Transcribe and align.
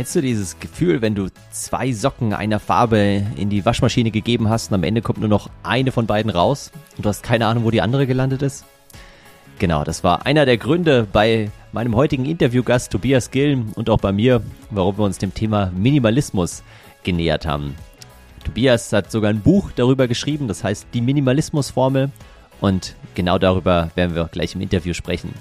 Kennst 0.00 0.16
du 0.16 0.22
dieses 0.22 0.58
Gefühl, 0.58 1.02
wenn 1.02 1.14
du 1.14 1.26
zwei 1.50 1.92
Socken 1.92 2.32
einer 2.32 2.58
Farbe 2.58 3.22
in 3.36 3.50
die 3.50 3.66
Waschmaschine 3.66 4.10
gegeben 4.10 4.48
hast 4.48 4.70
und 4.70 4.76
am 4.76 4.82
Ende 4.82 5.02
kommt 5.02 5.18
nur 5.18 5.28
noch 5.28 5.50
eine 5.62 5.92
von 5.92 6.06
beiden 6.06 6.30
raus 6.30 6.72
und 6.96 7.04
du 7.04 7.08
hast 7.10 7.22
keine 7.22 7.44
Ahnung, 7.44 7.64
wo 7.64 7.70
die 7.70 7.82
andere 7.82 8.06
gelandet 8.06 8.40
ist? 8.40 8.64
Genau, 9.58 9.84
das 9.84 10.02
war 10.02 10.24
einer 10.24 10.46
der 10.46 10.56
Gründe 10.56 11.06
bei 11.12 11.50
meinem 11.72 11.96
heutigen 11.96 12.24
Interviewgast 12.24 12.90
Tobias 12.90 13.30
Gilm 13.30 13.72
und 13.74 13.90
auch 13.90 14.00
bei 14.00 14.10
mir, 14.10 14.40
warum 14.70 14.96
wir 14.96 15.04
uns 15.04 15.18
dem 15.18 15.34
Thema 15.34 15.70
Minimalismus 15.76 16.62
genähert 17.02 17.44
haben. 17.44 17.74
Tobias 18.42 18.90
hat 18.94 19.12
sogar 19.12 19.28
ein 19.28 19.42
Buch 19.42 19.70
darüber 19.76 20.08
geschrieben, 20.08 20.48
das 20.48 20.64
heißt 20.64 20.86
die 20.94 21.02
Minimalismusformel 21.02 22.08
und 22.62 22.94
genau 23.14 23.36
darüber 23.36 23.90
werden 23.96 24.16
wir 24.16 24.30
gleich 24.32 24.54
im 24.54 24.62
Interview 24.62 24.94
sprechen. 24.94 25.34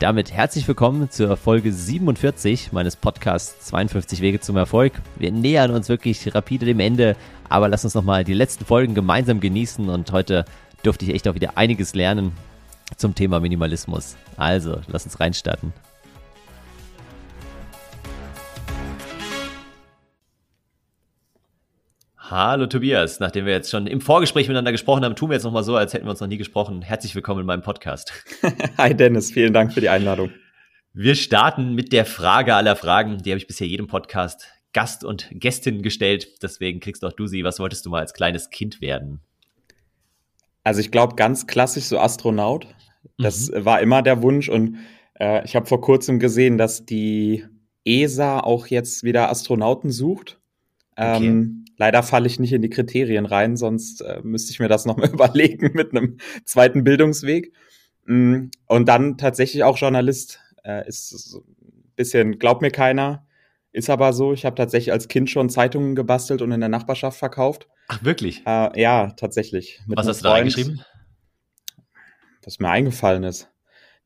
Damit 0.00 0.32
herzlich 0.32 0.66
willkommen 0.66 1.10
zur 1.10 1.36
Folge 1.36 1.70
47 1.70 2.72
meines 2.72 2.96
Podcasts 2.96 3.66
52 3.66 4.22
Wege 4.22 4.40
zum 4.40 4.56
Erfolg. 4.56 4.94
Wir 5.16 5.30
nähern 5.30 5.72
uns 5.72 5.90
wirklich 5.90 6.34
rapide 6.34 6.64
dem 6.64 6.80
Ende, 6.80 7.16
aber 7.50 7.68
lass 7.68 7.84
uns 7.84 7.92
nochmal 7.92 8.24
die 8.24 8.32
letzten 8.32 8.64
Folgen 8.64 8.94
gemeinsam 8.94 9.40
genießen 9.40 9.90
und 9.90 10.10
heute 10.10 10.46
durfte 10.82 11.04
ich 11.04 11.12
echt 11.14 11.28
auch 11.28 11.34
wieder 11.34 11.58
einiges 11.58 11.94
lernen 11.94 12.32
zum 12.96 13.14
Thema 13.14 13.40
Minimalismus. 13.40 14.16
Also, 14.38 14.80
lass 14.88 15.04
uns 15.04 15.20
reinstarten. 15.20 15.74
Hallo 22.30 22.66
Tobias, 22.66 23.18
nachdem 23.18 23.44
wir 23.44 23.52
jetzt 23.52 23.72
schon 23.72 23.88
im 23.88 24.00
Vorgespräch 24.00 24.46
miteinander 24.46 24.70
gesprochen 24.70 25.04
haben, 25.04 25.16
tun 25.16 25.30
wir 25.30 25.34
jetzt 25.34 25.42
nochmal 25.42 25.64
so, 25.64 25.74
als 25.74 25.94
hätten 25.94 26.06
wir 26.06 26.12
uns 26.12 26.20
noch 26.20 26.28
nie 26.28 26.36
gesprochen. 26.36 26.80
Herzlich 26.80 27.12
willkommen 27.16 27.40
in 27.40 27.46
meinem 27.46 27.62
Podcast. 27.62 28.12
Hi 28.78 28.94
Dennis, 28.94 29.32
vielen 29.32 29.52
Dank 29.52 29.72
für 29.72 29.80
die 29.80 29.88
Einladung. 29.88 30.30
Wir 30.92 31.16
starten 31.16 31.74
mit 31.74 31.92
der 31.92 32.06
Frage 32.06 32.54
aller 32.54 32.76
Fragen. 32.76 33.18
Die 33.18 33.30
habe 33.30 33.38
ich 33.38 33.48
bisher 33.48 33.66
jedem 33.66 33.88
Podcast 33.88 34.46
Gast 34.72 35.02
und 35.02 35.28
Gästin 35.32 35.82
gestellt. 35.82 36.40
Deswegen 36.40 36.78
kriegst 36.78 37.04
auch 37.04 37.12
du 37.12 37.26
sie. 37.26 37.42
Was 37.42 37.58
wolltest 37.58 37.84
du 37.84 37.90
mal 37.90 37.98
als 37.98 38.14
kleines 38.14 38.50
Kind 38.50 38.80
werden? 38.80 39.18
Also 40.62 40.78
ich 40.78 40.92
glaube 40.92 41.16
ganz 41.16 41.48
klassisch 41.48 41.86
so 41.86 41.98
Astronaut. 41.98 42.68
Das 43.18 43.50
mhm. 43.50 43.64
war 43.64 43.80
immer 43.80 44.02
der 44.02 44.22
Wunsch 44.22 44.48
und 44.48 44.76
äh, 45.18 45.44
ich 45.44 45.56
habe 45.56 45.66
vor 45.66 45.80
kurzem 45.80 46.20
gesehen, 46.20 46.58
dass 46.58 46.86
die 46.86 47.44
ESA 47.84 48.38
auch 48.38 48.68
jetzt 48.68 49.02
wieder 49.02 49.30
Astronauten 49.30 49.90
sucht. 49.90 50.38
Okay. 50.94 51.26
Ähm, 51.26 51.59
leider 51.80 52.02
falle 52.02 52.26
ich 52.26 52.38
nicht 52.38 52.52
in 52.52 52.60
die 52.60 52.68
Kriterien 52.68 53.24
rein, 53.24 53.56
sonst 53.56 54.02
äh, 54.02 54.20
müsste 54.22 54.52
ich 54.52 54.60
mir 54.60 54.68
das 54.68 54.84
nochmal 54.84 55.08
überlegen 55.12 55.72
mit 55.72 55.92
einem 55.92 56.18
zweiten 56.44 56.84
Bildungsweg. 56.84 57.52
Mm, 58.04 58.48
und 58.66 58.86
dann 58.86 59.16
tatsächlich 59.16 59.64
auch 59.64 59.78
Journalist. 59.78 60.40
Äh, 60.62 60.86
ist 60.86 61.34
ein 61.34 61.94
bisschen, 61.96 62.38
glaubt 62.38 62.60
mir 62.60 62.70
keiner, 62.70 63.26
ist 63.72 63.88
aber 63.88 64.12
so. 64.12 64.34
Ich 64.34 64.44
habe 64.44 64.56
tatsächlich 64.56 64.92
als 64.92 65.08
Kind 65.08 65.30
schon 65.30 65.48
Zeitungen 65.48 65.94
gebastelt 65.94 66.42
und 66.42 66.52
in 66.52 66.60
der 66.60 66.68
Nachbarschaft 66.68 67.18
verkauft. 67.18 67.66
Ach, 67.88 68.04
wirklich? 68.04 68.42
Äh, 68.46 68.78
ja, 68.78 69.12
tatsächlich. 69.12 69.80
Was 69.86 70.06
hast 70.06 70.20
du 70.20 70.24
da 70.24 70.32
reingeschrieben? 70.32 70.84
Was 72.44 72.58
mir 72.58 72.68
eingefallen 72.68 73.24
ist. 73.24 73.48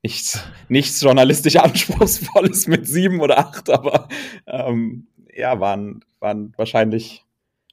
Nichts, 0.01 0.45
nichts 0.69 1.01
journalistisch 1.01 1.57
Anspruchsvolles 1.61 2.69
mit 2.69 2.87
sieben 2.87 3.21
oder 3.21 3.39
acht, 3.39 3.69
aber 3.69 4.09
ähm, 4.47 5.09
ja, 5.35 5.59
waren, 5.59 6.05
waren 6.21 6.53
wahrscheinlich 6.57 7.24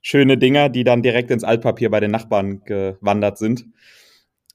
schöne 0.01 0.37
Dinger, 0.37 0.69
die 0.69 0.83
dann 0.83 1.01
direkt 1.01 1.31
ins 1.31 1.43
Altpapier 1.43 1.89
bei 1.89 1.99
den 1.99 2.11
Nachbarn 2.11 2.63
gewandert 2.63 3.37
sind. 3.37 3.65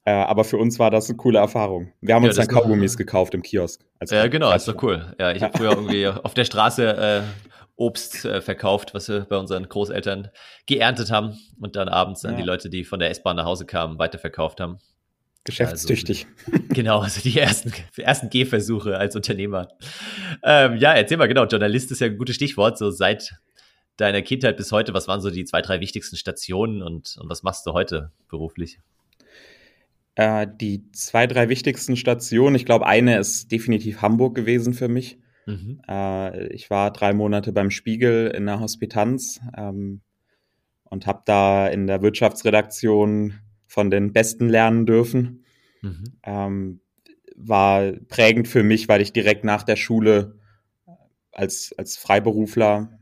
Äh, 0.05 0.11
aber 0.11 0.45
für 0.45 0.57
uns 0.57 0.79
war 0.79 0.89
das 0.89 1.09
eine 1.09 1.17
coole 1.17 1.39
Erfahrung. 1.39 1.91
Wir 1.99 2.15
haben 2.15 2.23
ja, 2.23 2.29
uns 2.29 2.37
dann 2.37 2.47
Kaugummis 2.47 2.93
noch, 2.93 2.99
gekauft 2.99 3.33
im 3.33 3.41
Kiosk. 3.41 3.81
ja, 4.09 4.27
genau, 4.27 4.53
ist 4.53 4.67
doch 4.67 4.81
cool. 4.81 5.13
Ja, 5.19 5.33
ich 5.33 5.43
habe 5.43 5.57
früher 5.57 5.71
irgendwie 5.71 6.07
auf 6.23 6.33
der 6.33 6.45
Straße 6.45 6.97
äh, 6.97 7.21
Obst 7.75 8.23
äh, 8.23 8.41
verkauft, 8.41 8.93
was 8.93 9.09
wir 9.09 9.25
bei 9.25 9.37
unseren 9.37 9.67
Großeltern 9.67 10.29
geerntet 10.65 11.11
haben 11.11 11.37
und 11.59 11.75
dann 11.75 11.89
abends 11.89 12.21
dann 12.21 12.31
ja. 12.31 12.37
die 12.37 12.43
Leute, 12.43 12.69
die 12.69 12.85
von 12.85 12.99
der 12.99 13.09
S-Bahn 13.09 13.35
nach 13.35 13.45
Hause 13.45 13.65
kamen, 13.65 13.99
weiterverkauft 13.99 14.61
haben. 14.61 14.79
Geschäftstüchtig. 15.43 16.25
Also, 16.45 16.63
genau, 16.69 16.99
also 16.99 17.21
die 17.21 17.37
ersten, 17.37 17.73
ersten 17.97 18.29
Gehversuche 18.29 18.97
als 18.97 19.15
Unternehmer. 19.15 19.67
Ähm, 20.43 20.77
ja, 20.77 20.93
erzähl 20.93 21.17
mal, 21.17 21.27
genau, 21.27 21.45
Journalist 21.45 21.91
ist 21.91 22.01
ja 22.01 22.07
ein 22.07 22.17
gutes 22.17 22.35
Stichwort. 22.35 22.77
So 22.77 22.91
seit 22.91 23.35
deiner 23.97 24.21
Kindheit 24.21 24.57
bis 24.57 24.71
heute, 24.71 24.93
was 24.93 25.07
waren 25.07 25.21
so 25.21 25.29
die 25.29 25.45
zwei, 25.45 25.61
drei 25.61 25.79
wichtigsten 25.79 26.15
Stationen 26.15 26.81
und, 26.81 27.17
und 27.19 27.29
was 27.29 27.43
machst 27.43 27.65
du 27.65 27.73
heute 27.73 28.11
beruflich? 28.29 28.79
Äh, 30.15 30.47
die 30.59 30.91
zwei, 30.91 31.27
drei 31.27 31.49
wichtigsten 31.49 31.95
Stationen, 31.95 32.55
ich 32.55 32.65
glaube, 32.65 32.87
eine 32.87 33.17
ist 33.17 33.51
definitiv 33.51 34.01
Hamburg 34.01 34.35
gewesen 34.35 34.73
für 34.73 34.87
mich. 34.87 35.19
Mhm. 35.45 35.81
Äh, 35.87 36.47
ich 36.47 36.69
war 36.69 36.91
drei 36.91 37.13
Monate 37.13 37.51
beim 37.51 37.71
Spiegel 37.71 38.27
in 38.27 38.45
der 38.45 38.59
Hospitanz 38.59 39.39
ähm, 39.55 40.01
und 40.83 41.07
habe 41.07 41.21
da 41.25 41.67
in 41.67 41.87
der 41.87 42.01
Wirtschaftsredaktion 42.01 43.35
von 43.67 43.89
den 43.89 44.13
Besten 44.13 44.49
lernen 44.49 44.85
dürfen. 44.85 45.43
Mhm. 45.81 46.03
Ähm, 46.23 46.81
war 47.35 47.91
prägend 48.07 48.47
für 48.47 48.63
mich, 48.63 48.87
weil 48.89 49.01
ich 49.01 49.13
direkt 49.13 49.43
nach 49.43 49.63
der 49.63 49.75
Schule 49.75 50.39
als, 51.31 51.73
als 51.77 51.97
Freiberufler 51.97 52.97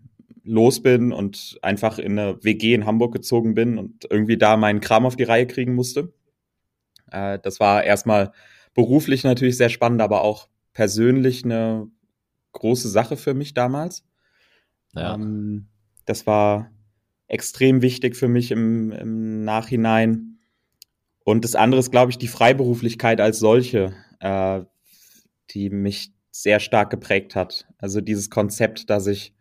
los 0.46 0.82
bin 0.82 1.12
und 1.12 1.58
einfach 1.62 2.00
in 2.00 2.18
eine 2.18 2.44
WG 2.44 2.74
in 2.74 2.86
Hamburg 2.86 3.14
gezogen 3.14 3.56
bin 3.56 3.78
und 3.78 4.08
irgendwie 4.10 4.38
da 4.38 4.58
meinen 4.58 4.80
Kram 4.80 5.06
auf 5.06 5.16
die 5.16 5.24
Reihe 5.24 5.48
kriegen 5.48 5.76
musste. 5.76 6.14
Äh, 7.12 7.40
das 7.42 7.60
war 7.60 7.84
erstmal 7.84 8.32
beruflich 8.74 9.24
natürlich 9.24 9.58
sehr 9.58 9.70
spannend, 9.70 10.02
aber 10.02 10.22
auch 10.22 10.48
persönlich 10.74 11.44
eine 11.44 11.88
große 12.54 12.90
Sache 12.90 13.18
für 13.18 13.34
mich 13.34 13.54
damals. 13.54 14.06
Ja. 14.94 15.16
Ähm, 15.16 15.68
das 16.06 16.28
war 16.28 16.72
extrem 17.28 17.82
wichtig 17.82 18.16
für 18.16 18.28
mich 18.28 18.52
im, 18.52 18.92
im 18.92 19.44
Nachhinein. 19.44 20.40
Und 21.24 21.44
das 21.44 21.56
andere 21.56 21.80
ist, 21.80 21.92
glaube 21.92 22.12
ich, 22.12 22.18
die 22.18 22.28
Freiberuflichkeit 22.28 23.20
als 23.20 23.40
solche, 23.40 23.94
äh, 24.20 24.62
die 25.52 25.70
mich 25.70 26.14
sehr 26.32 26.60
stark 26.60 26.90
geprägt 26.90 27.36
hat. 27.36 27.68
Also 27.78 28.02
dieses 28.02 28.30
Konzept, 28.30 28.90
dass 28.90 29.08
ich 29.08 29.35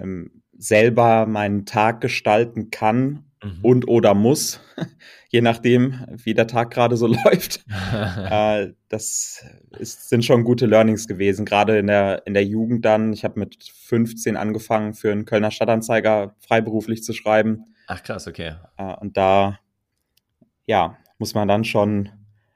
ähm, 0.00 0.42
selber 0.56 1.26
meinen 1.26 1.66
Tag 1.66 2.00
gestalten 2.00 2.70
kann 2.70 3.24
mhm. 3.42 3.58
und 3.62 3.88
oder 3.88 4.14
muss, 4.14 4.60
je 5.28 5.40
nachdem, 5.40 6.04
wie 6.10 6.34
der 6.34 6.46
Tag 6.46 6.70
gerade 6.70 6.96
so 6.96 7.06
läuft. 7.24 7.64
äh, 8.30 8.72
das 8.88 9.44
ist, 9.78 10.08
sind 10.08 10.24
schon 10.24 10.44
gute 10.44 10.66
Learnings 10.66 11.08
gewesen, 11.08 11.44
gerade 11.44 11.78
in 11.78 11.86
der, 11.86 12.26
in 12.26 12.34
der 12.34 12.44
Jugend 12.44 12.84
dann. 12.84 13.12
Ich 13.12 13.24
habe 13.24 13.38
mit 13.40 13.56
15 13.64 14.36
angefangen, 14.36 14.94
für 14.94 15.12
einen 15.12 15.24
Kölner 15.24 15.50
Stadtanzeiger 15.50 16.34
freiberuflich 16.40 17.02
zu 17.02 17.12
schreiben. 17.12 17.64
Ach 17.86 18.02
krass, 18.02 18.26
okay. 18.26 18.54
Äh, 18.76 18.94
und 19.00 19.16
da 19.16 19.58
ja, 20.70 20.96
muss 21.18 21.34
man 21.34 21.48
dann 21.48 21.64
schon 21.64 22.10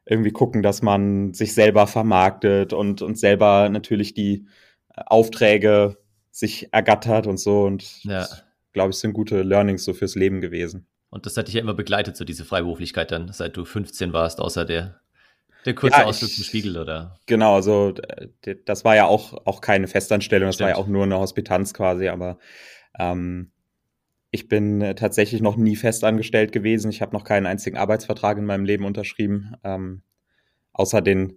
irgendwie 0.07 0.31
gucken, 0.31 0.63
dass 0.63 0.83
man 0.83 1.35
sich 1.35 1.53
selber 1.53 1.89
vermarktet 1.89 2.73
und, 2.73 3.03
und 3.03 3.19
selber 3.19 3.69
natürlich 3.69 4.15
die 4.15 4.47
Aufträge 4.95 5.97
sich 6.35 6.73
ergattert 6.73 7.29
und 7.29 7.39
so. 7.39 7.63
Und 7.63 8.03
ja. 8.03 8.27
glaube 8.73 8.91
ich, 8.91 8.97
sind 8.97 9.13
gute 9.13 9.43
Learnings 9.43 9.85
so 9.85 9.95
fürs 9.95 10.17
Leben 10.17 10.41
gewesen. 10.41 10.87
Und 11.09 11.27
das 11.27 11.37
hat 11.37 11.47
dich 11.47 11.55
ja 11.55 11.61
immer 11.61 11.75
begleitet, 11.75 12.17
so 12.17 12.25
diese 12.25 12.45
Freiberuflichkeit 12.45 13.13
dann, 13.13 13.33
seit 13.33 13.57
du 13.57 13.65
15 13.65 14.13
warst, 14.13 14.41
außer 14.41 14.65
der, 14.65 15.01
der 15.65 15.77
kurze 15.77 15.99
ja, 15.99 16.05
Ausflug 16.07 16.33
zum 16.33 16.43
Spiegel, 16.43 16.77
oder? 16.77 17.21
Genau, 17.27 17.55
also 17.55 17.95
das 18.67 18.85
war 18.85 18.97
ja 18.97 19.07
auch, 19.07 19.47
auch 19.47 19.61
keine 19.61 19.87
Festanstellung, 19.87 20.49
das 20.49 20.57
Stimmt. 20.57 20.71
war 20.71 20.77
ja 20.77 20.83
auch 20.83 20.89
nur 20.89 21.05
eine 21.05 21.21
Hospitanz 21.21 21.73
quasi, 21.73 22.09
aber 22.09 22.39
ähm, 22.99 23.53
ich 24.33 24.49
bin 24.49 24.81
äh, 24.81 24.97
tatsächlich 24.97 25.41
noch 25.41 25.55
nie 25.55 25.77
festangestellt 25.77 26.51
gewesen. 26.51 26.91
Ich 26.91 27.01
habe 27.01 27.13
noch 27.13 27.23
keinen 27.23 27.47
einzigen 27.47 27.77
Arbeitsvertrag 27.77 28.39
in 28.39 28.45
meinem 28.45 28.65
Leben 28.65 28.85
unterschrieben, 28.85 29.55
ähm, 29.63 30.03
außer 30.73 31.01
den 31.01 31.37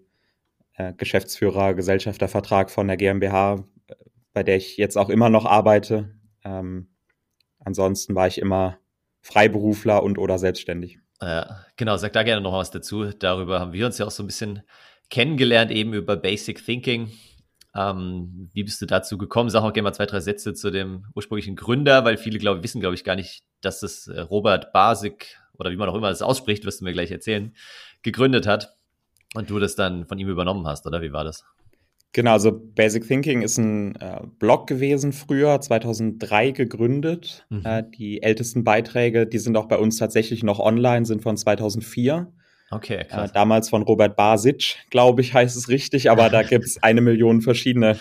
äh, 0.73 0.93
Geschäftsführer, 0.93 1.75
Gesellschaftervertrag 1.75 2.71
von 2.71 2.87
der 2.87 2.97
GmbH, 2.97 3.63
bei 4.37 4.43
der 4.43 4.57
ich 4.57 4.77
jetzt 4.77 4.99
auch 4.99 5.09
immer 5.09 5.31
noch 5.31 5.47
arbeite. 5.47 6.11
Ähm, 6.43 6.89
ansonsten 7.57 8.13
war 8.13 8.27
ich 8.27 8.37
immer 8.37 8.77
Freiberufler 9.21 10.03
und 10.03 10.19
oder 10.19 10.37
selbstständig. 10.37 10.99
Ja, 11.19 11.65
genau, 11.75 11.97
sag 11.97 12.13
da 12.13 12.21
gerne 12.21 12.41
noch 12.41 12.53
was 12.53 12.69
dazu. 12.69 13.05
Darüber 13.05 13.59
haben 13.59 13.73
wir 13.73 13.87
uns 13.87 13.97
ja 13.97 14.05
auch 14.05 14.11
so 14.11 14.21
ein 14.21 14.27
bisschen 14.27 14.61
kennengelernt, 15.09 15.71
eben 15.71 15.91
über 15.93 16.15
Basic 16.17 16.63
Thinking. 16.63 17.11
Ähm, 17.73 18.51
wie 18.53 18.63
bist 18.63 18.79
du 18.79 18.85
dazu 18.85 19.17
gekommen? 19.17 19.49
Sag 19.49 19.63
auch 19.63 19.73
gerne 19.73 19.89
mal 19.89 19.93
zwei, 19.93 20.05
drei 20.05 20.19
Sätze 20.19 20.53
zu 20.53 20.69
dem 20.69 21.07
ursprünglichen 21.15 21.55
Gründer, 21.55 22.05
weil 22.05 22.17
viele 22.17 22.37
glaub, 22.37 22.61
wissen, 22.61 22.79
glaube 22.79 22.93
ich, 22.93 23.03
gar 23.03 23.15
nicht, 23.15 23.43
dass 23.61 23.79
das 23.79 24.05
äh, 24.05 24.19
Robert 24.19 24.71
Basic 24.71 25.35
oder 25.57 25.71
wie 25.71 25.77
man 25.77 25.89
auch 25.89 25.95
immer 25.95 26.09
das 26.09 26.21
ausspricht, 26.21 26.63
wirst 26.63 26.81
du 26.81 26.85
mir 26.85 26.93
gleich 26.93 27.09
erzählen, 27.09 27.55
gegründet 28.03 28.45
hat 28.45 28.77
und 29.33 29.49
du 29.49 29.57
das 29.57 29.75
dann 29.75 30.05
von 30.05 30.19
ihm 30.19 30.29
übernommen 30.29 30.67
hast, 30.67 30.85
oder 30.85 31.01
wie 31.01 31.11
war 31.11 31.23
das? 31.23 31.43
Genau, 32.13 32.31
also 32.31 32.51
Basic 32.51 33.07
Thinking 33.07 33.41
ist 33.41 33.57
ein 33.57 33.95
äh, 33.97 34.21
Blog 34.39 34.67
gewesen 34.67 35.13
früher, 35.13 35.59
2003 35.61 36.51
gegründet. 36.51 37.45
Mhm. 37.49 37.61
Äh, 37.63 37.83
die 37.97 38.23
ältesten 38.23 38.63
Beiträge, 38.63 39.27
die 39.27 39.37
sind 39.37 39.55
auch 39.57 39.67
bei 39.67 39.77
uns 39.77 39.97
tatsächlich 39.97 40.43
noch 40.43 40.59
online, 40.59 41.05
sind 41.05 41.21
von 41.21 41.37
2004. 41.37 42.31
Okay, 42.71 43.05
krass. 43.07 43.29
Äh, 43.29 43.33
damals 43.33 43.69
von 43.69 43.83
Robert 43.83 44.15
Basic, 44.15 44.77
glaube 44.89 45.21
ich, 45.21 45.33
heißt 45.33 45.55
es 45.55 45.69
richtig, 45.69 46.09
aber 46.09 46.29
da 46.29 46.43
gibt 46.43 46.65
es 46.65 46.81
eine 46.81 47.01
Million 47.01 47.41
verschiedene 47.41 47.99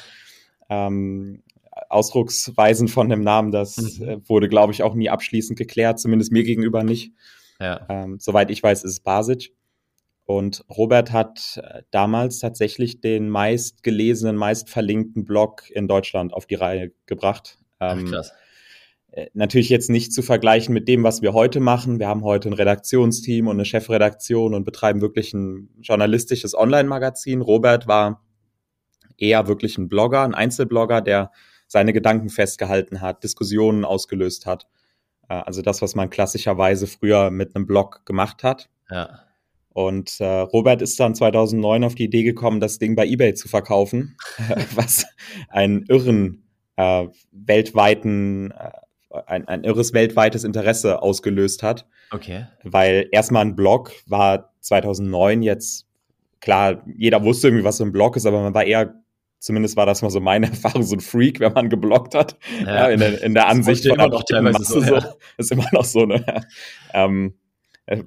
ähm, 0.69 1.43
Ausdrucksweisen 1.89 2.89
von 2.89 3.09
dem 3.09 3.21
Namen. 3.21 3.53
Das 3.53 3.77
mhm. 3.77 4.09
Äh, 4.09 4.29
wurde, 4.29 4.49
glaube 4.49 4.73
ich, 4.73 4.83
auch 4.83 4.95
nie 4.95 5.11
abschließend 5.11 5.59
geklärt, 5.59 6.01
zumindest 6.01 6.33
mir 6.33 6.43
gegenüber 6.43 6.83
nicht. 6.83 7.13
Ja. 7.61 7.87
Ähm, 7.89 8.19
soweit 8.19 8.51
ich 8.51 8.63
weiß, 8.63 8.85
ist 8.85 8.93
es 8.93 9.01
Basic. 9.01 9.53
Und 10.27 10.65
Robert 10.69 11.13
hat 11.13 11.61
äh, 11.63 11.83
damals 11.93 12.41
tatsächlich 12.41 13.01
den 13.01 13.31
meistgelesenen, 13.31 14.37
meistverlinkten 14.37 15.25
Blog 15.25 15.71
in 15.71 15.87
Deutschland 15.87 16.35
auf 16.35 16.47
die 16.47 16.57
Reihe 16.57 16.93
gebracht. 17.07 17.59
Ähm, 17.81 18.05
Ach, 18.07 18.11
krass. 18.11 18.33
Äh, 19.13 19.31
natürlich 19.35 19.69
jetzt 19.69 19.89
nicht 19.89 20.13
zu 20.13 20.23
vergleichen 20.23 20.75
mit 20.75 20.89
dem, 20.89 21.05
was 21.05 21.23
wir 21.23 21.33
heute 21.33 21.61
machen. 21.61 22.01
Wir 22.01 22.09
haben 22.09 22.25
heute 22.25 22.49
ein 22.49 22.55
Redaktionsteam 22.55 23.47
und 23.47 23.57
eine 23.57 23.65
Chefredaktion 23.65 24.53
und 24.53 24.65
betreiben 24.65 25.01
wirklich 25.01 25.33
ein 25.33 25.71
journalistisches 25.81 26.57
Online-Magazin. 26.57 27.41
Robert 27.41 27.87
war 27.87 28.25
eher 29.17 29.47
wirklich 29.47 29.79
ein 29.79 29.89
Blogger, 29.89 30.23
ein 30.23 30.35
Einzelblogger, 30.35 31.03
der 31.03 31.31
seine 31.69 31.93
Gedanken 31.93 32.31
festgehalten 32.31 33.01
hat, 33.01 33.23
Diskussionen 33.23 33.85
ausgelöst 33.85 34.45
hat. 34.45 34.67
Äh, 35.29 35.35
also 35.35 35.63
das, 35.63 35.83
was 35.83 35.95
man 35.95 36.11
klassischerweise 36.11 36.89
früher 36.89 37.31
mit 37.31 37.55
einem 37.55 37.67
Blog 37.67 38.05
gemacht 38.07 38.43
hat. 38.43 38.69
Ja. 38.91 39.26
Und 39.77 40.21
äh, 40.21 40.25
Robert 40.25 40.81
ist 40.81 40.99
dann 40.99 41.15
2009 41.15 41.85
auf 41.85 41.95
die 41.95 42.05
Idee 42.05 42.23
gekommen, 42.23 42.61
das 42.61 42.79
Ding 42.79 42.97
bei 42.97 43.07
eBay 43.07 43.35
zu 43.35 43.47
verkaufen, 43.47 44.17
was 44.75 45.05
einen 45.51 45.85
irren 45.89 46.47
äh, 46.77 47.09
weltweiten, 47.31 48.53
äh, 48.53 48.71
ein, 49.27 49.47
ein 49.47 49.65
irres 49.65 49.93
weltweites 49.93 50.45
Interesse 50.45 51.03
ausgelöst 51.03 51.63
hat. 51.63 51.87
Okay. 52.11 52.47
Weil 52.63 53.11
erstmal 53.13 53.45
ein 53.45 53.55
Blog 53.55 53.93
war 54.07 54.55
2009 54.61 55.43
jetzt, 55.43 55.87
klar, 56.41 56.83
jeder 56.97 57.23
wusste 57.23 57.49
irgendwie, 57.49 57.65
was 57.65 57.77
so 57.77 57.85
ein 57.85 57.93
Blog 57.93 58.17
ist, 58.17 58.25
aber 58.25 58.41
man 58.41 58.55
war 58.55 58.65
eher 58.65 58.95
Zumindest 59.39 59.77
war 59.77 59.85
das 59.85 60.01
mal 60.01 60.11
so 60.11 60.21
meine 60.21 60.47
Erfahrung, 60.51 60.83
so 60.83 60.97
ein 60.97 61.01
Freak, 61.01 61.39
wenn 61.39 61.53
man 61.53 61.69
geblockt 61.69 62.15
hat. 62.15 62.39
Ja. 62.65 62.75
ja 62.75 62.89
in, 62.89 63.01
der, 63.01 63.23
in 63.23 63.35
der 63.35 63.47
Ansicht 63.47 63.87
von 63.87 63.99
der 63.99 64.43
Masse. 64.43 64.81
So, 64.81 64.81
ja. 64.81 65.15
Ist 65.37 65.53
immer 65.53 65.69
noch 65.73 65.85
so, 65.85 66.07
ne? 66.07 66.25
Ähm, 66.95 67.35
äh, 67.35 67.46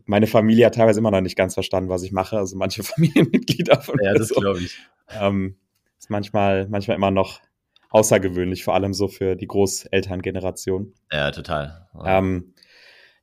meine 0.06 0.28
Familie 0.28 0.66
hat 0.66 0.76
teilweise 0.76 1.00
immer 1.00 1.12
noch 1.12 1.22
nicht 1.22 1.38
ganz 1.38 1.54
verstanden, 1.54 1.90
was 1.90 2.04
ich 2.04 2.12
mache. 2.12 2.38
Also 2.38 2.58
manche 2.58 2.84
Familienmitglieder 2.84 3.81
von 3.81 3.96
ja, 4.00 4.12
mir. 4.12 4.14
Ja, 4.14 4.20
das 4.20 4.28
so. 4.30 4.40
glaube 4.40 4.60
ich. 4.60 4.78
Ähm, 5.20 5.56
ist 5.98 6.10
manchmal, 6.10 6.68
manchmal 6.68 6.98
immer 6.98 7.12
noch 7.12 7.42
außergewöhnlich, 7.90 8.64
vor 8.64 8.76
allem 8.76 8.94
so 8.94 9.08
für 9.08 9.36
die 9.36 9.48
Großelterngeneration. 9.48 10.94
Ja, 11.12 11.31
total. 11.31 11.88
Ähm, 12.06 12.54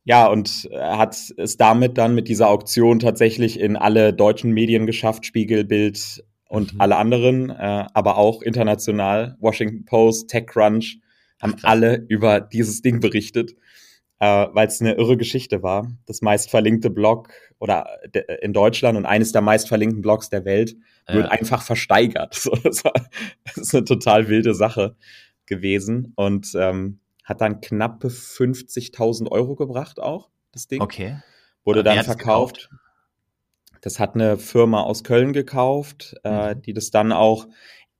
ja, 0.03 0.27
und 0.27 0.69
hat 0.73 1.15
es 1.37 1.57
damit 1.57 1.97
dann 1.97 2.15
mit 2.15 2.27
dieser 2.27 2.49
Auktion 2.49 2.99
tatsächlich 2.99 3.59
in 3.59 3.75
alle 3.75 4.13
deutschen 4.13 4.51
Medien 4.51 4.85
geschafft, 4.85 5.25
Spiegel, 5.25 5.63
Bild 5.63 6.23
und 6.49 6.73
mhm. 6.73 6.81
alle 6.81 6.97
anderen, 6.97 7.49
äh, 7.49 7.85
aber 7.93 8.17
auch 8.17 8.41
international, 8.41 9.37
Washington 9.39 9.85
Post, 9.85 10.29
TechCrunch, 10.29 10.99
haben 11.41 11.55
Ach, 11.59 11.63
alle 11.63 12.05
über 12.07 12.41
dieses 12.41 12.81
Ding 12.81 12.99
berichtet 12.99 13.53
äh, 14.19 14.47
weil 14.51 14.67
es 14.67 14.81
eine 14.81 14.93
irre 14.93 15.17
Geschichte 15.17 15.63
war. 15.63 15.91
Das 16.05 16.21
meistverlinkte 16.21 16.89
Blog 16.89 17.29
oder 17.59 17.87
in 18.41 18.53
Deutschland 18.53 18.97
und 18.97 19.05
eines 19.05 19.31
der 19.31 19.41
meistverlinkten 19.41 20.01
Blogs 20.01 20.29
der 20.29 20.45
Welt 20.45 20.75
wird 21.07 21.25
ja. 21.25 21.31
einfach 21.31 21.61
versteigert. 21.61 22.35
So, 22.47 22.51
das, 22.51 22.83
war, 22.83 22.93
das, 23.45 23.57
ist 23.57 23.75
eine 23.75 23.85
total 23.85 24.27
wilde 24.27 24.53
Sache 24.53 24.95
gewesen 25.45 26.13
und 26.15 26.53
ähm, 26.55 26.99
hat 27.23 27.41
dann 27.41 27.61
knappe 27.61 28.07
50.000 28.07 29.29
Euro 29.29 29.55
gebracht 29.55 29.99
auch, 29.99 30.29
das 30.51 30.67
Ding. 30.67 30.81
Okay. 30.81 31.17
Wurde 31.63 31.83
dann 31.83 32.03
verkauft. 32.03 32.69
Das 33.81 33.99
hat 33.99 34.15
eine 34.15 34.37
Firma 34.37 34.81
aus 34.81 35.03
Köln 35.03 35.33
gekauft, 35.33 36.15
äh, 36.23 36.29
mhm. 36.29 36.59
äh, 36.59 36.61
die 36.61 36.73
das 36.73 36.91
dann 36.91 37.11
auch 37.11 37.47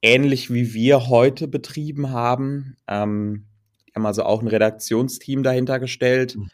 ähnlich 0.02 0.52
wie 0.54 0.74
wir 0.74 1.08
heute 1.08 1.48
betrieben 1.48 2.12
haben. 2.12 2.78
Ähm, 2.88 3.48
haben 3.97 4.05
also 4.05 4.23
auch 4.23 4.41
ein 4.41 4.47
Redaktionsteam 4.47 5.44
dahinter 5.44 5.79
gestellt, 5.79 6.35
mhm. 6.35 6.49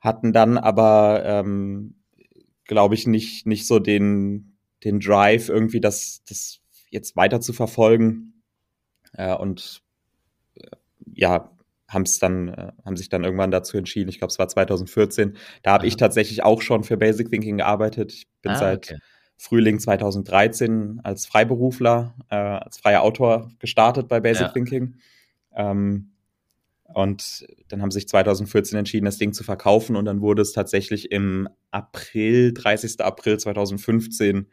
hatten 0.00 0.32
dann 0.32 0.58
aber, 0.58 1.22
ähm, 1.24 1.96
glaube 2.64 2.94
ich, 2.94 3.06
nicht, 3.06 3.46
nicht 3.46 3.66
so 3.66 3.78
den, 3.78 4.58
den 4.84 5.00
Drive, 5.00 5.48
irgendwie 5.48 5.80
das, 5.80 6.22
das 6.28 6.60
jetzt 6.90 7.16
weiter 7.16 7.40
zu 7.40 7.52
verfolgen. 7.52 8.42
Äh, 9.14 9.34
und 9.34 9.82
äh, 10.54 10.68
ja, 11.14 11.50
haben 11.88 12.02
es 12.02 12.18
dann, 12.18 12.48
äh, 12.48 12.72
haben 12.84 12.96
sich 12.96 13.08
dann 13.08 13.24
irgendwann 13.24 13.50
dazu 13.50 13.76
entschieden. 13.76 14.10
Ich 14.10 14.18
glaube, 14.18 14.30
es 14.30 14.38
war 14.38 14.48
2014. 14.48 15.36
Da 15.62 15.72
habe 15.72 15.86
ich 15.86 15.96
tatsächlich 15.96 16.44
auch 16.44 16.62
schon 16.62 16.84
für 16.84 16.96
Basic 16.96 17.30
Thinking 17.30 17.56
gearbeitet. 17.56 18.12
Ich 18.12 18.28
bin 18.42 18.52
ah, 18.52 18.56
seit 18.56 18.92
okay. 18.92 19.00
Frühling 19.38 19.80
2013 19.80 21.00
als 21.02 21.26
Freiberufler, 21.26 22.14
äh, 22.28 22.36
als 22.36 22.78
freier 22.78 23.02
Autor 23.02 23.50
gestartet 23.58 24.06
bei 24.06 24.20
Basic 24.20 24.42
ja. 24.42 24.52
Thinking. 24.52 24.96
Ähm, 25.56 26.09
und 26.94 27.46
dann 27.68 27.82
haben 27.82 27.90
sie 27.90 28.00
sich 28.00 28.08
2014 28.08 28.78
entschieden, 28.78 29.04
das 29.04 29.18
Ding 29.18 29.32
zu 29.32 29.44
verkaufen. 29.44 29.96
Und 29.96 30.04
dann 30.04 30.20
wurde 30.20 30.42
es 30.42 30.52
tatsächlich 30.52 31.12
im 31.12 31.48
April, 31.70 32.52
30. 32.52 33.00
April 33.00 33.38
2015 33.38 34.48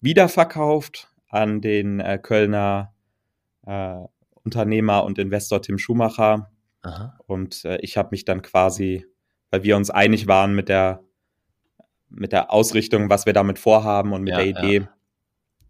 wiederverkauft 0.00 1.08
an 1.28 1.60
den 1.60 2.00
äh, 2.00 2.18
Kölner 2.22 2.94
äh, 3.66 3.98
Unternehmer 4.44 5.04
und 5.04 5.18
Investor 5.18 5.60
Tim 5.60 5.78
Schumacher. 5.78 6.52
Aha. 6.82 7.18
Und 7.26 7.64
äh, 7.64 7.78
ich 7.80 7.96
habe 7.96 8.10
mich 8.12 8.24
dann 8.24 8.42
quasi, 8.42 9.04
weil 9.50 9.64
wir 9.64 9.76
uns 9.76 9.90
einig 9.90 10.28
waren 10.28 10.54
mit 10.54 10.68
der, 10.68 11.02
mit 12.08 12.30
der 12.30 12.52
Ausrichtung, 12.52 13.10
was 13.10 13.26
wir 13.26 13.32
damit 13.32 13.58
vorhaben 13.58 14.12
und 14.12 14.22
mit 14.22 14.32
ja, 14.32 14.38
der 14.38 14.46
Idee, 14.46 14.76
ja. 14.78 14.88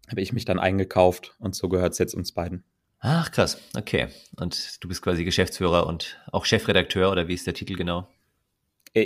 habe 0.09 0.21
ich 0.21 0.31
mich 0.31 0.45
dann 0.45 0.59
eingekauft. 0.59 1.35
Und 1.39 1.55
so 1.55 1.69
gehört 1.69 1.93
es 1.93 1.97
jetzt 1.97 2.13
uns 2.13 2.33
beiden. 2.33 2.63
Ach, 2.99 3.31
krass. 3.31 3.61
Okay. 3.75 4.07
Und 4.39 4.83
du 4.83 4.87
bist 4.87 5.01
quasi 5.01 5.23
Geschäftsführer 5.23 5.87
und 5.87 6.19
auch 6.31 6.45
Chefredakteur 6.45 7.11
oder 7.11 7.27
wie 7.27 7.33
ist 7.33 7.47
der 7.47 7.53
Titel 7.53 7.75
genau? 7.75 8.07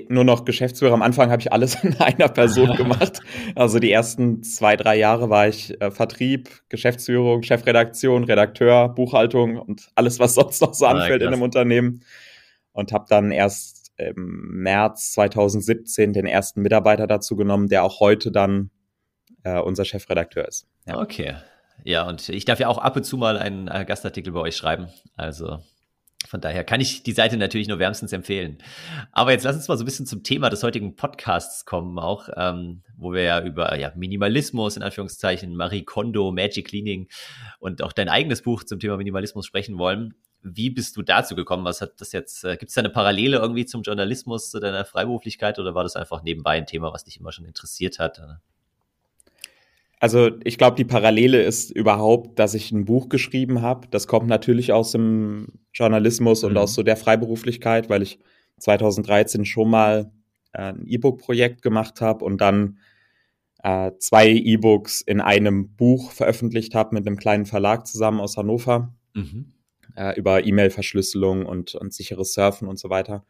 Nur 0.07 0.23
noch 0.23 0.45
Geschäftsführer. 0.45 0.93
Am 0.93 1.01
Anfang 1.01 1.31
habe 1.31 1.41
ich 1.41 1.51
alles 1.51 1.75
in 1.83 1.99
einer 1.99 2.29
Person 2.29 2.75
gemacht. 2.77 3.19
Also 3.55 3.79
die 3.79 3.91
ersten 3.91 4.43
zwei, 4.43 4.77
drei 4.77 4.95
Jahre 4.97 5.29
war 5.29 5.47
ich 5.47 5.79
äh, 5.81 5.91
Vertrieb, 5.91 6.49
Geschäftsführung, 6.69 7.43
Chefredaktion, 7.43 8.23
Redakteur, 8.23 8.89
Buchhaltung 8.89 9.57
und 9.57 9.89
alles, 9.95 10.19
was 10.19 10.35
sonst 10.35 10.61
noch 10.61 10.73
so 10.73 10.85
ah, 10.85 10.91
anfällt 10.91 11.21
ah, 11.21 11.25
in 11.25 11.33
einem 11.33 11.41
Unternehmen. 11.41 12.03
Und 12.71 12.94
habe 12.94 13.05
dann 13.09 13.31
erst 13.31 13.91
im 13.97 14.61
März 14.63 15.11
2017 15.13 16.13
den 16.13 16.25
ersten 16.25 16.61
Mitarbeiter 16.61 17.05
dazu 17.05 17.35
genommen, 17.35 17.67
der 17.67 17.83
auch 17.83 17.99
heute 17.99 18.31
dann 18.31 18.71
äh, 19.44 19.59
unser 19.59 19.83
Chefredakteur 19.83 20.47
ist. 20.47 20.67
Ja. 20.87 20.99
Okay, 20.99 21.35
ja, 21.83 22.07
und 22.07 22.30
ich 22.30 22.45
darf 22.45 22.60
ja 22.60 22.68
auch 22.68 22.78
ab 22.78 22.95
und 22.95 23.04
zu 23.04 23.18
mal 23.18 23.38
einen 23.38 23.68
äh, 23.68 23.85
Gastartikel 23.85 24.33
bei 24.33 24.40
euch 24.40 24.56
schreiben. 24.56 24.88
Also 25.16 25.59
von 26.28 26.40
daher 26.40 26.64
kann 26.64 26.80
ich 26.81 27.04
die 27.04 27.14
Seite 27.14 27.35
natürlich 27.38 27.68
nur 27.68 27.80
wärmstens 27.80 28.14
empfehlen. 28.14 28.59
Aber 29.11 29.31
jetzt 29.31 29.44
lass 29.44 29.56
uns 29.56 29.68
mal 29.68 29.78
so 29.78 29.83
ein 29.83 29.85
bisschen 29.85 30.06
zum 30.06 30.23
Thema 30.23 30.50
des 30.50 30.64
heutigen 30.64 30.95
Podcasts 30.95 31.66
kommen, 31.66 31.97
auch, 31.97 32.30
ähm, 32.35 32.83
wo 32.95 33.11
wir 33.11 33.23
ja 33.23 33.44
über 33.44 33.78
ja, 33.78 33.92
Minimalismus 33.95 34.78
in 34.78 34.83
Anführungszeichen, 34.83 35.56
Marie 35.56 35.83
Kondo, 35.83 36.31
Magic 36.31 36.68
Cleaning 36.68 37.09
und 37.59 37.81
auch 37.81 37.92
dein 37.92 38.07
eigenes 38.07 38.44
Buch 38.44 38.64
zum 38.64 38.80
Thema 38.80 38.97
Minimalismus 38.97 39.45
sprechen 39.45 39.78
wollen. 39.78 40.14
Wie 40.44 40.69
bist 40.69 40.95
du 40.97 41.02
dazu 41.02 41.35
gekommen? 41.35 41.66
Was 41.66 41.81
hat 41.81 42.00
das 42.00 42.11
jetzt, 42.14 42.44
äh, 42.44 42.57
gibt 42.57 42.69
es 42.69 42.76
da 42.76 42.81
eine 42.81 42.90
Parallele 42.90 43.38
irgendwie 43.38 43.66
zum 43.66 43.81
Journalismus, 43.81 44.52
zu 44.52 44.59
deiner 44.59 44.85
Freiberuflichkeit 44.85 45.59
oder 45.59 45.76
war 45.76 45.83
das 45.83 45.95
einfach 45.95 46.23
nebenbei 46.23 46.52
ein 46.52 46.66
Thema, 46.66 46.94
was 46.94 47.04
dich 47.04 47.19
immer 47.19 47.31
schon 47.31 47.45
interessiert 47.45 48.00
hat? 48.00 48.19
Also 50.01 50.31
ich 50.43 50.57
glaube, 50.57 50.75
die 50.75 50.83
Parallele 50.83 51.43
ist 51.43 51.69
überhaupt, 51.69 52.39
dass 52.39 52.55
ich 52.55 52.71
ein 52.71 52.85
Buch 52.85 53.07
geschrieben 53.07 53.61
habe. 53.61 53.87
Das 53.91 54.07
kommt 54.07 54.27
natürlich 54.27 54.73
aus 54.73 54.93
dem 54.93 55.49
Journalismus 55.75 56.41
mhm. 56.41 56.49
und 56.49 56.57
aus 56.57 56.73
so 56.73 56.81
der 56.81 56.97
Freiberuflichkeit, 56.97 57.87
weil 57.87 58.01
ich 58.01 58.17
2013 58.57 59.45
schon 59.45 59.69
mal 59.69 60.11
äh, 60.53 60.73
ein 60.73 60.87
E-Book-Projekt 60.87 61.61
gemacht 61.61 62.01
habe 62.01 62.25
und 62.25 62.41
dann 62.41 62.79
äh, 63.61 63.91
zwei 63.99 64.27
E-Books 64.29 65.01
in 65.01 65.21
einem 65.21 65.75
Buch 65.75 66.11
veröffentlicht 66.11 66.73
habe 66.73 66.95
mit 66.95 67.05
einem 67.05 67.17
kleinen 67.17 67.45
Verlag 67.45 67.85
zusammen 67.85 68.21
aus 68.21 68.37
Hannover 68.37 68.95
mhm. 69.13 69.53
äh, 69.95 70.17
über 70.17 70.43
E-Mail-Verschlüsselung 70.43 71.45
und, 71.45 71.75
und 71.75 71.93
sicheres 71.93 72.33
Surfen 72.33 72.67
und 72.67 72.79
so 72.79 72.89
weiter. 72.89 73.23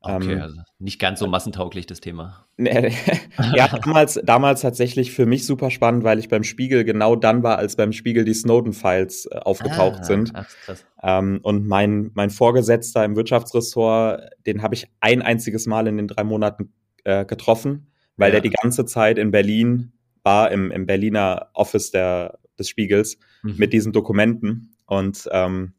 Okay, 0.00 0.34
ähm, 0.34 0.42
also 0.42 0.60
nicht 0.78 1.00
ganz 1.00 1.18
so 1.18 1.26
massentauglich 1.26 1.86
das 1.86 2.00
Thema. 2.00 2.46
ja, 2.58 3.68
damals, 3.68 4.20
damals 4.22 4.60
tatsächlich 4.60 5.10
für 5.12 5.26
mich 5.26 5.44
super 5.44 5.70
spannend, 5.70 6.04
weil 6.04 6.20
ich 6.20 6.28
beim 6.28 6.44
Spiegel 6.44 6.84
genau 6.84 7.16
dann 7.16 7.42
war, 7.42 7.58
als 7.58 7.74
beim 7.74 7.92
Spiegel 7.92 8.24
die 8.24 8.34
Snowden-Files 8.34 9.26
äh, 9.26 9.38
aufgetaucht 9.38 10.00
ah, 10.00 10.04
sind. 10.04 10.30
Ach, 10.34 10.48
krass. 10.64 10.86
Ähm, 11.02 11.40
und 11.42 11.66
mein, 11.66 12.12
mein 12.14 12.30
Vorgesetzter 12.30 13.04
im 13.04 13.16
Wirtschaftsressort, 13.16 14.30
den 14.46 14.62
habe 14.62 14.76
ich 14.76 14.86
ein 15.00 15.20
einziges 15.20 15.66
Mal 15.66 15.88
in 15.88 15.96
den 15.96 16.06
drei 16.06 16.22
Monaten 16.22 16.72
äh, 17.02 17.24
getroffen, 17.24 17.90
weil 18.16 18.28
ja. 18.28 18.40
der 18.40 18.42
die 18.42 18.56
ganze 18.56 18.84
Zeit 18.84 19.18
in 19.18 19.32
Berlin 19.32 19.92
war, 20.22 20.52
im, 20.52 20.70
im 20.70 20.86
Berliner 20.86 21.50
Office 21.54 21.90
der, 21.90 22.38
des 22.56 22.68
Spiegels, 22.68 23.18
mhm. 23.42 23.56
mit 23.56 23.72
diesen 23.72 23.92
Dokumenten. 23.92 24.76
Und 24.86 25.28
ähm, 25.32 25.74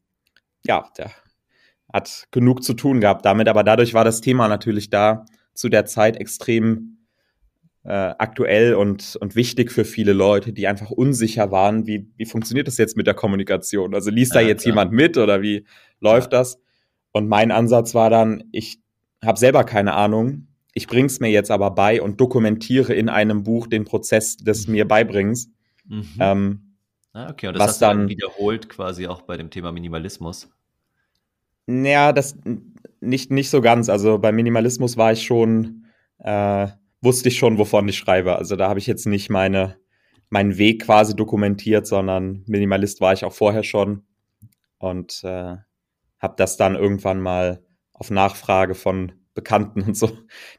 ja, 0.66 0.90
der 0.98 1.10
hat 1.92 2.28
genug 2.32 2.64
zu 2.64 2.74
tun 2.74 3.02
gehabt 3.02 3.26
damit, 3.26 3.48
aber 3.48 3.64
dadurch 3.64 3.94
war 3.94 4.06
das 4.06 4.22
Thema 4.22 4.48
natürlich 4.48 4.90
da 4.90 5.26
zu 5.54 5.70
der 5.70 5.86
Zeit 5.86 6.18
extrem 6.18 7.00
äh, 7.84 8.14
aktuell 8.18 8.76
und, 8.76 9.18
und 9.20 9.36
wichtig 9.36 9.72
für 9.72 9.86
viele 9.86 10.14
Leute, 10.14 10.54
die 10.54 10.68
einfach 10.68 10.92
unsicher 10.92 11.52
waren, 11.52 11.88
wie, 11.88 12.08
wie 12.18 12.26
funktioniert 12.26 12.68
das 12.68 12.78
jetzt 12.78 12.98
mit 12.98 13.08
der 13.08 13.14
Kommunikation? 13.14 13.96
Also 13.96 14.12
liest 14.12 14.36
ja, 14.36 14.42
da 14.42 14.48
jetzt 14.48 14.64
klar. 14.64 14.74
jemand 14.74 14.92
mit 14.92 15.18
oder 15.18 15.42
wie 15.42 15.66
läuft 16.00 16.34
ja. 16.34 16.40
das? 16.40 16.60
Und 17.12 17.28
mein 17.28 17.52
Ansatz 17.52 17.96
war 17.96 18.10
dann, 18.10 18.44
ich 18.52 18.80
habe 19.24 19.40
selber 19.40 19.64
keine 19.64 19.94
Ahnung, 19.94 20.48
ich 20.74 20.88
bring's 20.88 21.20
mir 21.20 21.30
jetzt 21.30 21.52
aber 21.52 21.72
bei 21.72 22.02
und 22.02 22.22
dokumentiere 22.22 22.94
in 22.94 23.10
einem 23.10 23.44
Buch 23.44 23.68
den 23.68 23.86
Prozess 23.86 24.38
des 24.38 24.68
mhm. 24.68 24.74
mir 24.74 24.88
Beibringens. 24.88 25.50
Mhm. 25.86 26.06
Ähm, 26.20 26.76
ah, 27.14 27.30
okay, 27.30 27.48
und 27.48 27.56
das 27.56 27.62
was 27.62 27.70
hast 27.70 27.82
du 27.82 27.86
dann 27.86 28.10
wiederholt 28.10 28.70
quasi 28.70 29.08
auch 29.08 29.24
bei 29.24 29.36
dem 29.36 29.50
Thema 29.50 29.72
Minimalismus. 29.72 30.50
Naja, 31.72 32.14
das 32.14 32.36
nicht, 33.00 33.30
nicht 33.30 33.52
so 33.52 33.62
ganz. 33.62 33.90
Also 33.90 34.18
bei 34.18 34.32
Minimalismus 34.32 34.98
war 34.98 35.12
ich 35.12 35.24
schon, 35.24 35.86
äh, 36.18 36.68
wusste 37.00 37.30
ich 37.30 37.38
schon, 37.38 37.60
wovon 37.60 37.88
ich 37.88 37.98
schreibe. 37.98 38.36
Also 38.36 38.56
da 38.56 38.68
habe 38.68 38.80
ich 38.80 38.88
jetzt 38.88 39.06
nicht 39.06 39.30
meine, 39.30 39.78
meinen 40.32 40.58
Weg 40.58 40.86
quasi 40.86 41.16
dokumentiert, 41.16 41.86
sondern 41.86 42.44
Minimalist 42.48 43.02
war 43.02 43.14
ich 43.14 43.24
auch 43.24 43.34
vorher 43.34 43.62
schon 43.62 44.02
und 44.80 45.22
äh, 45.24 45.58
habe 46.20 46.34
das 46.38 46.58
dann 46.58 46.76
irgendwann 46.76 47.22
mal 47.22 47.64
auf 47.94 48.10
Nachfrage 48.10 48.74
von 48.74 49.12
Bekannten 49.40 49.82
und 49.82 49.96
so, 49.96 50.12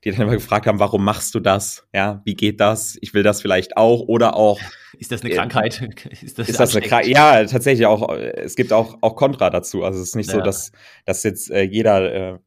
die 0.02 0.10
dann 0.10 0.22
immer 0.22 0.32
gefragt 0.32 0.66
haben, 0.66 0.78
warum 0.78 1.04
machst 1.04 1.34
du 1.34 1.40
das? 1.40 1.86
Ja, 1.92 2.22
wie 2.24 2.34
geht 2.34 2.60
das? 2.60 2.96
Ich 3.02 3.12
will 3.12 3.22
das 3.22 3.42
vielleicht 3.42 3.76
auch 3.76 4.00
oder 4.00 4.36
auch. 4.36 4.58
Ist 4.98 5.12
das 5.12 5.22
eine 5.22 5.34
Krankheit? 5.34 5.82
ist 6.22 6.38
das, 6.38 6.48
ist 6.48 6.58
das 6.58 6.74
eine 6.74 6.86
Krankheit? 6.86 7.08
Ja, 7.08 7.44
tatsächlich 7.44 7.86
auch. 7.86 8.10
Es 8.10 8.56
gibt 8.56 8.72
auch, 8.72 8.96
auch 9.02 9.16
Kontra 9.16 9.50
dazu. 9.50 9.84
Also 9.84 10.00
es 10.00 10.08
ist 10.08 10.16
nicht 10.16 10.30
ja. 10.30 10.36
so, 10.36 10.40
dass, 10.40 10.72
dass 11.04 11.22
jetzt 11.24 11.50
äh, 11.50 11.62
jeder 11.62 12.34
äh, 12.34 12.38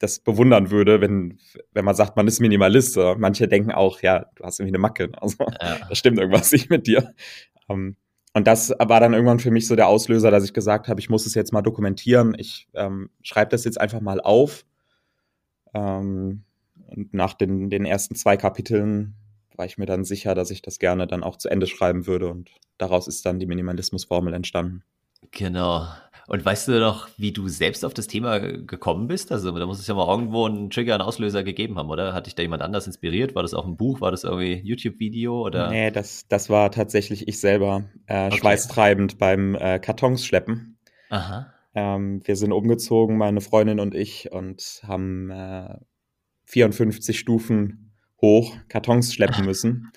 das 0.00 0.18
bewundern 0.18 0.72
würde, 0.72 1.00
wenn, 1.00 1.38
wenn 1.72 1.84
man 1.84 1.94
sagt, 1.94 2.16
man 2.16 2.26
ist 2.26 2.40
Minimalist. 2.40 2.98
Manche 3.18 3.46
denken 3.46 3.70
auch, 3.70 4.00
ja, 4.00 4.26
du 4.34 4.44
hast 4.44 4.58
irgendwie 4.58 4.72
eine 4.72 4.78
Macke. 4.78 5.10
Also 5.20 5.36
ja. 5.40 5.78
da 5.88 5.94
stimmt 5.94 6.18
irgendwas 6.18 6.50
nicht 6.50 6.68
mit 6.68 6.88
dir. 6.88 7.14
Ähm, 7.68 7.96
und 8.32 8.46
das 8.46 8.70
war 8.78 9.00
dann 9.00 9.12
irgendwann 9.12 9.40
für 9.40 9.50
mich 9.50 9.66
so 9.66 9.76
der 9.76 9.88
Auslöser, 9.88 10.30
dass 10.30 10.44
ich 10.44 10.52
gesagt 10.52 10.88
habe, 10.88 11.00
ich 11.00 11.10
muss 11.10 11.26
es 11.26 11.34
jetzt 11.34 11.52
mal 11.52 11.62
dokumentieren. 11.62 12.34
Ich 12.38 12.68
ähm, 12.74 13.10
schreibe 13.22 13.50
das 13.50 13.64
jetzt 13.64 13.80
einfach 13.80 14.00
mal 14.00 14.20
auf 14.20 14.64
ähm, 15.74 16.44
und 16.86 17.14
nach 17.14 17.34
den, 17.34 17.70
den 17.70 17.84
ersten 17.84 18.14
zwei 18.14 18.36
Kapiteln 18.36 19.14
war 19.56 19.66
ich 19.66 19.78
mir 19.78 19.86
dann 19.86 20.04
sicher, 20.04 20.34
dass 20.34 20.50
ich 20.50 20.62
das 20.62 20.78
gerne 20.78 21.06
dann 21.06 21.22
auch 21.22 21.36
zu 21.36 21.48
Ende 21.48 21.66
schreiben 21.66 22.06
würde. 22.06 22.28
Und 22.28 22.50
daraus 22.78 23.06
ist 23.08 23.26
dann 23.26 23.38
die 23.38 23.46
Minimalismusformel 23.46 24.34
entstanden. 24.34 24.82
Genau. 25.32 25.86
Und 26.28 26.44
weißt 26.44 26.68
du 26.68 26.78
noch, 26.80 27.08
wie 27.16 27.32
du 27.32 27.48
selbst 27.48 27.84
auf 27.84 27.92
das 27.92 28.06
Thema 28.06 28.38
gekommen 28.38 29.08
bist? 29.08 29.32
Also 29.32 29.50
da 29.50 29.66
muss 29.66 29.80
es 29.80 29.86
ja 29.86 29.94
mal 29.94 30.08
irgendwo 30.08 30.46
einen 30.46 30.70
Trigger, 30.70 30.94
einen 30.94 31.02
Auslöser 31.02 31.42
gegeben 31.42 31.76
haben, 31.76 31.90
oder? 31.90 32.14
Hat 32.14 32.26
dich 32.26 32.34
da 32.34 32.42
jemand 32.42 32.62
anders 32.62 32.86
inspiriert? 32.86 33.34
War 33.34 33.42
das 33.42 33.52
auch 33.52 33.66
ein 33.66 33.76
Buch? 33.76 34.00
War 34.00 34.12
das 34.12 34.24
irgendwie 34.24 34.54
YouTube-Video? 34.64 35.44
oder? 35.44 35.68
Nee, 35.70 35.90
das, 35.90 36.26
das 36.28 36.48
war 36.48 36.70
tatsächlich 36.70 37.28
ich 37.28 37.40
selber, 37.40 37.84
äh, 38.06 38.28
okay. 38.28 38.38
schweißtreibend 38.38 39.18
beim 39.18 39.56
äh, 39.56 39.78
Kartons 39.78 40.24
schleppen. 40.24 40.78
Aha. 41.10 41.52
Ähm, 41.74 42.20
wir 42.24 42.36
sind 42.36 42.52
umgezogen, 42.52 43.16
meine 43.16 43.40
Freundin 43.40 43.80
und 43.80 43.94
ich, 43.94 44.32
und 44.32 44.82
haben 44.86 45.30
äh, 45.30 45.76
54 46.46 47.18
Stufen 47.18 47.92
hoch 48.20 48.56
Kartons 48.68 49.14
schleppen 49.14 49.44
müssen. 49.44 49.92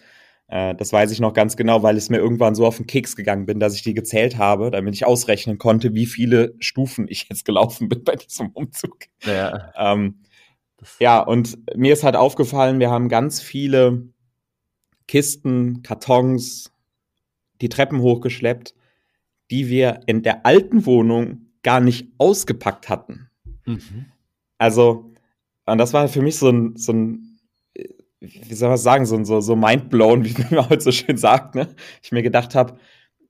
Äh, 0.47 0.75
das 0.75 0.93
weiß 0.93 1.11
ich 1.11 1.19
noch 1.19 1.33
ganz 1.33 1.57
genau, 1.57 1.83
weil 1.83 1.97
es 1.97 2.09
mir 2.09 2.17
irgendwann 2.17 2.55
so 2.55 2.65
auf 2.65 2.77
den 2.77 2.87
Keks 2.87 3.15
gegangen 3.15 3.45
bin, 3.45 3.59
dass 3.59 3.75
ich 3.75 3.81
die 3.81 3.93
gezählt 3.93 4.37
habe, 4.37 4.71
damit 4.71 4.93
ich 4.93 5.05
ausrechnen 5.05 5.57
konnte, 5.57 5.93
wie 5.93 6.05
viele 6.05 6.55
Stufen 6.59 7.07
ich 7.09 7.27
jetzt 7.29 7.45
gelaufen 7.45 7.89
bin 7.89 8.03
bei 8.03 8.15
diesem 8.15 8.49
Umzug. 8.51 9.05
Ja. 9.25 9.71
Ähm, 9.75 10.21
ja, 10.99 11.21
und 11.21 11.57
mir 11.75 11.93
ist 11.93 12.03
halt 12.03 12.15
aufgefallen, 12.15 12.79
wir 12.79 12.91
haben 12.91 13.09
ganz 13.09 13.41
viele 13.41 14.09
Kisten, 15.07 15.81
Kartons, 15.81 16.71
die 17.61 17.69
Treppen 17.69 18.01
hochgeschleppt, 18.01 18.75
die 19.49 19.69
wir 19.69 20.01
in 20.05 20.23
der 20.23 20.45
alten 20.45 20.85
Wohnung 20.85 21.52
gar 21.63 21.79
nicht 21.79 22.07
ausgepackt 22.17 22.89
hatten. 22.89 23.29
Mhm. 23.65 24.05
Also, 24.57 25.11
und 25.65 25.77
das 25.77 25.93
war 25.93 26.07
für 26.07 26.21
mich 26.21 26.37
so 26.37 26.49
ein, 26.49 26.75
so 26.75 26.93
ein 26.93 27.33
wie 28.23 28.53
soll 28.53 28.69
man 28.69 28.77
sagen, 28.77 29.05
so, 29.05 29.21
so, 29.23 29.41
so 29.41 29.55
mindblown, 29.55 30.23
wie 30.25 30.55
man 30.55 30.69
heute 30.69 30.81
so 30.81 30.91
schön 30.91 31.17
sagt, 31.17 31.55
ne? 31.55 31.75
Ich 32.01 32.11
mir 32.11 32.23
gedacht 32.23 32.55
habe, 32.55 32.77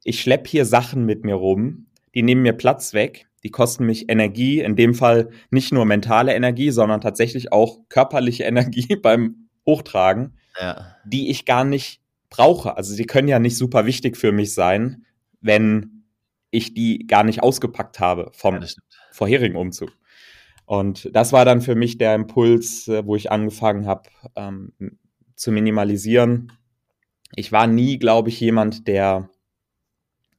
ich 0.04 0.22
schlepp 0.22 0.48
hier 0.48 0.66
Sachen 0.66 1.06
mit 1.06 1.24
mir 1.24 1.36
rum, 1.36 1.88
die 2.14 2.24
nehmen 2.24 2.42
mir 2.42 2.54
Platz 2.54 2.94
weg, 2.94 3.28
die 3.44 3.50
kosten 3.50 3.86
mich 3.86 4.10
Energie, 4.10 4.62
in 4.62 4.76
dem 4.76 4.94
Fall 4.94 5.30
nicht 5.50 5.74
nur 5.74 5.86
mentale 5.86 6.34
Energie, 6.34 6.72
sondern 6.72 7.02
tatsächlich 7.02 7.52
auch 7.52 7.80
körperliche 7.90 8.44
Energie 8.44 8.96
beim 8.96 9.50
Hochtragen, 9.66 10.38
ja. 10.60 10.96
die 11.06 11.30
ich 11.30 11.46
gar 11.46 11.64
nicht 11.64 12.02
brauche. 12.30 12.78
Also 12.78 12.96
die 12.96 13.06
können 13.06 13.28
ja 13.28 13.40
nicht 13.40 13.58
super 13.58 13.86
wichtig 13.86 14.18
für 14.18 14.32
mich 14.32 14.54
sein, 14.54 15.06
wenn 15.42 15.93
ich 16.54 16.74
die 16.74 17.08
gar 17.08 17.24
nicht 17.24 17.42
ausgepackt 17.42 18.00
habe 18.00 18.30
vom 18.34 18.62
ja, 18.62 18.68
vorherigen 19.12 19.56
Umzug. 19.56 19.92
Und 20.66 21.10
das 21.14 21.34
war 21.34 21.46
dann 21.46 21.62
für 21.62 21.76
mich 21.76 21.98
der 21.98 22.16
Impuls, 22.16 22.88
äh, 22.88 23.06
wo 23.06 23.16
ich 23.16 23.32
angefangen 23.32 23.86
habe 23.86 24.10
ähm, 24.36 24.72
zu 25.36 25.52
minimalisieren. 25.52 26.54
Ich 27.36 27.52
war 27.52 27.68
nie, 27.68 27.98
glaube 27.98 28.30
ich, 28.30 28.40
jemand, 28.40 28.88
der 28.88 29.30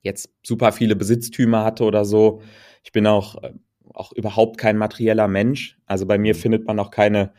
jetzt 0.02 0.30
super 0.42 0.72
viele 0.72 0.96
Besitztümer 0.96 1.64
hatte 1.64 1.84
oder 1.84 2.04
so. 2.04 2.42
Ich 2.84 2.92
bin 2.92 3.06
auch, 3.06 3.42
äh, 3.42 3.52
auch 3.92 4.12
überhaupt 4.12 4.56
kein 4.56 4.76
materieller 4.76 5.28
Mensch. 5.28 5.78
Also 5.86 6.06
bei 6.06 6.16
mir 6.16 6.34
mhm. 6.34 6.38
findet 6.38 6.66
man 6.66 6.78
auch 6.78 6.90
keine, 6.90 7.32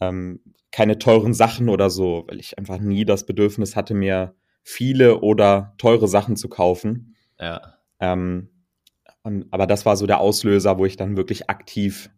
ähm, 0.00 0.40
keine 0.72 0.98
teuren 0.98 1.34
Sachen 1.34 1.68
oder 1.68 1.90
so, 1.90 2.24
weil 2.26 2.40
ich 2.40 2.58
einfach 2.58 2.78
nie 2.78 3.04
das 3.04 3.26
Bedürfnis 3.26 3.76
hatte, 3.76 3.94
mir 3.94 4.34
viele 4.62 5.20
oder 5.20 5.74
teure 5.78 6.08
Sachen 6.08 6.36
zu 6.36 6.48
kaufen. 6.48 7.14
Ja. 7.38 7.77
Ähm, 8.00 8.48
aber 9.50 9.66
das 9.66 9.84
war 9.84 9.96
so 9.96 10.06
der 10.06 10.20
Auslöser, 10.20 10.78
wo 10.78 10.86
ich 10.86 10.96
dann 10.96 11.16
wirklich 11.16 11.50
aktiv 11.50 12.10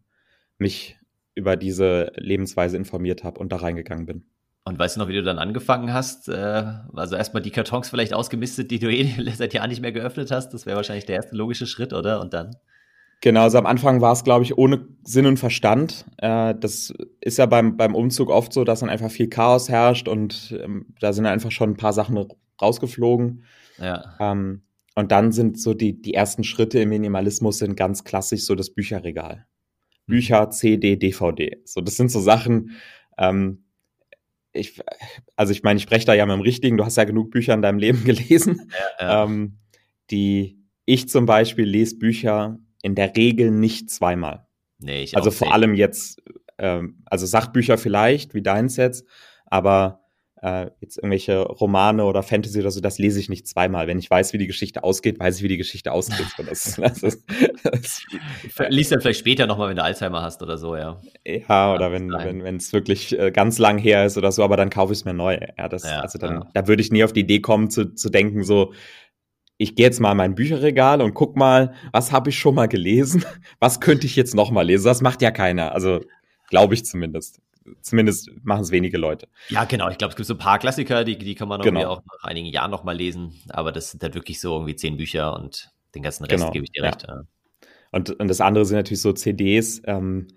mich 0.59 0.99
über 1.35 1.57
diese 1.57 2.13
Lebensweise 2.17 2.77
informiert 2.77 3.25
habe 3.25 3.41
und 3.41 3.51
da 3.51 3.57
reingegangen 3.57 4.07
bin. 4.07 4.25
Und 4.65 4.79
weißt 4.79 4.97
du 4.97 5.01
noch, 5.01 5.09
wie 5.09 5.15
du 5.15 5.23
dann 5.23 5.39
angefangen 5.39 5.93
hast? 5.93 6.29
Äh, 6.29 6.65
also 6.95 7.17
erstmal 7.17 7.43
die 7.43 7.51
Kartons 7.51 7.89
vielleicht 7.89 8.13
ausgemistet, 8.13 8.71
die 8.71 8.79
du 8.79 8.93
eh 8.93 9.09
seit 9.35 9.55
Jahren 9.55 9.71
nicht 9.71 9.81
mehr 9.81 9.93
geöffnet 9.93 10.31
hast. 10.31 10.51
Das 10.51 10.67
wäre 10.67 10.77
wahrscheinlich 10.77 11.07
der 11.07 11.17
erste 11.17 11.35
logische 11.35 11.67
Schritt, 11.67 11.93
oder? 11.93 12.21
Und 12.21 12.35
dann? 12.35 12.57
Genau, 13.23 13.43
also 13.43 13.59
am 13.59 13.67
Anfang 13.67 14.01
war 14.01 14.13
es, 14.13 14.25
glaube 14.25 14.45
ich, 14.45 14.57
ohne 14.57 14.87
Sinn 15.03 15.27
und 15.27 15.39
Verstand. 15.39 16.07
Äh, 16.19 16.55
das 16.59 16.93
ist 17.21 17.39
ja 17.39 17.47
beim, 17.47 17.77
beim 17.77 17.95
Umzug 17.95 18.31
oft 18.31 18.53
so, 18.53 18.65
dass 18.65 18.81
dann 18.81 18.89
einfach 18.89 19.11
viel 19.11 19.29
Chaos 19.29 19.69
herrscht 19.69 20.09
und 20.09 20.57
ähm, 20.63 20.87
da 21.01 21.13
sind 21.13 21.27
einfach 21.27 21.51
schon 21.51 21.71
ein 21.71 21.77
paar 21.77 21.93
Sachen 21.93 22.27
rausgeflogen. 22.61 23.45
Ja. 23.79 24.15
Ähm, 24.21 24.63
und 25.01 25.11
dann 25.13 25.33
sind 25.33 25.61
so 25.61 25.75
die, 25.75 26.01
die 26.01 26.15
ersten 26.15 26.45
Schritte 26.45 26.79
im 26.81 26.91
Minimalismus 26.91 27.59
sind 27.59 27.77
ganz 27.77 28.05
klassisch 28.05 28.45
so 28.45 28.55
das 28.55 28.71
Bücherregal. 28.71 29.47
Mhm. 30.07 30.13
Bücher, 30.13 30.51
CD, 30.51 30.97
DVD. 30.97 31.61
So, 31.65 31.81
das 31.81 31.97
sind 31.97 32.11
so 32.11 32.21
Sachen, 32.21 32.77
ähm, 33.19 33.65
ich, 34.53 34.81
also 35.37 35.53
ich 35.53 35.63
meine, 35.63 35.79
ich 35.79 35.85
spreche 35.85 36.07
da 36.07 36.15
ja 36.15 36.27
mit 36.27 36.35
dem 36.35 36.41
Richtigen, 36.41 36.77
du 36.77 36.85
hast 36.85 36.97
ja 36.97 37.05
genug 37.05 37.31
Bücher 37.31 37.55
in 37.55 37.63
deinem 37.63 37.79
Leben 37.79 38.05
gelesen. 38.05 38.71
Ja, 38.99 39.07
ja. 39.07 39.25
Ähm, 39.25 39.59
die, 40.11 40.59
ich 40.85 41.09
zum 41.09 41.27
Beispiel 41.27 41.65
lese 41.65 41.99
Bücher 41.99 42.59
in 42.83 42.95
der 42.95 43.17
Regel 43.17 43.51
nicht 43.51 43.91
zweimal. 43.91 44.47
Nee, 44.79 45.03
ich 45.03 45.17
Also 45.17 45.31
vor 45.31 45.49
nicht. 45.49 45.55
allem 45.55 45.75
jetzt, 45.75 46.23
ähm, 46.59 47.03
also 47.07 47.27
Sachbücher 47.27 47.79
vielleicht, 47.79 48.35
wie 48.35 48.43
deins 48.43 48.77
jetzt, 48.77 49.07
aber 49.47 50.00
äh, 50.43 50.71
jetzt 50.81 50.97
irgendwelche 50.97 51.41
Romane 51.43 52.05
oder 52.05 52.23
Fantasy 52.23 52.61
oder 52.61 52.71
so, 52.71 52.81
das 52.81 52.99
lese 52.99 53.21
ich 53.21 53.29
nicht 53.29 53.47
zweimal. 53.47 53.87
Wenn 53.87 53.99
ich 53.99 54.11
weiß, 54.11 54.33
wie 54.33 54.39
die 54.39 54.47
Geschichte 54.47 54.85
ausgeht, 54.85 55.21
weiß 55.21 55.37
ich, 55.37 55.43
wie 55.43 55.49
die 55.49 55.57
Geschichte 55.57 55.93
ausgeht. 55.93 56.27
das, 56.39 56.77
das 56.81 57.03
ist, 57.03 57.25
das, 57.63 58.03
Lies 58.69 58.89
dann 58.89 59.01
vielleicht 59.01 59.21
später 59.21 59.47
nochmal, 59.47 59.69
wenn 59.69 59.77
du 59.77 59.83
Alzheimer 59.83 60.23
hast 60.23 60.43
oder 60.43 60.57
so, 60.57 60.77
ja. 60.77 61.01
Ja, 61.27 61.75
oder 61.75 61.93
wenn 61.93 62.11
wenn 62.11 62.43
wenn 62.43 62.57
es 62.57 62.73
wirklich 62.73 63.19
äh, 63.19 63.31
ganz 63.31 63.59
lang 63.59 63.79
her 63.79 64.07
ist 64.07 64.17
oder 64.17 64.33
so, 64.33 64.43
aber 64.43 64.57
dann 64.57 64.71
kaufe 64.71 64.93
ich 64.93 65.01
es 65.01 65.05
mir 65.05 65.15
neu. 65.15 65.39
Ja, 65.59 65.69
das, 65.69 65.85
ja, 65.85 66.01
also 66.01 66.19
dann, 66.19 66.35
ja. 66.35 66.49
da 66.55 66.67
würde 66.67 66.83
ich 66.83 66.91
nie 66.91 67.05
auf 67.05 67.13
die 67.13 67.21
Idee 67.21 67.41
kommen 67.41 67.71
zu, 67.71 67.95
zu 67.95 68.09
denken, 68.09 68.45
so, 68.45 68.73
ich 69.59 69.77
gehe 69.77 69.85
jetzt 69.85 70.01
mal 70.01 70.13
in 70.13 70.17
mein 70.17 70.35
Bücherregal 70.35 71.03
und 71.03 71.13
guck 71.13 71.37
mal, 71.37 71.75
was 71.93 72.13
habe 72.13 72.31
ich 72.31 72.39
schon 72.39 72.55
mal 72.55 72.67
gelesen? 72.67 73.27
Was 73.59 73.81
könnte 73.81 74.07
ich 74.07 74.17
jetzt 74.17 74.35
noch 74.35 74.51
mal 74.51 74.63
lesen? 74.63 74.87
Das 74.87 75.03
macht 75.03 75.21
ja 75.21 75.31
keiner. 75.31 75.73
Also 75.73 76.01
glaube 76.49 76.73
ich 76.73 76.87
zumindest 76.87 77.43
zumindest 77.81 78.31
machen 78.43 78.63
es 78.63 78.71
wenige 78.71 78.99
Leute. 78.99 79.29
Ja, 79.49 79.65
genau. 79.65 79.89
Ich 79.91 79.99
glaube, 79.99 80.11
es 80.11 80.17
gibt 80.17 80.27
so 80.27 80.35
ein 80.35 80.39
paar 80.39 80.59
Klassiker, 80.59 81.05
die, 81.05 81.19
die 81.19 81.35
kann 81.35 81.49
man 81.49 81.61
genau. 81.61 81.89
auch 81.89 82.03
nach 82.05 82.29
einigen 82.29 82.47
Jahren 82.47 82.71
noch 82.71 82.85
mal 82.85 82.97
lesen. 82.97 83.33
Aber 83.49 83.73
das 83.73 83.91
sind 83.91 84.03
halt 84.03 84.15
wirklich 84.15 84.41
so 84.41 84.55
irgendwie 84.55 84.77
zehn 84.77 84.97
Bücher 84.97 85.35
und 85.35 85.71
den 85.95 86.03
ganzen 86.03 86.25
Rest 86.25 86.39
genau. 86.39 86.53
gebe 86.53 86.65
ich 86.65 86.73
dir 86.73 86.83
recht. 86.83 87.05
Ja. 87.07 87.23
Und, 87.93 88.11
und 88.11 88.29
das 88.29 88.41
andere 88.41 88.65
sind 88.65 88.77
natürlich 88.77 89.03
so 89.03 89.13
CDs. 89.13 89.83
Ähm, 89.85 90.29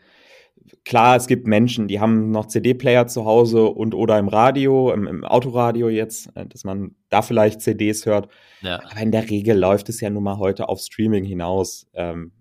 klar, 0.86 1.16
es 1.16 1.28
gibt 1.28 1.48
Menschen, 1.48 1.88
die 1.88 2.00
haben 2.00 2.32
noch 2.32 2.48
CD-Player 2.48 3.08
zu 3.08 3.26
Hause 3.26 3.66
und 3.66 3.94
oder 3.94 4.18
im 4.18 4.28
Radio, 4.28 4.92
im, 4.92 5.08
im, 5.08 5.24
Autoradio 5.24 5.90
jetzt, 5.90 6.36
äh, 6.36 6.46
dass 6.46 6.64
man 6.64 6.96
da 7.10 7.22
vielleicht 7.22 7.62
CDs 7.62 8.06
hört. 8.06 8.30
Ja. 8.62 8.82
Aber 8.90 9.02
in 9.02 9.12
der 9.12 9.30
Regel 9.30 9.58
läuft 9.58 9.90
es 9.90 10.02
ja 10.02 10.10
nun 10.10 10.24
mal 10.24 10.38
heute 10.38 10.70
auf 10.70 10.80
Streaming 10.80 11.26
hinaus. 11.26 11.88
Ähm, 11.94 12.32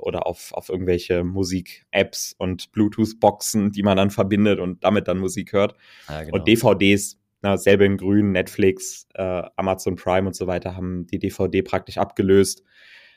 oder 0.00 0.26
auf, 0.26 0.52
auf 0.52 0.68
irgendwelche 0.68 1.24
Musik-Apps 1.24 2.34
und 2.38 2.72
Bluetooth-Boxen, 2.72 3.72
die 3.72 3.82
man 3.82 3.96
dann 3.96 4.10
verbindet 4.10 4.58
und 4.58 4.84
damit 4.84 5.08
dann 5.08 5.18
Musik 5.18 5.52
hört. 5.52 5.74
Ja, 6.08 6.22
genau. 6.22 6.38
Und 6.38 6.48
DVDs, 6.48 7.18
na, 7.42 7.56
selbe 7.56 7.84
in 7.84 7.96
grün, 7.96 8.32
Netflix, 8.32 9.06
äh, 9.14 9.42
Amazon 9.56 9.96
Prime 9.96 10.26
und 10.26 10.34
so 10.34 10.46
weiter 10.46 10.76
haben 10.76 11.06
die 11.06 11.18
DVD 11.18 11.62
praktisch 11.62 11.98
abgelöst. 11.98 12.62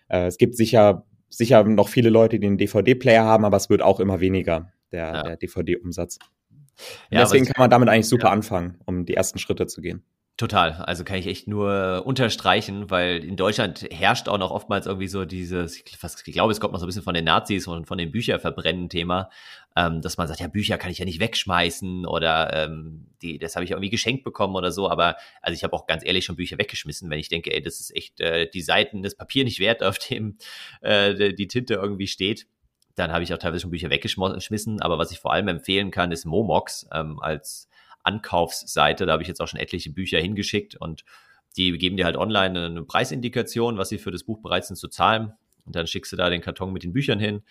Äh, 0.07 0.27
es 0.27 0.37
gibt 0.37 0.55
sicher, 0.55 1.05
sicher 1.29 1.63
noch 1.63 1.89
viele 1.89 2.09
Leute, 2.09 2.39
die 2.39 2.47
einen 2.47 2.57
DVD-Player 2.57 3.23
haben, 3.23 3.45
aber 3.45 3.57
es 3.57 3.69
wird 3.69 3.81
auch 3.81 3.99
immer 3.99 4.19
weniger, 4.19 4.71
der, 4.91 5.13
ja. 5.13 5.23
der 5.23 5.37
DVD-Umsatz. 5.37 6.19
Ja, 7.11 7.19
deswegen 7.21 7.45
kann 7.45 7.61
man 7.61 7.69
damit 7.69 7.89
eigentlich 7.89 8.07
super 8.07 8.27
ja. 8.27 8.31
anfangen, 8.31 8.79
um 8.85 9.05
die 9.05 9.13
ersten 9.13 9.39
Schritte 9.39 9.67
zu 9.67 9.81
gehen. 9.81 10.03
Total. 10.35 10.71
Also 10.71 11.03
kann 11.03 11.17
ich 11.17 11.27
echt 11.27 11.47
nur 11.47 12.03
unterstreichen, 12.07 12.89
weil 12.89 13.23
in 13.23 13.35
Deutschland 13.35 13.85
herrscht 13.91 14.27
auch 14.27 14.39
noch 14.39 14.49
oftmals 14.49 14.87
irgendwie 14.87 15.07
so 15.07 15.25
dieses, 15.25 15.77
ich 15.77 15.85
glaube, 16.33 16.51
es 16.51 16.59
kommt 16.59 16.73
noch 16.73 16.79
so 16.79 16.85
ein 16.85 16.87
bisschen 16.87 17.03
von 17.03 17.13
den 17.13 17.25
Nazis 17.25 17.67
und 17.67 17.85
von 17.85 17.99
dem 17.99 18.11
Bücherverbrennen-Thema, 18.11 19.29
ähm, 19.75 20.01
dass 20.01 20.17
man 20.17 20.27
sagt, 20.27 20.39
ja, 20.39 20.47
Bücher 20.47 20.79
kann 20.79 20.89
ich 20.89 20.97
ja 20.97 21.05
nicht 21.05 21.19
wegschmeißen 21.19 22.07
oder 22.07 22.51
ähm, 22.51 23.11
die, 23.21 23.37
das 23.37 23.55
habe 23.55 23.63
ich 23.63 23.71
irgendwie 23.71 23.91
geschenkt 23.91 24.23
bekommen 24.23 24.55
oder 24.55 24.71
so. 24.71 24.89
Aber 24.89 25.17
also 25.43 25.55
ich 25.55 25.63
habe 25.63 25.73
auch 25.73 25.85
ganz 25.85 26.03
ehrlich 26.03 26.25
schon 26.25 26.35
Bücher 26.35 26.57
weggeschmissen, 26.57 27.11
wenn 27.11 27.19
ich 27.19 27.29
denke, 27.29 27.53
ey, 27.53 27.61
das 27.61 27.79
ist 27.79 27.95
echt 27.95 28.19
äh, 28.19 28.49
die 28.49 28.61
Seiten, 28.61 29.03
das 29.03 29.13
Papier 29.13 29.43
nicht 29.43 29.59
wert, 29.59 29.83
auf 29.83 29.99
dem 29.99 30.37
äh, 30.81 31.33
die 31.35 31.47
Tinte 31.47 31.75
irgendwie 31.75 32.07
steht 32.07 32.47
dann 32.95 33.11
habe 33.11 33.23
ich 33.23 33.33
auch 33.33 33.39
teilweise 33.39 33.61
schon 33.61 33.71
Bücher 33.71 33.89
weggeschmissen. 33.89 34.79
Aber 34.81 34.99
was 34.99 35.11
ich 35.11 35.19
vor 35.19 35.33
allem 35.33 35.47
empfehlen 35.47 35.89
kann, 35.89 36.11
ist 36.11 36.25
Momox 36.25 36.87
ähm, 36.93 37.19
als 37.19 37.67
Ankaufsseite. 38.03 39.05
Da 39.05 39.13
habe 39.13 39.23
ich 39.23 39.27
jetzt 39.27 39.41
auch 39.41 39.47
schon 39.47 39.59
etliche 39.59 39.91
Bücher 39.91 40.19
hingeschickt 40.19 40.75
und 40.75 41.03
die 41.57 41.77
geben 41.77 41.97
dir 41.97 42.05
halt 42.05 42.17
online 42.17 42.65
eine 42.65 42.83
Preisindikation, 42.83 43.77
was 43.77 43.89
sie 43.89 43.97
für 43.97 44.11
das 44.11 44.23
Buch 44.23 44.41
bereit 44.41 44.65
sind 44.65 44.75
zu 44.75 44.87
zahlen. 44.87 45.33
Und 45.65 45.75
dann 45.75 45.87
schickst 45.87 46.11
du 46.11 46.15
da 46.15 46.29
den 46.29 46.41
Karton 46.41 46.73
mit 46.73 46.83
den 46.83 46.93
Büchern 46.93 47.19
hin 47.19 47.43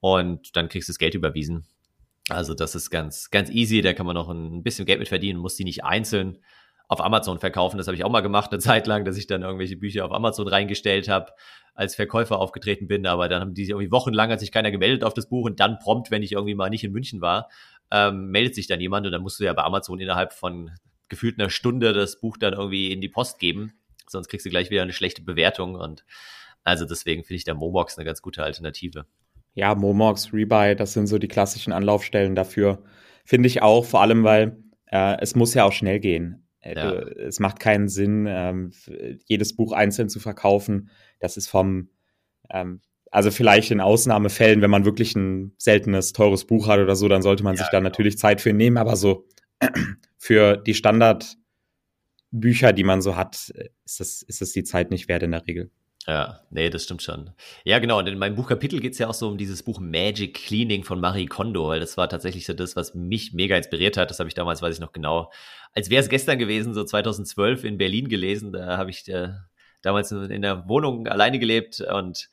und 0.00 0.56
dann 0.56 0.68
kriegst 0.68 0.88
du 0.88 0.92
das 0.92 0.98
Geld 0.98 1.14
überwiesen. 1.14 1.66
Also 2.28 2.54
das 2.54 2.74
ist 2.74 2.90
ganz, 2.90 3.30
ganz 3.30 3.50
easy. 3.50 3.82
Da 3.82 3.92
kann 3.92 4.06
man 4.06 4.14
noch 4.14 4.28
ein 4.28 4.62
bisschen 4.62 4.86
Geld 4.86 4.98
mit 4.98 5.08
verdienen, 5.08 5.38
muss 5.38 5.56
die 5.56 5.64
nicht 5.64 5.84
einzeln 5.84 6.38
auf 6.90 7.00
Amazon 7.00 7.38
verkaufen. 7.38 7.78
Das 7.78 7.86
habe 7.86 7.94
ich 7.94 8.04
auch 8.04 8.10
mal 8.10 8.20
gemacht, 8.20 8.50
eine 8.50 8.58
Zeit 8.60 8.86
lang, 8.88 9.04
dass 9.04 9.16
ich 9.16 9.28
dann 9.28 9.42
irgendwelche 9.42 9.76
Bücher 9.76 10.04
auf 10.04 10.12
Amazon 10.12 10.48
reingestellt 10.48 11.08
habe, 11.08 11.32
als 11.72 11.94
Verkäufer 11.94 12.38
aufgetreten 12.40 12.88
bin. 12.88 13.06
Aber 13.06 13.28
dann 13.28 13.40
haben 13.40 13.54
die 13.54 13.64
sich 13.64 13.70
irgendwie 13.70 13.92
wochenlang, 13.92 14.30
hat 14.30 14.40
sich 14.40 14.50
keiner 14.50 14.72
gemeldet 14.72 15.04
auf 15.04 15.14
das 15.14 15.28
Buch 15.28 15.46
und 15.46 15.60
dann 15.60 15.78
prompt, 15.78 16.10
wenn 16.10 16.24
ich 16.24 16.32
irgendwie 16.32 16.56
mal 16.56 16.68
nicht 16.68 16.82
in 16.82 16.90
München 16.90 17.20
war, 17.20 17.48
ähm, 17.92 18.30
meldet 18.30 18.56
sich 18.56 18.66
dann 18.66 18.80
jemand 18.80 19.06
und 19.06 19.12
dann 19.12 19.22
musst 19.22 19.38
du 19.38 19.44
ja 19.44 19.52
bei 19.52 19.62
Amazon 19.62 20.00
innerhalb 20.00 20.32
von 20.32 20.72
gefühlt 21.08 21.38
einer 21.38 21.48
Stunde 21.48 21.92
das 21.92 22.20
Buch 22.20 22.36
dann 22.36 22.54
irgendwie 22.54 22.92
in 22.92 23.00
die 23.00 23.08
Post 23.08 23.38
geben. 23.38 23.72
Sonst 24.08 24.28
kriegst 24.28 24.44
du 24.44 24.50
gleich 24.50 24.70
wieder 24.70 24.82
eine 24.82 24.92
schlechte 24.92 25.22
Bewertung 25.22 25.76
und 25.76 26.04
also 26.64 26.84
deswegen 26.84 27.22
finde 27.22 27.36
ich 27.36 27.44
der 27.44 27.54
Momox 27.54 27.98
eine 27.98 28.04
ganz 28.04 28.20
gute 28.20 28.42
Alternative. 28.42 29.06
Ja, 29.54 29.76
Momox, 29.76 30.32
Rebuy, 30.32 30.74
das 30.74 30.92
sind 30.92 31.06
so 31.06 31.18
die 31.18 31.28
klassischen 31.28 31.72
Anlaufstellen 31.72 32.34
dafür. 32.34 32.82
Finde 33.24 33.46
ich 33.46 33.62
auch, 33.62 33.84
vor 33.84 34.00
allem, 34.00 34.24
weil 34.24 34.56
äh, 34.86 35.16
es 35.20 35.36
muss 35.36 35.54
ja 35.54 35.64
auch 35.64 35.72
schnell 35.72 36.00
gehen. 36.00 36.49
Äh, 36.60 36.76
ja. 36.76 36.92
Es 36.92 37.40
macht 37.40 37.60
keinen 37.60 37.88
Sinn, 37.88 38.26
ähm, 38.28 38.72
jedes 39.26 39.54
Buch 39.54 39.72
einzeln 39.72 40.08
zu 40.08 40.20
verkaufen. 40.20 40.90
Das 41.18 41.36
ist 41.36 41.48
vom 41.48 41.88
ähm, 42.50 42.80
also 43.10 43.30
vielleicht 43.30 43.70
in 43.70 43.80
Ausnahmefällen, 43.80 44.62
wenn 44.62 44.70
man 44.70 44.84
wirklich 44.84 45.16
ein 45.16 45.52
seltenes, 45.58 46.12
teures 46.12 46.44
Buch 46.44 46.68
hat 46.68 46.78
oder 46.78 46.94
so, 46.94 47.08
dann 47.08 47.22
sollte 47.22 47.42
man 47.42 47.56
ja, 47.56 47.62
sich 47.62 47.70
da 47.70 47.78
genau. 47.78 47.88
natürlich 47.88 48.18
Zeit 48.18 48.40
für 48.40 48.52
nehmen. 48.52 48.76
Aber 48.76 48.96
so 48.96 49.26
für 50.16 50.56
die 50.56 50.74
Standardbücher, 50.74 52.72
die 52.72 52.84
man 52.84 53.02
so 53.02 53.16
hat, 53.16 53.52
ist 53.84 54.00
das, 54.00 54.22
ist 54.22 54.40
das 54.40 54.52
die 54.52 54.64
Zeit 54.64 54.90
nicht 54.90 55.08
wert 55.08 55.24
in 55.24 55.32
der 55.32 55.46
Regel. 55.46 55.70
Ja, 56.06 56.40
nee, 56.50 56.70
das 56.70 56.84
stimmt 56.84 57.02
schon. 57.02 57.30
Ja, 57.64 57.78
genau. 57.78 57.98
Und 57.98 58.06
in 58.08 58.18
meinem 58.18 58.34
Buchkapitel 58.34 58.80
geht 58.80 58.94
es 58.94 58.98
ja 58.98 59.08
auch 59.08 59.14
so 59.14 59.28
um 59.28 59.36
dieses 59.36 59.62
Buch 59.62 59.80
Magic 59.80 60.34
Cleaning 60.34 60.82
von 60.82 60.98
Marie 60.98 61.26
Kondo, 61.26 61.68
weil 61.68 61.80
das 61.80 61.96
war 61.96 62.08
tatsächlich 62.08 62.46
so 62.46 62.54
das, 62.54 62.74
was 62.74 62.94
mich 62.94 63.34
mega 63.34 63.56
inspiriert 63.56 63.96
hat. 63.96 64.10
Das 64.10 64.18
habe 64.18 64.28
ich 64.28 64.34
damals, 64.34 64.62
weiß 64.62 64.74
ich 64.74 64.80
noch 64.80 64.92
genau, 64.92 65.30
als 65.74 65.90
wäre 65.90 66.02
es 66.02 66.08
gestern 66.08 66.38
gewesen, 66.38 66.74
so 66.74 66.84
2012 66.84 67.64
in 67.64 67.78
Berlin 67.78 68.08
gelesen. 68.08 68.52
Da 68.52 68.78
habe 68.78 68.90
ich 68.90 69.08
äh, 69.08 69.28
damals 69.82 70.10
in 70.10 70.42
der 70.42 70.68
Wohnung 70.68 71.06
alleine 71.06 71.38
gelebt 71.38 71.80
und 71.80 72.30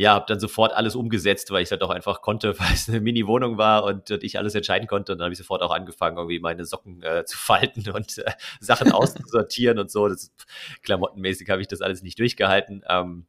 ja, 0.00 0.14
habe 0.14 0.24
dann 0.26 0.40
sofort 0.40 0.72
alles 0.72 0.96
umgesetzt, 0.96 1.50
weil 1.50 1.62
ich 1.62 1.68
das 1.68 1.78
auch 1.82 1.90
einfach 1.90 2.22
konnte, 2.22 2.58
weil 2.58 2.72
es 2.72 2.88
eine 2.88 3.00
Mini-Wohnung 3.00 3.58
war 3.58 3.84
und, 3.84 4.10
und, 4.10 4.24
ich 4.24 4.38
alles 4.38 4.54
entscheiden 4.54 4.88
konnte. 4.88 5.12
Und 5.12 5.18
dann 5.18 5.26
habe 5.26 5.34
ich 5.34 5.38
sofort 5.38 5.62
auch 5.62 5.72
angefangen, 5.72 6.16
irgendwie 6.16 6.40
meine 6.40 6.64
Socken 6.64 7.02
äh, 7.02 7.26
zu 7.26 7.36
falten 7.36 7.90
und 7.94 8.16
äh, 8.16 8.32
Sachen 8.60 8.92
auszusortieren 8.92 9.78
und 9.78 9.90
so. 9.90 10.08
Das, 10.08 10.32
klamottenmäßig 10.82 11.50
habe 11.50 11.60
ich 11.60 11.68
das 11.68 11.82
alles 11.82 12.02
nicht 12.02 12.18
durchgehalten. 12.18 12.82
Ähm, 12.88 13.26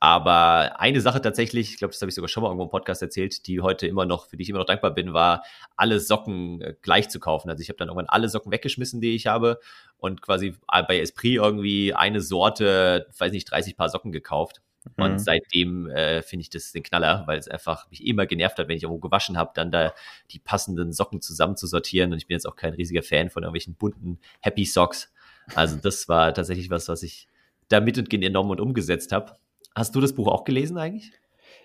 aber 0.00 0.80
eine 0.80 1.02
Sache 1.02 1.20
tatsächlich, 1.20 1.72
ich 1.72 1.76
glaube, 1.76 1.92
das 1.92 2.00
habe 2.00 2.08
ich 2.08 2.14
sogar 2.14 2.28
schon 2.28 2.42
mal 2.42 2.48
irgendwo 2.48 2.64
im 2.64 2.70
Podcast 2.70 3.02
erzählt, 3.02 3.46
die 3.46 3.60
heute 3.60 3.86
immer 3.86 4.06
noch, 4.06 4.26
für 4.26 4.38
die 4.38 4.44
ich 4.44 4.48
immer 4.48 4.60
noch 4.60 4.66
dankbar 4.66 4.94
bin, 4.94 5.12
war, 5.12 5.42
alle 5.76 6.00
Socken 6.00 6.62
äh, 6.62 6.74
gleich 6.80 7.10
zu 7.10 7.20
kaufen. 7.20 7.50
Also 7.50 7.60
ich 7.60 7.68
habe 7.68 7.76
dann 7.76 7.88
irgendwann 7.88 8.08
alle 8.08 8.30
Socken 8.30 8.50
weggeschmissen, 8.50 9.02
die 9.02 9.14
ich 9.14 9.26
habe 9.26 9.60
und 9.98 10.22
quasi 10.22 10.54
bei 10.88 11.00
Esprit 11.00 11.34
irgendwie 11.34 11.92
eine 11.92 12.22
Sorte, 12.22 13.08
weiß 13.18 13.30
nicht, 13.32 13.50
30 13.50 13.76
Paar 13.76 13.90
Socken 13.90 14.10
gekauft 14.10 14.62
und 14.96 15.12
mhm. 15.12 15.18
seitdem 15.18 15.88
äh, 15.88 16.22
finde 16.22 16.42
ich 16.42 16.50
das 16.50 16.72
den 16.72 16.82
Knaller, 16.82 17.24
weil 17.26 17.38
es 17.38 17.48
einfach 17.48 17.90
mich 17.90 18.06
immer 18.06 18.26
genervt 18.26 18.58
hat, 18.58 18.68
wenn 18.68 18.76
ich 18.76 18.82
irgendwo 18.82 19.00
gewaschen 19.00 19.36
habe, 19.36 19.52
dann 19.54 19.70
da 19.70 19.94
die 20.30 20.38
passenden 20.38 20.92
Socken 20.92 21.20
zusammen 21.20 21.56
zu 21.56 21.66
sortieren. 21.66 22.12
Und 22.12 22.18
ich 22.18 22.26
bin 22.26 22.34
jetzt 22.34 22.46
auch 22.46 22.56
kein 22.56 22.74
riesiger 22.74 23.02
Fan 23.02 23.30
von 23.30 23.42
irgendwelchen 23.42 23.74
bunten 23.74 24.18
Happy 24.40 24.64
Socks. 24.64 25.12
Also 25.54 25.76
das 25.76 26.08
war 26.08 26.32
tatsächlich 26.34 26.70
was, 26.70 26.88
was 26.88 27.02
ich 27.02 27.28
da 27.68 27.80
mit 27.80 27.98
und 27.98 28.10
genommen 28.10 28.50
und 28.50 28.60
umgesetzt 28.60 29.12
habe. 29.12 29.36
Hast 29.74 29.94
du 29.94 30.00
das 30.00 30.12
Buch 30.12 30.28
auch 30.28 30.44
gelesen 30.44 30.78
eigentlich? 30.78 31.12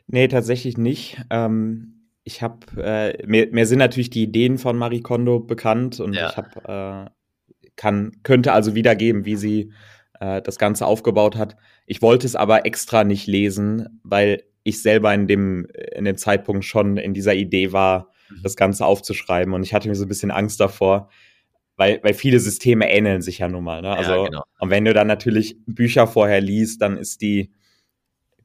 Nee, 0.07 0.27
tatsächlich 0.27 0.77
nicht. 0.77 1.21
Ähm, 1.29 2.07
ich 2.23 2.41
habe, 2.41 2.59
äh, 2.77 3.27
mir, 3.27 3.47
mir 3.51 3.65
sind 3.65 3.79
natürlich 3.79 4.09
die 4.09 4.23
Ideen 4.23 4.57
von 4.57 4.77
Marie 4.77 5.01
Kondo 5.01 5.39
bekannt 5.39 5.99
und 5.99 6.13
ja. 6.13 6.29
ich 6.29 6.37
habe, 6.37 7.09
äh, 7.09 7.69
kann, 7.75 8.11
könnte 8.23 8.53
also 8.53 8.75
wiedergeben, 8.75 9.25
wie 9.25 9.35
sie 9.35 9.71
äh, 10.19 10.41
das 10.41 10.57
Ganze 10.57 10.85
aufgebaut 10.85 11.35
hat. 11.35 11.55
Ich 11.85 12.01
wollte 12.01 12.25
es 12.25 12.35
aber 12.35 12.65
extra 12.65 13.03
nicht 13.03 13.27
lesen, 13.27 13.99
weil 14.03 14.43
ich 14.63 14.81
selber 14.81 15.13
in 15.13 15.27
dem, 15.27 15.67
in 15.95 16.05
dem 16.05 16.17
Zeitpunkt 16.17 16.65
schon 16.65 16.97
in 16.97 17.13
dieser 17.13 17.33
Idee 17.33 17.71
war, 17.71 18.11
mhm. 18.29 18.41
das 18.43 18.55
Ganze 18.55 18.85
aufzuschreiben. 18.85 19.53
Und 19.53 19.63
ich 19.63 19.73
hatte 19.73 19.87
mir 19.87 19.95
so 19.95 20.05
ein 20.05 20.09
bisschen 20.09 20.31
Angst 20.31 20.59
davor, 20.59 21.09
weil, 21.75 21.99
weil 22.03 22.13
viele 22.13 22.39
Systeme 22.39 22.91
ähneln 22.91 23.21
sich 23.21 23.39
ja 23.39 23.47
nun 23.47 23.63
mal. 23.63 23.81
Ne? 23.81 23.95
Also, 23.95 24.11
ja, 24.11 24.25
genau. 24.25 24.43
Und 24.59 24.69
wenn 24.69 24.85
du 24.85 24.93
dann 24.93 25.07
natürlich 25.07 25.57
Bücher 25.65 26.07
vorher 26.07 26.41
liest, 26.41 26.81
dann 26.81 26.97
ist 26.97 27.21
die 27.21 27.53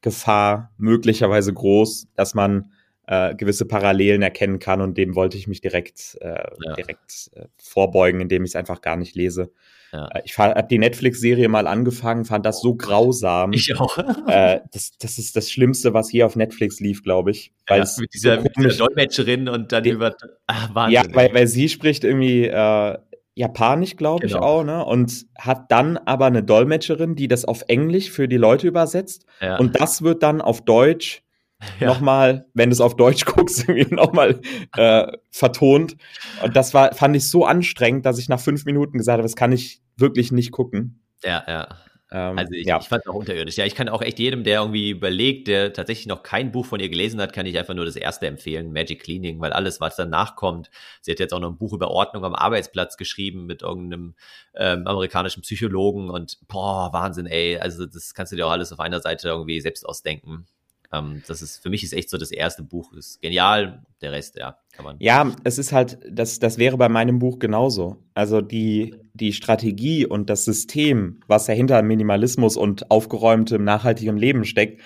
Gefahr 0.00 0.72
möglicherweise 0.76 1.52
groß, 1.52 2.08
dass 2.14 2.34
man 2.34 2.70
äh, 3.06 3.34
gewisse 3.34 3.66
Parallelen 3.66 4.22
erkennen 4.22 4.58
kann 4.58 4.80
und 4.80 4.96
dem 4.96 5.14
wollte 5.14 5.36
ich 5.36 5.46
mich 5.46 5.60
direkt, 5.60 6.16
äh, 6.20 6.44
ja. 6.64 6.74
direkt 6.74 7.30
äh, 7.34 7.46
vorbeugen, 7.56 8.20
indem 8.20 8.44
ich 8.44 8.50
es 8.50 8.56
einfach 8.56 8.80
gar 8.80 8.96
nicht 8.96 9.14
lese. 9.14 9.50
Ja. 9.92 10.08
Äh, 10.08 10.22
ich 10.24 10.36
habe 10.36 10.66
die 10.68 10.78
Netflix-Serie 10.78 11.48
mal 11.48 11.66
angefangen, 11.66 12.24
fand 12.24 12.44
das 12.44 12.60
so 12.60 12.74
grausam. 12.74 13.52
Ich 13.52 13.78
auch. 13.78 13.96
äh, 14.28 14.60
das, 14.72 14.92
das 14.98 15.18
ist 15.18 15.36
das 15.36 15.50
Schlimmste, 15.50 15.94
was 15.94 16.08
hier 16.08 16.26
auf 16.26 16.36
Netflix 16.36 16.80
lief, 16.80 17.02
glaube 17.02 17.30
ich. 17.30 17.52
Weil 17.66 17.82
ja, 17.82 17.88
mit, 17.98 18.14
dieser, 18.14 18.36
so 18.36 18.42
mit 18.42 18.56
dieser 18.56 18.86
Dolmetscherin 18.86 19.48
und 19.48 19.72
dann 19.72 19.82
die, 19.84 19.90
über. 19.90 20.14
Ach, 20.46 20.74
Wahnsinn, 20.74 20.94
ja, 20.94 21.14
weil, 21.14 21.32
weil 21.32 21.46
sie 21.46 21.68
spricht 21.68 22.04
irgendwie 22.04 22.46
äh, 22.46 22.98
Japanisch, 23.36 23.96
glaube 23.96 24.26
genau. 24.26 24.38
ich 24.38 24.42
auch, 24.42 24.64
ne? 24.64 24.84
Und 24.84 25.26
hat 25.38 25.70
dann 25.70 25.96
aber 25.98 26.26
eine 26.26 26.42
Dolmetscherin, 26.42 27.16
die 27.16 27.28
das 27.28 27.44
auf 27.44 27.64
Englisch 27.68 28.10
für 28.10 28.28
die 28.28 28.36
Leute 28.36 28.66
übersetzt. 28.68 29.26
Ja. 29.40 29.58
Und 29.58 29.80
das 29.80 30.02
wird 30.02 30.22
dann 30.22 30.40
auf 30.40 30.64
Deutsch 30.64 31.23
ja. 31.80 31.88
nochmal, 31.88 32.46
wenn 32.54 32.70
du 32.70 32.74
es 32.74 32.80
auf 32.80 32.96
Deutsch 32.96 33.24
guckst, 33.26 33.68
irgendwie 33.68 33.94
nochmal 33.94 34.40
äh, 34.76 35.06
vertont. 35.30 35.96
Und 36.42 36.56
das 36.56 36.74
war, 36.74 36.94
fand 36.94 37.16
ich 37.16 37.28
so 37.30 37.44
anstrengend, 37.44 38.06
dass 38.06 38.18
ich 38.18 38.28
nach 38.28 38.40
fünf 38.40 38.64
Minuten 38.64 38.98
gesagt 38.98 39.18
habe, 39.18 39.22
das 39.22 39.36
kann 39.36 39.52
ich 39.52 39.80
wirklich 39.96 40.32
nicht 40.32 40.50
gucken. 40.50 41.00
Ja, 41.22 41.44
ja. 41.46 41.68
Ähm, 42.14 42.38
also 42.38 42.52
ich, 42.52 42.66
ja. 42.66 42.78
ich 42.80 42.88
fand 42.88 43.02
es 43.04 43.10
auch 43.10 43.14
unterirdisch. 43.14 43.56
Ja, 43.56 43.64
ich 43.64 43.74
kann 43.74 43.88
auch 43.88 44.00
echt 44.00 44.20
jedem, 44.20 44.44
der 44.44 44.60
irgendwie 44.60 44.90
überlegt, 44.90 45.48
der 45.48 45.72
tatsächlich 45.72 46.06
noch 46.06 46.22
kein 46.22 46.52
Buch 46.52 46.64
von 46.64 46.78
ihr 46.78 46.88
gelesen 46.88 47.20
hat, 47.20 47.32
kann 47.32 47.44
ich 47.44 47.58
einfach 47.58 47.74
nur 47.74 47.84
das 47.84 47.96
erste 47.96 48.28
empfehlen, 48.28 48.72
Magic 48.72 49.02
Cleaning, 49.02 49.40
weil 49.40 49.52
alles, 49.52 49.80
was 49.80 49.96
danach 49.96 50.36
kommt, 50.36 50.70
sie 51.00 51.10
hat 51.10 51.18
jetzt 51.18 51.34
auch 51.34 51.40
noch 51.40 51.50
ein 51.50 51.58
Buch 51.58 51.72
über 51.72 51.90
Ordnung 51.90 52.24
am 52.24 52.34
Arbeitsplatz 52.34 52.96
geschrieben 52.96 53.46
mit 53.46 53.62
irgendeinem 53.62 54.14
ähm, 54.54 54.86
amerikanischen 54.86 55.42
Psychologen 55.42 56.08
und 56.08 56.38
boah, 56.46 56.92
Wahnsinn, 56.92 57.26
ey. 57.26 57.58
Also 57.58 57.84
das 57.84 58.14
kannst 58.14 58.32
du 58.32 58.36
dir 58.36 58.46
auch 58.46 58.52
alles 58.52 58.72
auf 58.72 58.78
einer 58.78 59.00
Seite 59.00 59.28
irgendwie 59.28 59.60
selbst 59.60 59.84
ausdenken. 59.84 60.46
Ähm, 60.92 61.22
das 61.26 61.42
ist, 61.42 61.62
für 61.62 61.70
mich 61.70 61.82
ist 61.82 61.92
echt 61.92 62.10
so 62.10 62.18
das 62.18 62.30
erste 62.30 62.62
Buch, 62.62 62.92
ist 62.92 63.20
genial. 63.20 63.84
Der 64.00 64.12
Rest, 64.12 64.36
ja, 64.36 64.58
kann 64.72 64.84
man. 64.84 64.96
Ja, 65.00 65.34
es 65.44 65.58
ist 65.58 65.72
halt, 65.72 65.98
das, 66.10 66.38
das 66.38 66.58
wäre 66.58 66.76
bei 66.76 66.88
meinem 66.88 67.18
Buch 67.18 67.38
genauso. 67.38 68.02
Also 68.14 68.40
die, 68.40 68.94
die 69.14 69.32
Strategie 69.32 70.06
und 70.06 70.28
das 70.30 70.44
System, 70.44 71.20
was 71.26 71.46
ja 71.46 71.54
hinter 71.54 71.82
Minimalismus 71.82 72.56
und 72.56 72.90
aufgeräumtem, 72.90 73.64
nachhaltigem 73.64 74.16
Leben 74.16 74.44
steckt, 74.44 74.80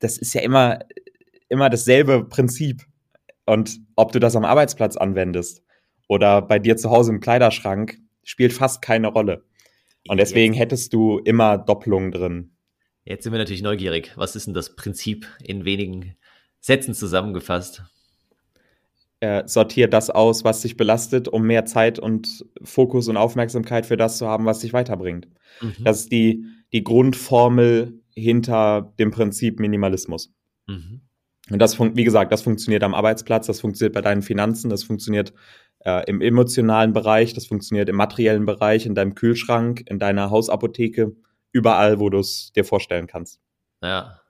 das 0.00 0.18
ist 0.18 0.34
ja 0.34 0.42
immer, 0.42 0.80
immer 1.48 1.70
dasselbe 1.70 2.24
Prinzip. 2.24 2.84
Und 3.44 3.78
ob 3.94 4.12
du 4.12 4.18
das 4.18 4.36
am 4.36 4.44
Arbeitsplatz 4.44 4.96
anwendest 4.96 5.62
oder 6.08 6.42
bei 6.42 6.58
dir 6.58 6.76
zu 6.76 6.90
Hause 6.90 7.12
im 7.12 7.20
Kleiderschrank, 7.20 7.98
spielt 8.24 8.52
fast 8.52 8.82
keine 8.82 9.08
Rolle. 9.08 9.44
Und 10.08 10.18
deswegen 10.18 10.54
hättest 10.54 10.92
du 10.92 11.18
immer 11.18 11.58
Doppelungen 11.58 12.12
drin. 12.12 12.55
Jetzt 13.06 13.22
sind 13.22 13.32
wir 13.32 13.38
natürlich 13.38 13.62
neugierig. 13.62 14.12
Was 14.16 14.34
ist 14.34 14.48
denn 14.48 14.54
das 14.54 14.74
Prinzip 14.74 15.28
in 15.42 15.64
wenigen 15.64 16.16
Sätzen 16.60 16.92
zusammengefasst? 16.92 17.84
Äh, 19.20 19.46
sortier 19.46 19.88
das 19.88 20.10
aus, 20.10 20.42
was 20.42 20.60
dich 20.60 20.76
belastet, 20.76 21.28
um 21.28 21.46
mehr 21.46 21.64
Zeit 21.64 22.00
und 22.00 22.44
Fokus 22.62 23.06
und 23.06 23.16
Aufmerksamkeit 23.16 23.86
für 23.86 23.96
das 23.96 24.18
zu 24.18 24.26
haben, 24.26 24.44
was 24.44 24.58
dich 24.58 24.72
weiterbringt. 24.72 25.28
Mhm. 25.60 25.84
Das 25.84 26.00
ist 26.00 26.12
die, 26.12 26.44
die 26.72 26.82
Grundformel 26.82 28.02
hinter 28.12 28.92
dem 28.98 29.12
Prinzip 29.12 29.60
Minimalismus. 29.60 30.34
Mhm. 30.66 31.02
Und 31.48 31.60
das, 31.60 31.78
wie 31.78 32.04
gesagt, 32.04 32.32
das 32.32 32.42
funktioniert 32.42 32.82
am 32.82 32.92
Arbeitsplatz, 32.92 33.46
das 33.46 33.60
funktioniert 33.60 33.94
bei 33.94 34.00
deinen 34.00 34.22
Finanzen, 34.22 34.68
das 34.68 34.82
funktioniert 34.82 35.32
äh, 35.84 36.04
im 36.10 36.20
emotionalen 36.20 36.92
Bereich, 36.92 37.34
das 37.34 37.46
funktioniert 37.46 37.88
im 37.88 37.94
materiellen 37.94 38.46
Bereich, 38.46 38.84
in 38.84 38.96
deinem 38.96 39.14
Kühlschrank, 39.14 39.84
in 39.86 40.00
deiner 40.00 40.30
Hausapotheke, 40.30 41.14
überall, 41.52 42.00
wo 42.00 42.10
du 42.10 42.18
es 42.18 42.52
dir 42.54 42.64
vorstellen 42.64 43.06
kannst. 43.06 43.40
Ja. 43.82 44.20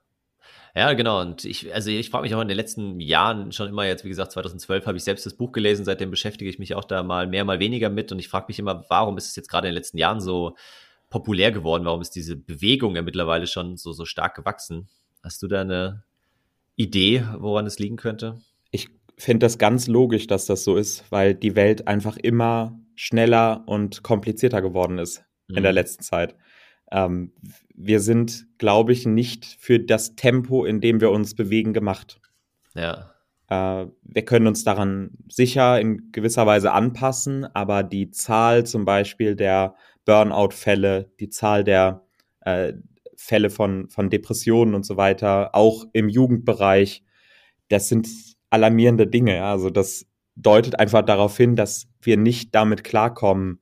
Ja, 0.76 0.92
genau. 0.92 1.22
Und 1.22 1.46
ich, 1.46 1.74
also 1.74 1.90
ich 1.90 2.10
frage 2.10 2.24
mich 2.24 2.34
auch 2.34 2.42
in 2.42 2.48
den 2.48 2.56
letzten 2.56 3.00
Jahren 3.00 3.50
schon 3.50 3.68
immer 3.68 3.86
jetzt, 3.86 4.04
wie 4.04 4.10
gesagt, 4.10 4.32
2012 4.32 4.86
habe 4.86 4.98
ich 4.98 5.04
selbst 5.04 5.24
das 5.24 5.34
Buch 5.34 5.52
gelesen, 5.52 5.86
seitdem 5.86 6.10
beschäftige 6.10 6.50
ich 6.50 6.58
mich 6.58 6.74
auch 6.74 6.84
da 6.84 7.02
mal 7.02 7.26
mehr, 7.26 7.46
mal 7.46 7.60
weniger 7.60 7.88
mit. 7.88 8.12
Und 8.12 8.18
ich 8.18 8.28
frage 8.28 8.44
mich 8.48 8.58
immer, 8.58 8.84
warum 8.90 9.16
ist 9.16 9.26
es 9.26 9.36
jetzt 9.36 9.48
gerade 9.48 9.68
in 9.68 9.72
den 9.72 9.78
letzten 9.78 9.96
Jahren 9.96 10.20
so 10.20 10.54
populär 11.08 11.50
geworden? 11.50 11.86
Warum 11.86 12.02
ist 12.02 12.10
diese 12.10 12.36
Bewegung 12.36 12.94
ja 12.94 13.00
mittlerweile 13.00 13.46
schon 13.46 13.78
so, 13.78 13.92
so 13.92 14.04
stark 14.04 14.36
gewachsen? 14.36 14.86
Hast 15.22 15.42
du 15.42 15.48
da 15.48 15.62
eine 15.62 16.04
Idee, 16.74 17.24
woran 17.38 17.64
es 17.66 17.78
liegen 17.78 17.96
könnte? 17.96 18.38
Ich 18.70 18.90
finde 19.16 19.46
das 19.46 19.56
ganz 19.56 19.86
logisch, 19.86 20.26
dass 20.26 20.44
das 20.44 20.62
so 20.62 20.76
ist, 20.76 21.10
weil 21.10 21.34
die 21.34 21.56
Welt 21.56 21.88
einfach 21.88 22.18
immer 22.18 22.78
schneller 22.94 23.64
und 23.66 24.02
komplizierter 24.02 24.60
geworden 24.60 24.98
ist 24.98 25.24
mhm. 25.48 25.56
in 25.56 25.62
der 25.62 25.72
mhm. 25.72 25.76
letzten 25.76 26.02
Zeit. 26.02 26.36
Ähm, 26.90 27.32
wir 27.74 28.00
sind, 28.00 28.46
glaube 28.58 28.92
ich, 28.92 29.06
nicht 29.06 29.44
für 29.58 29.80
das 29.80 30.16
Tempo, 30.16 30.64
in 30.64 30.80
dem 30.80 31.00
wir 31.00 31.10
uns 31.10 31.34
bewegen, 31.34 31.72
gemacht. 31.72 32.20
Ja. 32.74 33.10
Äh, 33.48 33.86
wir 34.02 34.24
können 34.24 34.46
uns 34.46 34.64
daran 34.64 35.10
sicher 35.28 35.80
in 35.80 36.10
gewisser 36.12 36.46
Weise 36.46 36.72
anpassen, 36.72 37.44
aber 37.54 37.82
die 37.82 38.10
Zahl 38.10 38.64
zum 38.64 38.84
Beispiel 38.84 39.36
der 39.36 39.74
Burnout-Fälle, 40.04 41.10
die 41.20 41.28
Zahl 41.28 41.64
der 41.64 42.04
äh, 42.40 42.74
Fälle 43.16 43.50
von, 43.50 43.88
von 43.88 44.10
Depressionen 44.10 44.74
und 44.74 44.84
so 44.84 44.96
weiter, 44.96 45.54
auch 45.54 45.86
im 45.92 46.08
Jugendbereich, 46.08 47.02
das 47.68 47.88
sind 47.88 48.08
alarmierende 48.50 49.06
Dinge. 49.06 49.42
Also 49.42 49.70
das 49.70 50.06
deutet 50.36 50.78
einfach 50.78 51.02
darauf 51.02 51.36
hin, 51.36 51.56
dass 51.56 51.88
wir 52.00 52.16
nicht 52.16 52.54
damit 52.54 52.84
klarkommen, 52.84 53.60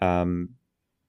ähm, 0.00 0.55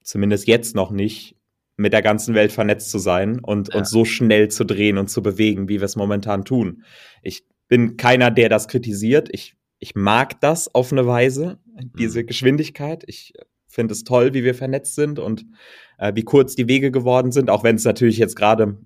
zumindest 0.08 0.48
jetzt 0.48 0.74
noch 0.74 0.89
nicht, 0.89 1.36
mit 1.76 1.93
der 1.93 2.02
ganzen 2.02 2.34
Welt 2.34 2.52
vernetzt 2.52 2.89
zu 2.89 2.98
sein 2.98 3.39
und 3.39 3.72
ja. 3.72 3.80
uns 3.80 3.91
so 3.91 4.04
schnell 4.04 4.48
zu 4.48 4.63
drehen 4.63 4.98
und 4.98 5.10
zu 5.10 5.22
bewegen, 5.22 5.70
wie 5.70 5.80
wir 5.80 5.86
es 5.86 5.96
momentan 5.96 6.43
tun. 6.43 6.84
Ich 7.22 7.43
bin 7.67 7.98
keiner, 7.98 8.32
der 8.32 8.50
das 8.50 8.67
kritisiert. 8.67 9.30
Ich, 9.32 9.56
ich 9.78 9.93
mag 9.93 10.41
das 10.41 10.74
auf 10.74 10.91
eine 10.91 11.06
Weise, 11.06 11.60
diese 12.00 12.24
mhm. 12.24 12.28
Geschwindigkeit. 12.28 13.04
Ich 13.06 13.34
finde 13.67 13.93
es 13.93 14.04
toll, 14.04 14.34
wie 14.34 14.43
wir 14.43 14.56
vernetzt 14.56 14.96
sind 14.96 15.20
und 15.20 15.46
äh, 16.00 16.13
wie 16.15 16.24
kurz 16.24 16.56
die 16.56 16.67
Wege 16.67 16.89
geworden 16.89 17.32
sind, 17.32 17.52
auch 17.52 17.63
wenn 17.63 17.76
es 17.76 17.84
natürlich 17.84 18.17
jetzt 18.17 18.36
gerade 18.36 18.78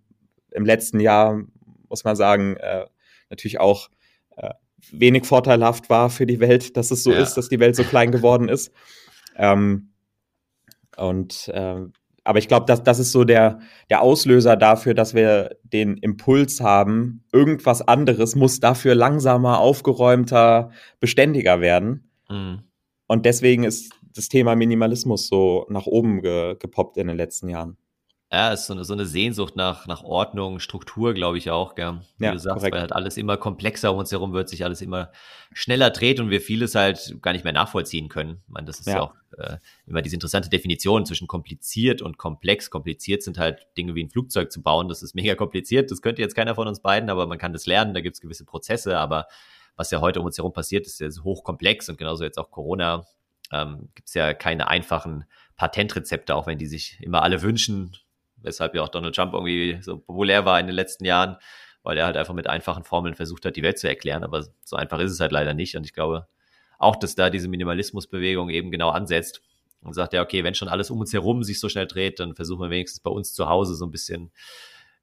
im 0.51 0.65
letzten 0.65 0.99
Jahr, 0.99 1.41
muss 1.87 2.03
man 2.03 2.17
sagen, 2.17 2.57
äh, 2.57 2.87
natürlich 3.29 3.61
auch 3.61 3.89
äh, 4.35 4.49
wenig 4.91 5.25
vorteilhaft 5.25 5.89
war 5.89 6.09
für 6.09 6.25
die 6.25 6.41
Welt, 6.41 6.75
dass 6.75 6.91
es 6.91 7.03
so 7.03 7.13
ja. 7.13 7.21
ist, 7.21 7.35
dass 7.35 7.47
die 7.47 7.59
Welt 7.61 7.77
so 7.77 7.83
klein 7.85 8.11
geworden 8.11 8.49
ist. 8.49 8.73
Ähm, 9.37 9.90
und 10.97 11.47
äh, 11.49 11.81
aber 12.23 12.39
ich 12.39 12.47
glaube, 12.47 12.65
das, 12.67 12.83
das 12.83 12.99
ist 12.99 13.11
so 13.11 13.23
der, 13.23 13.59
der 13.89 14.01
Auslöser 14.01 14.55
dafür, 14.55 14.93
dass 14.93 15.15
wir 15.15 15.57
den 15.63 15.97
Impuls 15.97 16.61
haben, 16.61 17.23
irgendwas 17.33 17.81
anderes 17.81 18.35
muss 18.35 18.59
dafür 18.59 18.93
langsamer, 18.93 19.59
aufgeräumter, 19.59 20.69
beständiger 20.99 21.61
werden. 21.61 22.11
Mhm. 22.29 22.61
Und 23.07 23.25
deswegen 23.25 23.63
ist 23.63 23.91
das 24.13 24.29
Thema 24.29 24.55
Minimalismus 24.55 25.27
so 25.27 25.65
nach 25.69 25.87
oben 25.87 26.21
ge, 26.21 26.55
gepoppt 26.59 26.97
in 26.97 27.07
den 27.07 27.17
letzten 27.17 27.49
Jahren. 27.49 27.77
Ja, 28.33 28.53
es 28.53 28.61
ist 28.61 28.67
so 28.67 28.73
eine, 28.73 28.85
so 28.85 28.93
eine 28.93 29.05
Sehnsucht 29.05 29.57
nach, 29.57 29.87
nach 29.87 30.03
Ordnung, 30.03 30.59
Struktur, 30.59 31.13
glaube 31.13 31.37
ich 31.37 31.49
auch, 31.49 31.75
gell? 31.75 31.99
Wie 32.17 32.25
ja, 32.25 32.31
du 32.31 32.39
sagst, 32.39 32.59
korrekt. 32.59 32.73
weil 32.73 32.81
halt 32.81 32.93
alles 32.93 33.17
immer 33.17 33.35
komplexer 33.35 33.91
um 33.91 33.97
uns 33.97 34.09
herum 34.09 34.31
wird, 34.31 34.47
sich 34.47 34.63
alles 34.63 34.81
immer 34.81 35.11
schneller 35.51 35.89
dreht 35.89 36.21
und 36.21 36.29
wir 36.29 36.39
vieles 36.39 36.73
halt 36.73 37.17
gar 37.21 37.33
nicht 37.33 37.43
mehr 37.43 37.51
nachvollziehen 37.51 38.07
können. 38.07 38.41
Ich 38.47 38.53
meine, 38.53 38.67
das 38.67 38.79
ist 38.79 38.87
ja, 38.87 38.93
ja 38.93 39.01
auch 39.01 39.15
äh, 39.37 39.57
immer 39.85 40.01
diese 40.01 40.15
interessante 40.15 40.49
Definition 40.49 41.05
zwischen 41.05 41.27
kompliziert 41.27 42.01
und 42.01 42.17
komplex. 42.17 42.69
Kompliziert 42.69 43.21
sind 43.21 43.37
halt 43.37 43.67
Dinge 43.77 43.95
wie 43.95 44.03
ein 44.03 44.09
Flugzeug 44.09 44.49
zu 44.49 44.61
bauen, 44.61 44.87
das 44.87 45.03
ist 45.03 45.13
mega 45.15 45.35
kompliziert, 45.35 45.91
das 45.91 46.01
könnte 46.01 46.21
jetzt 46.21 46.35
keiner 46.35 46.55
von 46.55 46.69
uns 46.69 46.79
beiden, 46.79 47.09
aber 47.09 47.27
man 47.27 47.37
kann 47.37 47.51
das 47.51 47.65
lernen, 47.65 47.93
da 47.93 47.99
gibt 47.99 48.15
es 48.15 48.21
gewisse 48.21 48.45
Prozesse, 48.45 48.97
aber 48.97 49.27
was 49.75 49.91
ja 49.91 49.99
heute 49.99 50.21
um 50.21 50.25
uns 50.25 50.37
herum 50.37 50.53
passiert, 50.53 50.87
ist 50.87 51.01
ja 51.01 51.09
hochkomplex 51.21 51.89
und 51.89 51.97
genauso 51.97 52.23
jetzt 52.23 52.37
auch 52.37 52.49
Corona. 52.49 53.05
Ähm, 53.51 53.89
gibt 53.95 54.07
es 54.07 54.13
ja 54.13 54.33
keine 54.33 54.69
einfachen 54.69 55.25
Patentrezepte, 55.57 56.33
auch 56.33 56.47
wenn 56.47 56.57
die 56.57 56.67
sich 56.67 56.97
immer 57.01 57.23
alle 57.23 57.41
wünschen, 57.41 57.91
weshalb 58.41 58.75
ja 58.75 58.81
auch 58.83 58.89
Donald 58.89 59.15
Trump 59.15 59.33
irgendwie 59.33 59.77
so 59.81 59.97
populär 59.97 60.45
war 60.45 60.59
in 60.59 60.67
den 60.67 60.75
letzten 60.75 61.05
Jahren, 61.05 61.37
weil 61.83 61.97
er 61.97 62.05
halt 62.05 62.17
einfach 62.17 62.33
mit 62.33 62.47
einfachen 62.47 62.83
Formeln 62.83 63.15
versucht 63.15 63.45
hat, 63.45 63.55
die 63.55 63.63
Welt 63.63 63.79
zu 63.79 63.87
erklären. 63.87 64.23
Aber 64.23 64.45
so 64.63 64.75
einfach 64.75 64.99
ist 64.99 65.11
es 65.11 65.19
halt 65.19 65.31
leider 65.31 65.53
nicht. 65.53 65.75
Und 65.75 65.85
ich 65.85 65.93
glaube 65.93 66.27
auch, 66.77 66.95
dass 66.95 67.15
da 67.15 67.29
diese 67.29 67.47
Minimalismusbewegung 67.47 68.49
eben 68.49 68.71
genau 68.71 68.89
ansetzt 68.89 69.41
und 69.81 69.93
sagt, 69.93 70.13
ja, 70.13 70.21
okay, 70.21 70.43
wenn 70.43 70.55
schon 70.55 70.67
alles 70.67 70.89
um 70.91 70.99
uns 70.99 71.13
herum 71.13 71.43
sich 71.43 71.59
so 71.59 71.69
schnell 71.69 71.87
dreht, 71.87 72.19
dann 72.19 72.35
versuchen 72.35 72.61
wir 72.61 72.69
wenigstens 72.69 72.99
bei 73.01 73.11
uns 73.11 73.33
zu 73.33 73.49
Hause 73.49 73.75
so 73.75 73.85
ein 73.85 73.91
bisschen 73.91 74.31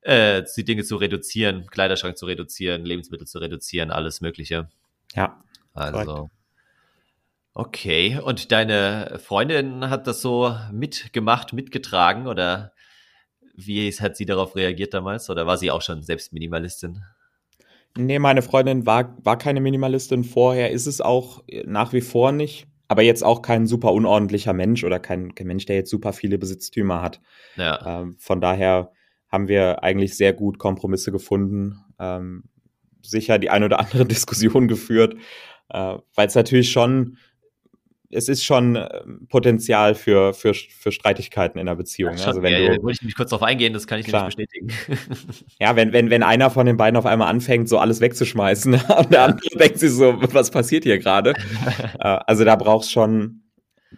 äh, 0.02 0.42
die 0.56 0.64
Dinge 0.64 0.84
zu 0.84 0.96
reduzieren, 0.96 1.66
Kleiderschrank 1.66 2.16
zu 2.16 2.26
reduzieren, 2.26 2.84
Lebensmittel 2.84 3.26
zu 3.26 3.38
reduzieren, 3.38 3.90
alles 3.90 4.20
Mögliche. 4.20 4.68
Ja. 5.14 5.42
Also. 5.74 6.30
Okay, 7.54 8.20
und 8.22 8.52
deine 8.52 9.18
Freundin 9.22 9.90
hat 9.90 10.06
das 10.06 10.22
so 10.22 10.56
mitgemacht, 10.70 11.52
mitgetragen 11.52 12.28
oder 12.28 12.72
wie 13.66 13.90
hat 13.90 14.16
sie 14.16 14.24
darauf 14.24 14.54
reagiert 14.54 14.94
damals? 14.94 15.28
Oder 15.30 15.46
war 15.46 15.58
sie 15.58 15.70
auch 15.70 15.82
schon 15.82 16.02
selbst 16.02 16.32
Minimalistin? 16.32 17.02
Nee, 17.96 18.18
meine 18.18 18.42
Freundin 18.42 18.86
war, 18.86 19.16
war 19.24 19.36
keine 19.36 19.60
Minimalistin 19.60 20.22
vorher, 20.22 20.70
ist 20.70 20.86
es 20.86 21.00
auch 21.00 21.42
nach 21.64 21.92
wie 21.92 22.00
vor 22.00 22.32
nicht. 22.32 22.66
Aber 22.86 23.02
jetzt 23.02 23.22
auch 23.22 23.42
kein 23.42 23.66
super 23.66 23.92
unordentlicher 23.92 24.54
Mensch 24.54 24.82
oder 24.84 24.98
kein, 24.98 25.34
kein 25.34 25.46
Mensch, 25.46 25.66
der 25.66 25.76
jetzt 25.76 25.90
super 25.90 26.12
viele 26.12 26.38
Besitztümer 26.38 27.02
hat. 27.02 27.20
Ja. 27.56 28.00
Ähm, 28.00 28.16
von 28.18 28.40
daher 28.40 28.92
haben 29.28 29.48
wir 29.48 29.82
eigentlich 29.82 30.16
sehr 30.16 30.32
gut 30.32 30.58
Kompromisse 30.58 31.12
gefunden. 31.12 31.84
Ähm, 31.98 32.44
sicher 33.02 33.38
die 33.38 33.50
ein 33.50 33.64
oder 33.64 33.80
andere 33.80 34.04
Diskussion 34.06 34.68
geführt, 34.68 35.16
äh, 35.68 35.96
weil 36.14 36.28
es 36.28 36.34
natürlich 36.34 36.70
schon 36.70 37.18
es 38.10 38.28
ist 38.28 38.44
schon 38.44 38.76
ähm, 38.76 39.26
Potenzial 39.28 39.94
für, 39.94 40.32
für, 40.32 40.54
für 40.54 40.92
Streitigkeiten 40.92 41.58
in 41.58 41.68
einer 41.68 41.76
Beziehung. 41.76 42.12
Ja, 42.12 42.18
schon, 42.18 42.26
also 42.28 42.42
wenn 42.42 42.52
ja, 42.52 42.76
du, 42.76 42.82
wollte 42.82 42.98
ich 43.00 43.04
mich 43.04 43.14
kurz 43.14 43.30
darauf 43.30 43.42
eingehen, 43.42 43.72
das 43.72 43.86
kann 43.86 44.00
ich 44.00 44.06
klar. 44.06 44.26
nicht 44.26 44.36
bestätigen. 44.36 44.72
ja, 45.60 45.76
wenn, 45.76 45.92
wenn, 45.92 46.08
wenn 46.08 46.22
einer 46.22 46.50
von 46.50 46.64
den 46.64 46.76
beiden 46.76 46.96
auf 46.96 47.06
einmal 47.06 47.28
anfängt, 47.28 47.68
so 47.68 47.78
alles 47.78 48.00
wegzuschmeißen 48.00 48.74
und 48.98 49.12
der 49.12 49.24
andere 49.24 49.58
denkt 49.58 49.78
sich 49.78 49.92
so, 49.92 50.14
was 50.32 50.50
passiert 50.50 50.84
hier 50.84 50.98
gerade? 50.98 51.34
Äh, 52.00 52.18
also 52.26 52.44
da 52.44 52.54
brauchst 52.54 52.92
schon, 52.92 53.42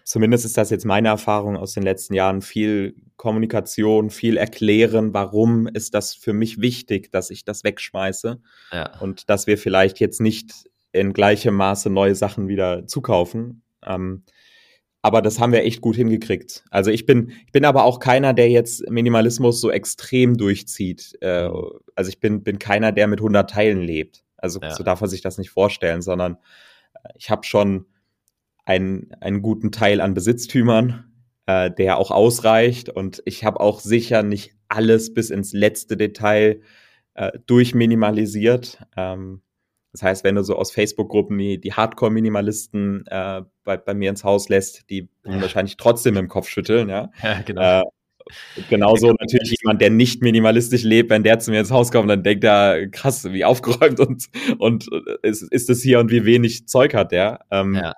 zumindest 0.04 0.44
ist 0.44 0.56
das 0.56 0.70
jetzt 0.70 0.84
meine 0.84 1.08
Erfahrung 1.08 1.56
aus 1.56 1.74
den 1.74 1.82
letzten 1.82 2.14
Jahren, 2.14 2.40
viel 2.40 2.94
Kommunikation, 3.16 4.10
viel 4.10 4.36
erklären, 4.36 5.12
warum 5.12 5.66
ist 5.66 5.94
das 5.94 6.14
für 6.14 6.32
mich 6.32 6.60
wichtig, 6.60 7.10
dass 7.10 7.30
ich 7.30 7.44
das 7.44 7.64
wegschmeiße 7.64 8.40
ja. 8.72 8.98
und 9.00 9.28
dass 9.28 9.46
wir 9.46 9.58
vielleicht 9.58 10.00
jetzt 10.00 10.20
nicht 10.20 10.52
in 10.92 11.12
gleichem 11.12 11.54
Maße 11.54 11.90
neue 11.90 12.14
Sachen 12.14 12.48
wieder 12.48 12.86
zukaufen, 12.86 13.62
ähm, 13.84 14.24
aber 15.02 15.22
das 15.22 15.38
haben 15.38 15.52
wir 15.52 15.64
echt 15.64 15.80
gut 15.80 15.96
hingekriegt. 15.96 16.64
Also 16.70 16.90
ich 16.90 17.06
bin, 17.06 17.32
ich 17.46 17.52
bin 17.52 17.64
aber 17.64 17.84
auch 17.84 18.00
keiner, 18.00 18.34
der 18.34 18.50
jetzt 18.50 18.88
Minimalismus 18.90 19.60
so 19.60 19.70
extrem 19.70 20.36
durchzieht. 20.36 21.16
Äh, 21.22 21.48
also 21.94 22.08
ich 22.08 22.20
bin, 22.20 22.42
bin 22.42 22.58
keiner, 22.58 22.92
der 22.92 23.06
mit 23.06 23.20
100 23.20 23.48
Teilen 23.48 23.80
lebt. 23.80 24.24
Also 24.36 24.60
ja. 24.60 24.74
so 24.74 24.82
darf 24.82 25.00
man 25.00 25.08
sich 25.08 25.22
das 25.22 25.38
nicht 25.38 25.50
vorstellen, 25.50 26.02
sondern 26.02 26.36
äh, 27.02 27.08
ich 27.16 27.30
habe 27.30 27.44
schon 27.44 27.86
einen, 28.64 29.10
einen 29.20 29.40
guten 29.40 29.72
Teil 29.72 30.00
an 30.02 30.12
Besitztümern, 30.12 31.10
äh, 31.46 31.70
der 31.70 31.96
auch 31.96 32.10
ausreicht. 32.10 32.90
Und 32.90 33.22
ich 33.24 33.44
habe 33.44 33.60
auch 33.60 33.80
sicher 33.80 34.22
nicht 34.22 34.54
alles 34.68 35.14
bis 35.14 35.30
ins 35.30 35.54
letzte 35.54 35.96
Detail 35.96 36.60
äh, 37.14 37.32
durchminimalisiert. 37.46 38.82
Ähm, 38.96 39.40
das 39.92 40.02
heißt, 40.02 40.24
wenn 40.24 40.36
du 40.36 40.44
so 40.44 40.56
aus 40.56 40.70
Facebook-Gruppen 40.70 41.36
die, 41.36 41.60
die 41.60 41.72
Hardcore-Minimalisten 41.72 43.06
äh, 43.06 43.42
bei, 43.64 43.76
bei 43.76 43.94
mir 43.94 44.10
ins 44.10 44.22
Haus 44.22 44.48
lässt, 44.48 44.88
die 44.88 45.08
ja. 45.24 45.40
wahrscheinlich 45.40 45.76
trotzdem 45.76 46.16
im 46.16 46.28
Kopf 46.28 46.48
schütteln, 46.48 46.88
ja. 46.88 47.10
ja 47.22 47.42
genau. 47.42 47.80
Äh, 47.80 47.84
genauso 48.68 49.08
ja, 49.08 49.14
natürlich 49.18 49.56
jemand, 49.60 49.80
der 49.80 49.90
nicht 49.90 50.22
minimalistisch 50.22 50.84
lebt, 50.84 51.10
wenn 51.10 51.24
der 51.24 51.40
zu 51.40 51.50
mir 51.50 51.60
ins 51.60 51.72
Haus 51.72 51.90
kommt, 51.90 52.08
dann 52.08 52.22
denkt 52.22 52.44
er, 52.44 52.88
krass, 52.88 53.24
wie 53.32 53.44
aufgeräumt 53.44 53.98
und, 53.98 54.28
und 54.58 54.88
ist, 55.22 55.42
ist 55.42 55.68
das 55.68 55.80
hier 55.80 55.98
und 55.98 56.10
wie 56.12 56.24
wenig 56.24 56.68
Zeug 56.68 56.94
hat 56.94 57.10
der. 57.10 57.40
Ähm, 57.50 57.74
ja. 57.74 57.94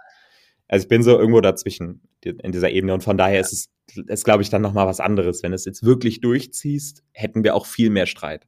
Also 0.69 0.85
ich 0.85 0.89
bin 0.89 1.03
so 1.03 1.19
irgendwo 1.19 1.43
dazwischen 1.43 2.01
in 2.25 2.53
dieser 2.53 2.71
Ebene 2.71 2.95
und 2.95 3.03
von 3.03 3.19
daher 3.19 3.41
ist 3.41 3.53
es, 3.53 3.71
ist, 4.07 4.25
glaube 4.25 4.43
ich, 4.43 4.49
dann 4.49 4.63
nochmal 4.63 4.87
was 4.87 5.01
anderes. 5.01 5.43
Wenn 5.43 5.51
du 5.51 5.57
es 5.57 5.67
jetzt 5.67 5.83
wirklich 5.83 6.23
durchziehst, 6.23 7.05
hätten 7.13 7.45
wir 7.45 7.55
auch 7.55 7.67
viel 7.67 7.91
mehr 7.91 8.07
Streit. 8.07 8.47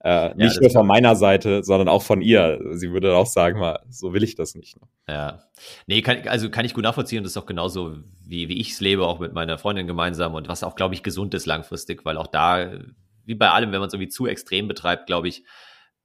Äh, 0.00 0.34
nicht 0.34 0.56
ja, 0.56 0.60
nur 0.62 0.70
von 0.70 0.86
meiner 0.86 1.16
Seite, 1.16 1.64
sondern 1.64 1.88
auch 1.88 2.02
von 2.02 2.20
ihr. 2.20 2.60
Sie 2.72 2.92
würde 2.92 3.16
auch 3.16 3.26
sagen, 3.26 3.58
mal, 3.58 3.80
so 3.88 4.12
will 4.12 4.22
ich 4.22 4.34
das 4.34 4.54
nicht. 4.54 4.80
Ne? 4.80 4.86
Ja. 5.08 5.42
Nee, 5.86 6.02
kann, 6.02 6.28
also 6.28 6.50
kann 6.50 6.64
ich 6.64 6.74
gut 6.74 6.84
nachvollziehen. 6.84 7.22
Das 7.22 7.32
ist 7.32 7.36
auch 7.36 7.46
genauso, 7.46 7.96
wie, 8.24 8.48
wie 8.48 8.60
ich 8.60 8.72
es 8.72 8.80
lebe, 8.80 9.06
auch 9.06 9.18
mit 9.18 9.32
meiner 9.32 9.58
Freundin 9.58 9.86
gemeinsam 9.86 10.34
und 10.34 10.48
was 10.48 10.62
auch, 10.62 10.76
glaube 10.76 10.94
ich, 10.94 11.02
gesund 11.02 11.34
ist 11.34 11.46
langfristig, 11.46 12.04
weil 12.04 12.18
auch 12.18 12.28
da, 12.28 12.70
wie 13.24 13.34
bei 13.34 13.50
allem, 13.50 13.72
wenn 13.72 13.80
man 13.80 13.88
es 13.88 13.94
irgendwie 13.94 14.10
zu 14.10 14.26
extrem 14.26 14.68
betreibt, 14.68 15.06
glaube 15.06 15.28
ich, 15.28 15.44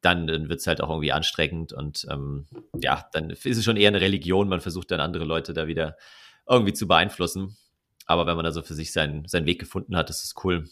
dann, 0.01 0.25
dann 0.25 0.49
wird 0.49 0.61
es 0.61 0.67
halt 0.67 0.81
auch 0.81 0.89
irgendwie 0.89 1.11
anstrengend 1.11 1.73
und 1.73 2.07
ähm, 2.09 2.47
ja, 2.81 3.05
dann 3.13 3.29
ist 3.29 3.45
es 3.45 3.63
schon 3.63 3.77
eher 3.77 3.89
eine 3.89 4.01
Religion. 4.01 4.49
Man 4.49 4.61
versucht 4.61 4.89
dann 4.89 4.99
andere 4.99 5.25
Leute 5.25 5.53
da 5.53 5.67
wieder 5.67 5.95
irgendwie 6.49 6.73
zu 6.73 6.87
beeinflussen. 6.87 7.55
Aber 8.07 8.25
wenn 8.25 8.35
man 8.35 8.45
da 8.45 8.51
so 8.51 8.61
für 8.61 8.73
sich 8.73 8.91
seinen, 8.91 9.27
seinen 9.27 9.45
Weg 9.45 9.59
gefunden 9.59 9.95
hat, 9.95 10.09
ist 10.09 10.23
es 10.23 10.33
cool. 10.43 10.67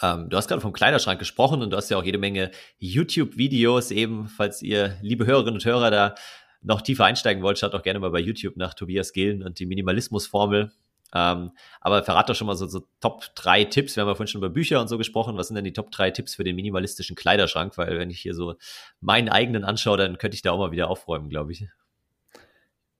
Ähm, 0.00 0.28
du 0.30 0.36
hast 0.36 0.48
gerade 0.48 0.60
vom 0.60 0.72
Kleiderschrank 0.72 1.18
gesprochen 1.18 1.62
und 1.62 1.70
du 1.70 1.76
hast 1.76 1.90
ja 1.90 1.98
auch 1.98 2.04
jede 2.04 2.18
Menge 2.18 2.50
YouTube-Videos 2.78 3.90
eben, 3.90 4.28
falls 4.28 4.62
ihr, 4.62 4.96
liebe 5.02 5.26
Hörerinnen 5.26 5.54
und 5.54 5.64
Hörer, 5.64 5.90
da 5.90 6.14
noch 6.62 6.80
tiefer 6.80 7.04
einsteigen 7.04 7.42
wollt, 7.42 7.58
schaut 7.58 7.74
doch 7.74 7.82
gerne 7.82 7.98
mal 7.98 8.10
bei 8.10 8.20
YouTube 8.20 8.56
nach 8.56 8.74
Tobias 8.74 9.12
Gillen 9.12 9.42
und 9.42 9.58
die 9.58 9.66
Minimalismus-Formel. 9.66 10.72
Ähm, 11.14 11.50
aber 11.80 12.02
verrat 12.04 12.28
doch 12.28 12.34
schon 12.34 12.46
mal 12.46 12.56
so, 12.56 12.66
so 12.66 12.86
Top 13.00 13.24
3 13.34 13.64
Tipps. 13.64 13.96
Wir 13.96 14.02
haben 14.02 14.08
ja 14.08 14.14
vorhin 14.14 14.28
schon 14.28 14.40
über 14.40 14.48
Bücher 14.48 14.80
und 14.80 14.88
so 14.88 14.96
gesprochen. 14.96 15.36
Was 15.36 15.48
sind 15.48 15.56
denn 15.56 15.64
die 15.64 15.74
Top 15.74 15.90
3 15.90 16.10
Tipps 16.10 16.36
für 16.36 16.44
den 16.44 16.56
minimalistischen 16.56 17.16
Kleiderschrank? 17.16 17.76
Weil 17.76 17.98
wenn 17.98 18.10
ich 18.10 18.20
hier 18.20 18.34
so 18.34 18.54
meinen 19.00 19.28
eigenen 19.28 19.64
anschaue, 19.64 19.98
dann 19.98 20.16
könnte 20.16 20.36
ich 20.36 20.42
da 20.42 20.52
auch 20.52 20.58
mal 20.58 20.72
wieder 20.72 20.88
aufräumen, 20.88 21.28
glaube 21.28 21.52
ich. 21.52 21.66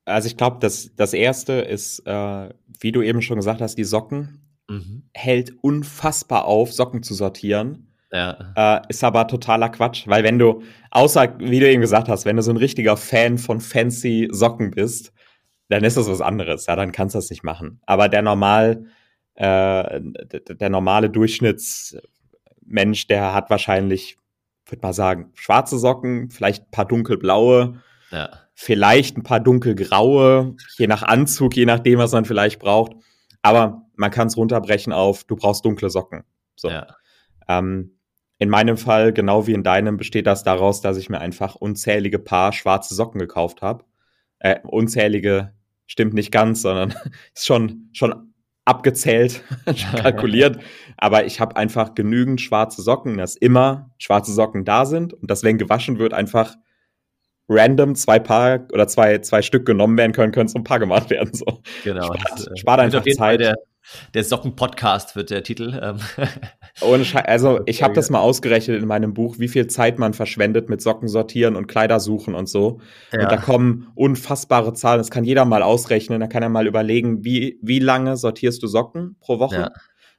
Also 0.04 0.26
ich 0.26 0.36
glaube, 0.36 0.58
das, 0.60 0.94
das 0.94 1.14
erste 1.14 1.52
ist, 1.54 2.00
äh, 2.00 2.50
wie 2.80 2.92
du 2.92 3.02
eben 3.02 3.22
schon 3.22 3.36
gesagt 3.36 3.60
hast, 3.60 3.78
die 3.78 3.84
Socken 3.84 4.51
mhm. 4.68 5.04
hält 5.12 5.52
unfassbar 5.62 6.44
auf, 6.44 6.72
Socken 6.72 7.02
zu 7.02 7.14
sortieren. 7.14 7.88
Ja. 8.12 8.52
Äh, 8.56 8.82
ist 8.88 9.02
aber 9.04 9.26
totaler 9.26 9.70
Quatsch, 9.70 10.06
weil 10.06 10.22
wenn 10.22 10.38
du, 10.38 10.62
außer, 10.90 11.38
wie 11.38 11.60
du 11.60 11.70
eben 11.70 11.80
gesagt 11.80 12.08
hast, 12.08 12.26
wenn 12.26 12.36
du 12.36 12.42
so 12.42 12.50
ein 12.50 12.58
richtiger 12.58 12.98
Fan 12.98 13.38
von 13.38 13.60
fancy 13.60 14.28
Socken 14.30 14.70
bist, 14.70 15.12
dann 15.70 15.84
ist 15.84 15.96
das 15.96 16.08
was 16.08 16.20
anderes. 16.20 16.66
Ja, 16.66 16.76
dann 16.76 16.92
kannst 16.92 17.14
du 17.14 17.18
das 17.18 17.30
nicht 17.30 17.42
machen. 17.42 17.80
Aber 17.86 18.10
der 18.10 18.20
normal, 18.20 18.84
äh, 19.34 20.00
der 20.02 20.68
normale 20.68 21.08
Durchschnittsmensch, 21.08 23.06
der 23.06 23.32
hat 23.32 23.48
wahrscheinlich, 23.48 24.18
würde 24.66 24.86
mal 24.86 24.92
sagen, 24.92 25.30
schwarze 25.32 25.78
Socken, 25.78 26.30
vielleicht 26.30 26.64
ein 26.64 26.70
paar 26.70 26.84
dunkelblaue, 26.84 27.80
ja. 28.10 28.28
vielleicht 28.54 29.16
ein 29.16 29.22
paar 29.22 29.40
dunkelgraue, 29.40 30.54
je 30.76 30.86
nach 30.86 31.02
Anzug, 31.02 31.56
je 31.56 31.64
nachdem, 31.64 31.98
was 31.98 32.12
man 32.12 32.26
vielleicht 32.26 32.58
braucht. 32.58 32.92
Aber 33.40 33.81
man 33.96 34.10
kann 34.10 34.28
es 34.28 34.36
runterbrechen 34.36 34.92
auf, 34.92 35.24
du 35.24 35.36
brauchst 35.36 35.64
dunkle 35.64 35.90
Socken. 35.90 36.24
So. 36.56 36.70
Ja. 36.70 36.86
Ähm, 37.48 37.98
in 38.38 38.48
meinem 38.48 38.76
Fall, 38.76 39.12
genau 39.12 39.46
wie 39.46 39.52
in 39.52 39.62
deinem, 39.62 39.96
besteht 39.96 40.26
das 40.26 40.42
daraus, 40.42 40.80
dass 40.80 40.96
ich 40.96 41.08
mir 41.08 41.20
einfach 41.20 41.54
unzählige 41.54 42.18
Paar 42.18 42.52
schwarze 42.52 42.94
Socken 42.94 43.20
gekauft 43.20 43.62
habe. 43.62 43.84
Äh, 44.40 44.58
unzählige 44.64 45.52
stimmt 45.86 46.14
nicht 46.14 46.32
ganz, 46.32 46.62
sondern 46.62 46.94
ist 47.34 47.46
schon, 47.46 47.88
schon 47.92 48.32
abgezählt, 48.64 49.42
schon 49.76 49.76
kalkuliert. 50.00 50.58
Aber 50.96 51.24
ich 51.24 51.40
habe 51.40 51.56
einfach 51.56 51.94
genügend 51.94 52.40
schwarze 52.40 52.82
Socken, 52.82 53.18
dass 53.18 53.36
immer 53.36 53.90
schwarze 53.98 54.32
Socken 54.32 54.64
da 54.64 54.86
sind 54.86 55.14
und 55.14 55.30
dass, 55.30 55.44
wenn 55.44 55.58
gewaschen 55.58 55.98
wird, 55.98 56.12
einfach 56.12 56.56
random 57.48 57.94
zwei 57.94 58.18
Paar 58.18 58.66
oder 58.72 58.88
zwei, 58.88 59.18
zwei 59.18 59.42
Stück 59.42 59.66
genommen 59.66 59.98
werden 59.98 60.12
können, 60.12 60.32
können 60.32 60.48
zum 60.48 60.64
Paar 60.64 60.78
gemacht 60.78 61.10
werden. 61.10 61.34
So. 61.34 61.60
Genau. 61.84 62.06
Spart, 62.06 62.32
das, 62.32 62.46
äh, 62.46 62.56
spart 62.56 62.80
einfach 62.80 63.04
Zeit. 63.04 63.40
Der, 63.40 63.56
der 64.14 64.24
Socken-Podcast 64.24 65.16
wird 65.16 65.30
der 65.30 65.42
Titel. 65.42 65.78
Ähm. 65.82 65.98
also 67.24 67.60
ich 67.66 67.82
habe 67.82 67.94
das 67.94 68.10
mal 68.10 68.20
ausgerechnet 68.20 68.80
in 68.80 68.88
meinem 68.88 69.14
Buch, 69.14 69.38
wie 69.38 69.48
viel 69.48 69.66
Zeit 69.66 69.98
man 69.98 70.14
verschwendet 70.14 70.68
mit 70.68 70.80
Socken 70.80 71.08
sortieren 71.08 71.56
und 71.56 71.66
Kleider 71.66 72.00
suchen 72.00 72.34
und 72.34 72.48
so. 72.48 72.80
Ja. 73.12 73.22
Und 73.22 73.32
da 73.32 73.36
kommen 73.36 73.90
unfassbare 73.94 74.72
Zahlen. 74.74 74.98
Das 74.98 75.10
kann 75.10 75.24
jeder 75.24 75.44
mal 75.44 75.62
ausrechnen. 75.62 76.20
Da 76.20 76.26
kann 76.26 76.42
er 76.42 76.48
mal 76.48 76.66
überlegen, 76.66 77.24
wie, 77.24 77.58
wie 77.62 77.78
lange 77.78 78.16
sortierst 78.16 78.62
du 78.62 78.66
Socken 78.66 79.16
pro 79.20 79.38
Woche? 79.38 79.56
Ja. 79.56 79.70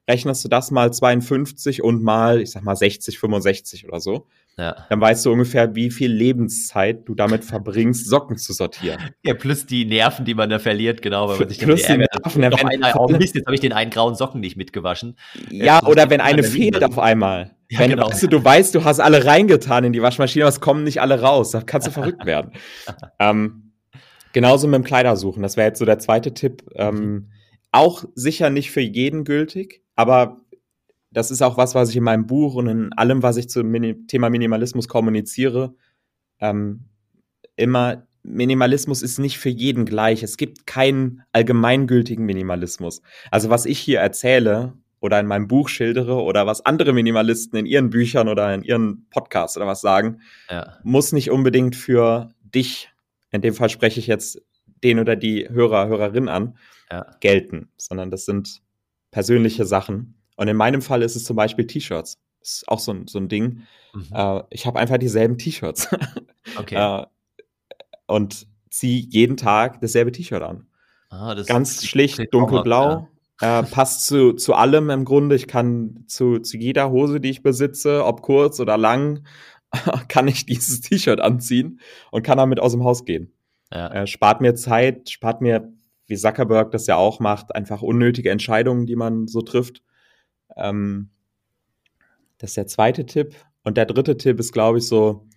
Rechnest 0.10 0.43
du 0.43 0.49
das 0.49 0.69
mal 0.69 0.91
52 0.91 1.82
und 1.82 2.04
mal, 2.04 2.41
ich 2.41 2.52
sag 2.52 2.63
mal 2.63 2.76
60, 2.76 3.19
65 3.19 3.88
oder 3.88 4.02
so. 4.02 4.28
Ja. 4.58 4.86
Dann 4.89 5.02
weißt 5.02 5.26
du 5.26 5.32
ungefähr, 5.32 5.74
wie 5.74 5.89
viel 5.89 6.12
Lebenszeit 6.12 7.08
du 7.08 7.16
damit 7.16 7.44
verbringst, 7.44 8.08
Socken 8.08 8.38
zu 8.38 8.54
sortieren. 8.54 9.00
Ja, 9.24 9.34
plus 9.34 9.66
die 9.66 9.84
Nerven, 9.86 10.26
die 10.26 10.36
man 10.36 10.50
da 10.50 10.60
verliert, 10.60 11.02
genau, 11.02 11.28
weil 11.28 11.39
man 11.39 11.50
sich 11.50 11.58
plus 11.58 11.82
die 11.84 11.98
Nerven, 11.98 12.42
wenn, 12.42 12.54
einer, 12.54 13.00
oh 13.00 13.08
Mist, 13.08 13.34
jetzt 13.34 13.48
habe 13.48 13.56
ich 13.56 13.62
den 13.62 13.74
einen 13.74 13.89
grauen 13.89 14.13
Socken 14.13 14.42
nicht 14.42 14.56
mitgewaschen. 14.56 15.18
Ja, 15.50 15.78
jetzt 15.78 15.88
oder 15.88 16.10
wenn 16.12 16.22
eine 16.22 16.44
fehlt 16.44 16.84
auf 16.84 17.00
einmal. 17.00 17.52
Ja, 17.70 17.80
wenn 17.80 17.89
genau. 17.89 18.08
weißt 18.08 18.22
du, 18.22 18.28
du 18.28 18.44
weißt, 18.44 18.76
du 18.76 18.84
hast 18.84 19.00
alle 19.00 19.26
reingetan 19.26 19.84
in 19.84 19.94
die 19.94 20.02
Waschmaschine, 20.02 20.46
aber 20.46 20.50
es 20.50 20.60
kommen 20.60 20.84
nicht 20.84 21.02
alle 21.02 21.22
raus. 21.22 21.50
Da 21.50 21.62
kannst 21.62 21.88
du 21.88 21.92
verrückt 21.92 22.24
werden. 22.26 22.52
ähm, 23.18 23.72
genauso 24.32 24.68
mit 24.68 24.76
dem 24.76 24.84
Kleidersuchen. 24.84 25.42
Das 25.42 25.58
wäre 25.58 25.70
jetzt 25.70 25.80
so 25.80 25.86
der 25.86 25.98
zweite 25.98 26.36
Tipp. 26.36 26.63
Ähm, 26.76 26.96
mhm. 26.96 27.32
auch 27.72 28.04
sicher 28.13 28.52
nicht 28.52 28.70
für 28.70 28.82
jeden 28.82 29.24
gültig, 29.24 29.82
aber 29.96 30.43
das 31.13 31.32
ist 31.32 31.41
auch 31.41 31.58
was, 31.58 31.76
was 31.76 31.89
ich 31.89 31.95
in 31.95 32.04
meinem 32.04 32.28
Buch 32.28 32.56
und 32.56 32.67
in 32.67 32.93
allem, 32.93 33.23
was 33.23 33.38
ich 33.38 33.49
zum 33.49 33.67
Mini 33.69 34.06
Thema 34.08 34.30
Minimalismus 34.30 34.88
kommuniziere, 34.88 35.76
ähm, 36.39 36.86
immer 37.56 38.08
Minimalismus 38.23 39.02
ist 39.02 39.19
nicht 39.19 39.38
für 39.38 39.49
jeden 39.49 39.86
gleich. 39.86 40.23
Es 40.23 40.38
gibt 40.38 40.65
keinen 40.65 41.23
allgemeingültigen 41.34 42.26
Minimalismus. 42.26 43.02
Also 43.32 43.49
was 43.49 43.65
ich 43.65 43.80
hier 43.80 43.99
erzähle 43.99 44.73
oder 45.02 45.19
in 45.19 45.28
meinem 45.28 45.49
Buch 45.49 45.67
schildere 45.67 46.21
oder 46.21 46.47
was 46.47 46.65
andere 46.65 46.93
Minimalisten 46.93 47.60
in 47.60 47.65
ihren 47.65 47.89
Büchern 47.89 48.30
oder 48.30 48.54
in 48.54 48.63
ihren 48.63 49.10
Podcasts 49.10 49.58
oder 49.58 49.67
was 49.67 49.82
sagen, 49.82 50.21
ja. 50.49 50.78
muss 50.84 51.12
nicht 51.12 51.30
unbedingt 51.30 51.76
für 51.76 52.30
dich, 52.41 52.89
in 53.32 53.41
dem 53.41 53.54
Fall 53.54 53.69
spreche 53.69 53.99
ich 53.99 54.08
jetzt 54.08 54.41
den 54.84 54.99
oder 54.99 55.17
die 55.17 55.49
Hörer, 55.49 55.88
Hörerin 55.88 56.30
an, 56.30 56.58
ja. 56.89 57.06
gelten, 57.19 57.69
sondern 57.76 58.10
das 58.10 58.23
sind 58.23 58.62
persönliche 59.12 59.65
Sachen. 59.65 60.15
Und 60.36 60.48
in 60.48 60.58
meinem 60.58 60.82
Fall 60.82 61.02
ist 61.02 61.15
es 61.15 61.26
zum 61.26 61.36
Beispiel 61.36 61.67
T-Shirts. 61.67 62.17
Ist 62.41 62.67
auch 62.67 62.80
so 62.80 62.91
ein, 62.91 63.08
so 63.08 63.19
ein 63.19 63.30
Ding. 63.30 63.63
Mhm. 63.93 64.08
Äh, 64.13 64.41
ich 64.50 64.65
habe 64.65 64.80
einfach 64.80 64.98
dieselben 64.98 65.38
T-Shirts. 65.38 65.89
Okay. 66.58 66.76
äh, 66.76 67.06
und 68.06 68.48
ziehe 68.69 69.08
jeden 69.10 69.38
Tag 69.38 69.80
dasselbe 69.80 70.12
T-Shirt 70.12 70.43
an. 70.43 70.67
Ah, 71.10 71.36
das 71.36 71.48
Ganz 71.48 71.86
schlicht, 71.86 72.19
dunkelblau. 72.34 73.08
Ja. 73.41 73.60
Äh, 73.60 73.63
passt 73.63 74.06
zu, 74.06 74.34
zu 74.34 74.54
allem 74.54 74.89
im 74.89 75.06
Grunde. 75.06 75.36
Ich 75.36 75.48
kann 75.48 76.04
zu, 76.08 76.39
zu 76.39 76.58
jeder 76.58 76.91
Hose, 76.91 77.19
die 77.19 77.30
ich 77.30 77.43
besitze, 77.43 78.04
ob 78.04 78.22
kurz 78.22 78.60
oder 78.60 78.78
lang, 78.78 79.26
kann 80.08 80.28
ich 80.28 80.46
dieses 80.46 80.82
T-Shirt 80.82 81.19
anziehen 81.19 81.80
und 82.12 82.24
kann 82.24 82.38
damit 82.38 82.60
aus 82.60 82.74
dem 82.74 82.84
Haus 82.84 83.06
gehen. 83.06 83.32
Ja. 83.72 83.88
Äh, 83.91 84.08
spart 84.08 84.41
mir 84.41 84.56
Zeit, 84.56 85.10
spart 85.10 85.41
mir, 85.41 85.72
wie 86.08 86.17
Zuckerberg 86.17 86.72
das 86.72 86.88
ja 86.88 86.96
auch 86.96 87.19
macht, 87.19 87.56
einfach 87.56 87.82
unnötige 87.82 88.30
Entscheidungen, 88.30 88.86
die 88.86 88.96
man 88.96 89.28
so 89.28 89.41
trifft. 89.41 89.82
Ähm, 90.56 91.10
das 92.38 92.52
ist 92.52 92.58
der 92.58 92.68
zweite 92.68 93.06
Tipp. 93.06 93.36
Und 93.63 93.78
der 93.78 93.86
dritte 93.86 94.18
Tipp 94.18 94.39
ist, 94.39 94.52
glaube 94.52 94.80
ich, 94.80 94.88
so 94.88 95.28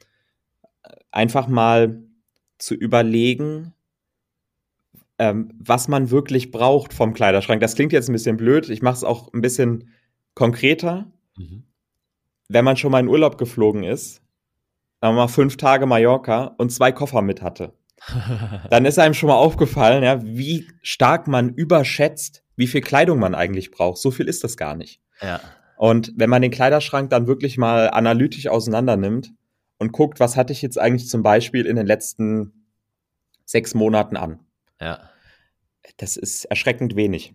einfach 1.11 1.49
mal 1.49 2.03
zu 2.59 2.75
überlegen, 2.75 3.75
ähm, 5.19 5.53
was 5.59 5.89
man 5.89 6.11
wirklich 6.11 6.51
braucht 6.51 6.93
vom 6.93 7.15
Kleiderschrank. 7.15 7.61
Das 7.61 7.75
klingt 7.75 7.93
jetzt 7.93 8.09
ein 8.09 8.13
bisschen 8.13 8.37
blöd. 8.37 8.69
Ich 8.69 8.83
mache 8.83 8.97
es 8.97 9.05
auch 9.05 9.33
ein 9.33 9.41
bisschen 9.41 9.91
konkreter. 10.35 11.11
Mhm. 11.37 11.65
Wenn 12.49 12.65
man 12.65 12.77
schon 12.77 12.93
mal 12.93 13.01
in 13.01 13.09
Urlaub 13.09 13.39
geflogen 13.39 13.83
ist, 13.83 14.23
dann 15.01 15.15
mal 15.15 15.29
fünf 15.29 15.57
Tage 15.57 15.87
Mallorca 15.87 16.55
und 16.59 16.71
zwei 16.71 16.93
Koffer 16.93 17.23
mit 17.23 17.43
hatte, 17.43 17.73
dann 18.71 18.85
ist 18.85 18.99
einem 18.99 19.15
schon 19.15 19.29
mal 19.29 19.37
aufgefallen, 19.37 20.03
ja, 20.03 20.23
wie 20.23 20.67
stark 20.83 21.27
man 21.29 21.55
überschätzt, 21.55 22.45
wie 22.57 22.67
viel 22.67 22.81
Kleidung 22.81 23.19
man 23.19 23.35
eigentlich 23.35 23.71
braucht. 23.71 23.99
So 23.99 24.11
viel 24.11 24.29
ist 24.29 24.45
das 24.45 24.57
gar 24.57 24.77
nicht. 24.77 25.01
Ja. 25.21 25.41
Und 25.77 26.13
wenn 26.17 26.31
man 26.31 26.43
den 26.43 26.51
Kleiderschrank 26.51 27.11
dann 27.11 27.27
wirklich 27.27 27.59
mal 27.59 27.91
analytisch 27.91 28.49
auseinander 28.49 28.97
nimmt 28.97 29.33
und 29.79 29.93
guckt, 29.93 30.21
was 30.21 30.37
hatte 30.37 30.53
ich 30.53 30.63
jetzt 30.63 30.79
eigentlich 30.79 31.09
zum 31.09 31.23
Beispiel 31.23 31.67
in 31.67 31.77
den 31.77 31.87
letzten 31.87 32.67
sechs 33.45 33.75
Monaten 33.75 34.17
an? 34.17 34.41
Ja. 34.81 35.11
Das 35.99 36.17
ist 36.17 36.47
erschreckend 36.47 36.97
wenig. 36.97 37.35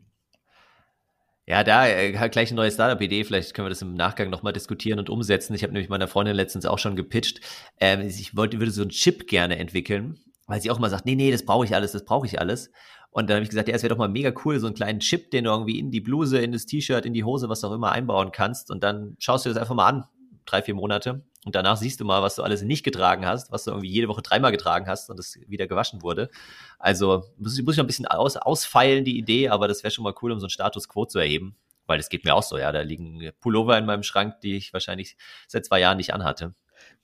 Ja, 1.48 1.63
da 1.63 1.88
äh, 1.88 2.12
gleich 2.30 2.50
eine 2.50 2.56
neue 2.56 2.72
Startup-Idee. 2.72 3.24
Vielleicht 3.24 3.54
können 3.54 3.65
wir 3.65 3.70
das 3.70 3.82
im 3.82 3.94
Nachgang 3.94 4.30
nochmal 4.30 4.54
diskutieren 4.54 5.00
und 5.00 5.10
umsetzen. 5.10 5.54
Ich 5.54 5.63
habe 5.63 5.74
nämlich 5.74 5.89
meiner 5.89 6.08
Freundin 6.08 6.36
letztens 6.36 6.65
auch 6.65 6.80
schon 6.80 6.96
gepitcht. 6.96 7.41
Ähm, 7.80 8.02
ich 8.02 8.36
wollte, 8.36 8.60
würde 8.60 8.72
so 8.72 8.82
einen 8.82 8.91
Chip 8.91 9.28
gerne 9.28 9.58
entwickeln, 9.58 10.20
weil 10.48 10.62
sie 10.62 10.72
auch 10.72 10.80
mal 10.80 10.89
sagt, 10.89 11.06
nee, 11.06 11.15
nee, 11.15 11.32
das 11.32 11.46
brauche 11.46 11.65
ich 11.65 11.76
alles, 11.76 11.91
das 11.91 12.06
brauche 12.06 12.28
ich 12.28 12.39
alles. 12.39 12.72
Und 13.12 13.30
dann 13.30 13.36
habe 13.36 13.43
ich 13.43 13.50
gesagt, 13.50 13.67
ja, 13.67 13.76
es 13.76 13.84
wäre 13.84 13.93
doch 13.93 14.00
mal 14.00 14.08
mega 14.08 14.34
cool, 14.45 14.58
so 14.60 14.67
einen 14.67 14.76
kleinen 14.76 15.02
Chip, 15.02 15.32
den 15.32 15.43
du 15.43 15.52
irgendwie 15.52 15.78
in 15.78 15.91
die 15.91 16.00
Bluse, 16.00 16.39
in 16.39 16.54
das 16.54 16.65
T-Shirt, 16.65 17.06
in 17.06 17.13
die 17.13 17.26
Hose, 17.26 17.50
was 17.50 17.63
auch 17.63 17.74
immer 17.74 17.91
einbauen 17.91 18.32
kannst. 18.32 18.71
Und 18.71 18.84
dann 18.84 19.17
schaust 19.19 19.45
du 19.45 19.50
das 19.50 19.58
einfach 19.58 19.76
mal 19.76 19.88
an, 19.88 20.06
drei, 20.45 20.62
vier 20.62 20.76
Monate. 20.76 21.24
Und 21.43 21.56
danach 21.56 21.76
siehst 21.76 22.00
du 22.00 22.06
mal, 22.06 22.21
was 22.21 22.36
du 22.36 22.43
alles 22.43 22.62
nicht 22.62 22.84
getragen 22.84 23.26
hast, 23.26 23.52
was 23.52 23.63
du 23.63 23.71
irgendwie 23.71 23.89
jede 23.89 24.08
Woche 24.08 24.21
dreimal 24.21 24.52
getragen 24.52 24.88
hast 24.88 25.10
und 25.10 25.17
das 25.17 25.39
wieder 25.47 25.67
gewaschen 25.67 26.04
wurde. 26.04 26.30
Also 26.78 27.24
muss, 27.38 27.58
ich 27.58 27.65
noch 27.65 27.78
ein 27.80 27.88
bisschen 27.88 28.06
aus, 28.06 28.38
ausfeilen, 28.38 29.04
die 29.04 29.17
Idee, 29.17 29.50
aber 29.50 29.67
das 29.67 29.84
wäre 29.84 29.91
schon 29.91 30.04
mal 30.04 30.13
cool, 30.21 30.32
um 30.32 30.39
so 30.39 30.45
einen 30.45 30.52
Status 30.52 30.88
quo 30.88 31.06
zu 31.06 31.19
erheben. 31.19 31.56
weil 31.88 31.97
das 31.97 32.10
geht 32.10 32.24
mir 32.24 32.36
auch 32.36 32.43
so, 32.43 32.58
ja. 32.58 32.71
Da 32.71 32.82
liegen 32.82 33.32
Pullover 33.41 33.78
in 33.78 33.86
meinem 33.86 34.04
Schrank, 34.04 34.39
die 34.41 34.56
ich 34.56 34.71
wahrscheinlich 34.71 35.17
seit 35.47 35.65
zwei 35.65 35.80
Jahren 35.80 35.97
nicht 35.97 36.13
anhatte. 36.13 36.54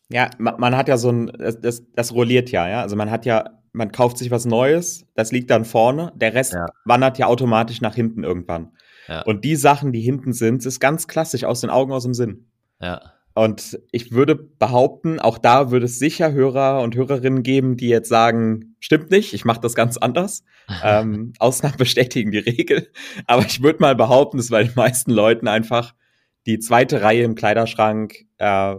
Ja, 0.10 0.30
man, 0.38 0.78
hat 0.78 0.88
ja 0.88 0.98
so 0.98 1.12
ein, 1.12 1.28
das, 1.38 1.60
das, 1.60 1.84
das 1.93 2.13
rolliert 2.13 2.52
ja, 2.52 2.70
ja. 2.70 2.82
Also 2.82 2.96
man 2.96 3.12
hat 3.12 3.26
ja, 3.26 3.60
man 3.78 3.92
kauft 3.92 4.18
sich 4.18 4.32
was 4.32 4.46
Neues, 4.46 5.06
das 5.13 5.32
liegt 5.32 5.50
dann 5.50 5.63
vorne, 5.63 6.12
der 6.16 6.34
Rest 6.34 6.54
ja. 6.54 6.66
wandert 6.84 7.18
ja 7.18 7.28
automatisch 7.28 7.80
nach 7.80 7.96
hinten 7.96 8.24
irgendwann. 8.24 8.72
Ja. 9.08 9.22
Und 9.22 9.46
die 9.46 9.56
Sachen, 9.56 9.94
die 9.94 10.02
hinten 10.02 10.34
sind, 10.34 10.66
ist 10.66 10.80
ganz 10.80 11.08
klassisch 11.08 11.46
aus 11.46 11.62
den 11.62 11.70
Augen, 11.70 11.94
aus 11.94 12.04
dem 12.04 12.13
Sinn. 12.13 12.48
Ja. 12.82 13.13
Und 13.34 13.80
ich 13.92 14.12
würde 14.12 14.36
behaupten, 14.36 15.20
auch 15.20 15.38
da 15.38 15.70
würde 15.70 15.86
es 15.86 16.00
sicher 16.00 16.32
Hörer 16.32 16.82
und 16.82 16.96
Hörerinnen 16.96 17.44
geben, 17.44 17.78
die 17.78 17.88
jetzt 17.88 18.10
sagen, 18.10 18.76
stimmt 18.80 19.12
nicht, 19.12 19.34
ich 19.34 19.46
mache 19.46 19.62
das 19.62 19.76
ganz 19.76 19.96
anders. 19.98 20.44
ähm, 20.84 21.34
Ausnahmen 21.38 21.78
bestätigen 21.78 22.32
die 22.32 22.40
Regel. 22.40 22.92
Aber 23.28 23.46
ich 23.46 23.62
würde 23.62 23.80
mal 23.80 23.96
behaupten, 23.96 24.38
dass 24.38 24.50
bei 24.50 24.63
den 24.63 24.74
meisten 24.76 25.12
Leuten 25.12 25.48
einfach 25.48 25.94
die 26.48 26.58
zweite 26.58 27.04
Reihe 27.04 27.24
im 27.24 27.36
Kleiderschrank 27.36 28.26
äh, 28.40 28.76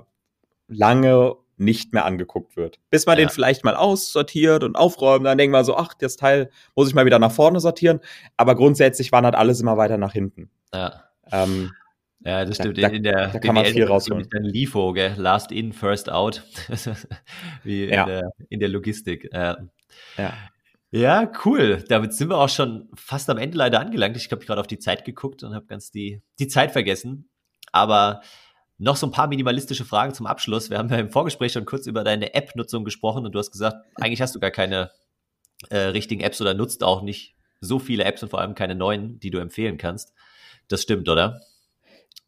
lange 0.66 1.36
nicht 1.58 1.92
mehr 1.92 2.04
angeguckt 2.04 2.56
wird. 2.56 2.78
Bis 2.90 3.06
man 3.06 3.18
ja. 3.18 3.24
den 3.24 3.30
vielleicht 3.30 3.64
mal 3.64 3.74
aussortiert 3.74 4.64
und 4.64 4.76
aufräumt, 4.76 5.26
dann 5.26 5.38
denkt 5.38 5.52
man 5.52 5.64
so, 5.64 5.76
ach, 5.76 5.94
das 5.94 6.16
Teil 6.16 6.50
muss 6.74 6.88
ich 6.88 6.94
mal 6.94 7.06
wieder 7.06 7.18
nach 7.18 7.32
vorne 7.32 7.60
sortieren. 7.60 8.00
Aber 8.36 8.54
grundsätzlich 8.54 9.12
wandert 9.12 9.34
alles 9.34 9.60
immer 9.60 9.76
weiter 9.76 9.98
nach 9.98 10.12
hinten. 10.12 10.50
Ja. 10.72 11.04
Ähm, 11.30 11.72
ja, 12.24 12.44
das 12.44 12.56
stimmt. 12.56 12.82
Da, 12.82 12.88
in 12.88 13.02
der 13.02 13.28
da 13.28 13.38
kann 13.38 13.54
man 13.54 13.64
viel 13.64 13.84
rausholen. 13.84 14.28
Dann 14.30 14.44
LIFO, 14.44 14.92
gell? 14.92 15.14
Last 15.16 15.52
in, 15.52 15.72
first 15.72 16.10
out. 16.10 16.42
Wie 17.62 17.86
ja. 17.86 18.02
in, 18.02 18.08
der, 18.08 18.30
in 18.48 18.60
der 18.60 18.68
Logistik. 18.68 19.28
Ja. 19.32 19.56
ja. 20.16 20.34
Ja, 20.90 21.30
cool. 21.44 21.84
Damit 21.88 22.14
sind 22.14 22.30
wir 22.30 22.38
auch 22.38 22.48
schon 22.48 22.88
fast 22.94 23.28
am 23.28 23.36
Ende 23.36 23.58
leider 23.58 23.78
angelangt. 23.78 24.16
Ich 24.16 24.30
habe 24.32 24.44
gerade 24.44 24.60
auf 24.60 24.66
die 24.66 24.78
Zeit 24.78 25.04
geguckt 25.04 25.42
und 25.42 25.54
habe 25.54 25.66
ganz 25.66 25.90
die, 25.90 26.22
die 26.38 26.48
Zeit 26.48 26.72
vergessen. 26.72 27.28
Aber 27.72 28.22
noch 28.78 28.96
so 28.96 29.06
ein 29.06 29.12
paar 29.12 29.26
minimalistische 29.26 29.84
Fragen 29.84 30.14
zum 30.14 30.26
Abschluss. 30.26 30.70
Wir 30.70 30.78
haben 30.78 30.88
ja 30.88 30.98
im 30.98 31.10
Vorgespräch 31.10 31.52
schon 31.52 31.64
kurz 31.64 31.86
über 31.86 32.04
deine 32.04 32.34
App-Nutzung 32.34 32.84
gesprochen 32.84 33.26
und 33.26 33.34
du 33.34 33.38
hast 33.38 33.50
gesagt, 33.50 33.76
eigentlich 33.96 34.22
hast 34.22 34.34
du 34.34 34.40
gar 34.40 34.52
keine 34.52 34.90
äh, 35.70 35.78
richtigen 35.78 36.22
Apps 36.22 36.40
oder 36.40 36.54
nutzt 36.54 36.84
auch 36.84 37.02
nicht 37.02 37.34
so 37.60 37.80
viele 37.80 38.04
Apps 38.04 38.22
und 38.22 38.28
vor 38.28 38.40
allem 38.40 38.54
keine 38.54 38.76
neuen, 38.76 39.18
die 39.18 39.30
du 39.30 39.38
empfehlen 39.38 39.78
kannst. 39.78 40.12
Das 40.68 40.82
stimmt, 40.82 41.08
oder? 41.08 41.40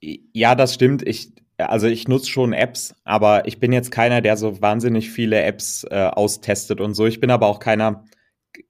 Ja, 0.01 0.57
das 0.57 0.75
stimmt. 0.75 1.07
Ich, 1.07 1.33
also 1.57 1.87
ich 1.87 2.09
nutze 2.09 2.29
schon 2.29 2.53
Apps, 2.53 2.95
aber 3.05 3.47
ich 3.47 3.61
bin 3.61 3.73
jetzt 3.73 3.93
keiner, 3.93 4.21
der 4.21 4.37
so 4.37 4.61
wahnsinnig 4.61 5.11
viele 5.11 5.41
Apps 5.43 5.85
äh, 5.85 6.11
austestet 6.13 6.81
und 6.81 6.95
so. 6.95 7.07
Ich 7.07 7.21
bin 7.21 7.31
aber 7.31 7.47
auch 7.47 7.61
keiner, 7.61 8.05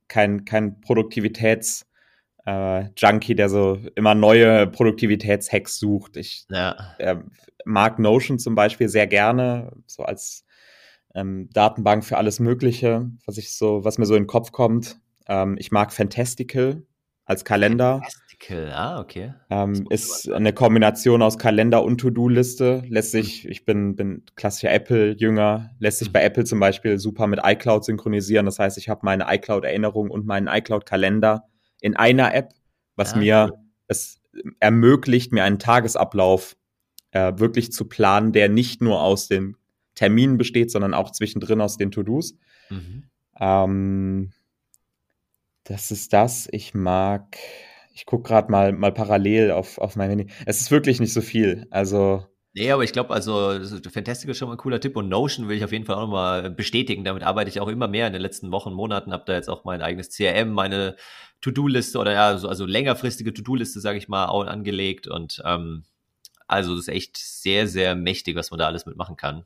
kein, 0.08 0.44
kein 0.44 0.80
Produktivitäts- 0.82 1.86
äh, 2.46 2.88
Junkie, 2.96 3.34
der 3.34 3.48
so 3.48 3.78
immer 3.94 4.14
neue 4.14 4.66
Produktivitätshacks 4.66 5.78
sucht. 5.78 6.16
Ich 6.16 6.46
ja. 6.50 6.94
äh, 6.98 7.16
mag 7.64 7.98
Notion 7.98 8.38
zum 8.38 8.54
Beispiel 8.54 8.88
sehr 8.88 9.06
gerne, 9.06 9.72
so 9.86 10.02
als 10.02 10.44
ähm, 11.14 11.48
Datenbank 11.52 12.04
für 12.04 12.18
alles 12.18 12.40
Mögliche, 12.40 13.10
was 13.26 13.38
ich 13.38 13.54
so, 13.56 13.84
was 13.84 13.98
mir 13.98 14.06
so 14.06 14.14
in 14.14 14.24
den 14.24 14.28
Kopf 14.28 14.52
kommt. 14.52 15.00
Ähm, 15.26 15.56
ich 15.58 15.72
mag 15.72 15.92
Fantastical 15.92 16.82
als 17.24 17.44
Kalender. 17.44 18.00
Fantastical, 18.00 18.72
ah, 18.72 19.00
okay. 19.00 19.34
Ähm, 19.50 19.86
ist 19.90 20.30
eine 20.30 20.52
Kombination 20.52 21.22
aus 21.22 21.38
Kalender 21.38 21.82
und 21.82 21.98
To-Do-Liste. 21.98 22.82
Lässt 22.88 23.12
sich, 23.12 23.46
ich 23.46 23.64
bin, 23.64 23.96
bin 23.96 24.24
klassischer 24.34 24.72
Apple-Jünger, 24.72 25.70
lässt 25.78 25.98
sich 25.98 26.08
mhm. 26.08 26.12
bei 26.12 26.22
Apple 26.22 26.44
zum 26.44 26.60
Beispiel 26.60 26.98
super 26.98 27.26
mit 27.26 27.40
iCloud 27.42 27.84
synchronisieren. 27.84 28.46
Das 28.46 28.58
heißt, 28.58 28.78
ich 28.78 28.88
habe 28.88 29.00
meine 29.04 29.26
iCloud-Erinnerung 29.28 30.10
und 30.10 30.26
meinen 30.26 30.48
iCloud-Kalender 30.48 31.44
in 31.80 31.96
einer 31.96 32.34
App, 32.34 32.52
was 32.96 33.12
ja, 33.12 33.18
mir 33.18 33.48
cool. 33.52 33.58
es 33.88 34.20
ermöglicht, 34.58 35.32
mir 35.32 35.44
einen 35.44 35.58
Tagesablauf 35.58 36.56
äh, 37.12 37.32
wirklich 37.36 37.72
zu 37.72 37.86
planen, 37.86 38.32
der 38.32 38.48
nicht 38.48 38.82
nur 38.82 39.02
aus 39.02 39.28
den 39.28 39.56
Terminen 39.94 40.38
besteht, 40.38 40.70
sondern 40.70 40.94
auch 40.94 41.10
zwischendrin 41.10 41.60
aus 41.60 41.76
den 41.76 41.90
To-Dos. 41.90 42.36
Mhm. 42.70 43.04
Ähm, 43.38 44.32
das 45.64 45.90
ist 45.90 46.12
das. 46.12 46.48
Ich 46.52 46.74
mag, 46.74 47.36
ich 47.94 48.06
gucke 48.06 48.28
gerade 48.28 48.50
mal, 48.50 48.72
mal 48.72 48.92
parallel 48.92 49.50
auf, 49.50 49.78
auf 49.78 49.96
mein 49.96 50.10
Handy. 50.10 50.26
Es 50.46 50.60
ist 50.60 50.70
wirklich 50.70 51.00
nicht 51.00 51.12
so 51.12 51.20
viel. 51.20 51.66
Also. 51.70 52.26
Nee, 52.52 52.72
aber 52.72 52.82
ich 52.82 52.92
glaube, 52.92 53.14
also 53.14 53.60
Fantastic 53.92 54.28
ist 54.28 54.38
schon 54.38 54.48
mal 54.48 54.54
ein 54.54 54.58
cooler 54.58 54.80
Tipp 54.80 54.96
und 54.96 55.08
Notion 55.08 55.48
will 55.48 55.56
ich 55.56 55.62
auf 55.62 55.70
jeden 55.70 55.84
Fall 55.84 55.96
auch 55.96 56.02
nochmal 56.02 56.50
bestätigen. 56.50 57.04
Damit 57.04 57.22
arbeite 57.22 57.48
ich 57.48 57.60
auch 57.60 57.68
immer 57.68 57.86
mehr 57.86 58.08
in 58.08 58.12
den 58.12 58.22
letzten 58.22 58.50
Wochen, 58.50 58.72
Monaten. 58.72 59.12
Habe 59.12 59.24
da 59.26 59.34
jetzt 59.34 59.48
auch 59.48 59.64
mein 59.64 59.82
eigenes 59.82 60.10
CRM, 60.10 60.50
meine 60.50 60.96
To-Do-Liste 61.42 61.98
oder 61.98 62.12
ja, 62.12 62.36
so, 62.38 62.48
also 62.48 62.66
längerfristige 62.66 63.32
To-Do-Liste, 63.32 63.80
sage 63.80 63.98
ich 63.98 64.08
mal, 64.08 64.26
auch 64.26 64.46
angelegt. 64.46 65.06
Und 65.06 65.40
ähm, 65.44 65.84
also 66.50 66.74
das 66.74 66.88
ist 66.88 66.94
echt 66.94 67.16
sehr, 67.16 67.66
sehr 67.66 67.94
mächtig, 67.94 68.36
was 68.36 68.50
man 68.50 68.58
da 68.58 68.66
alles 68.66 68.86
mitmachen 68.86 69.16
kann. 69.16 69.44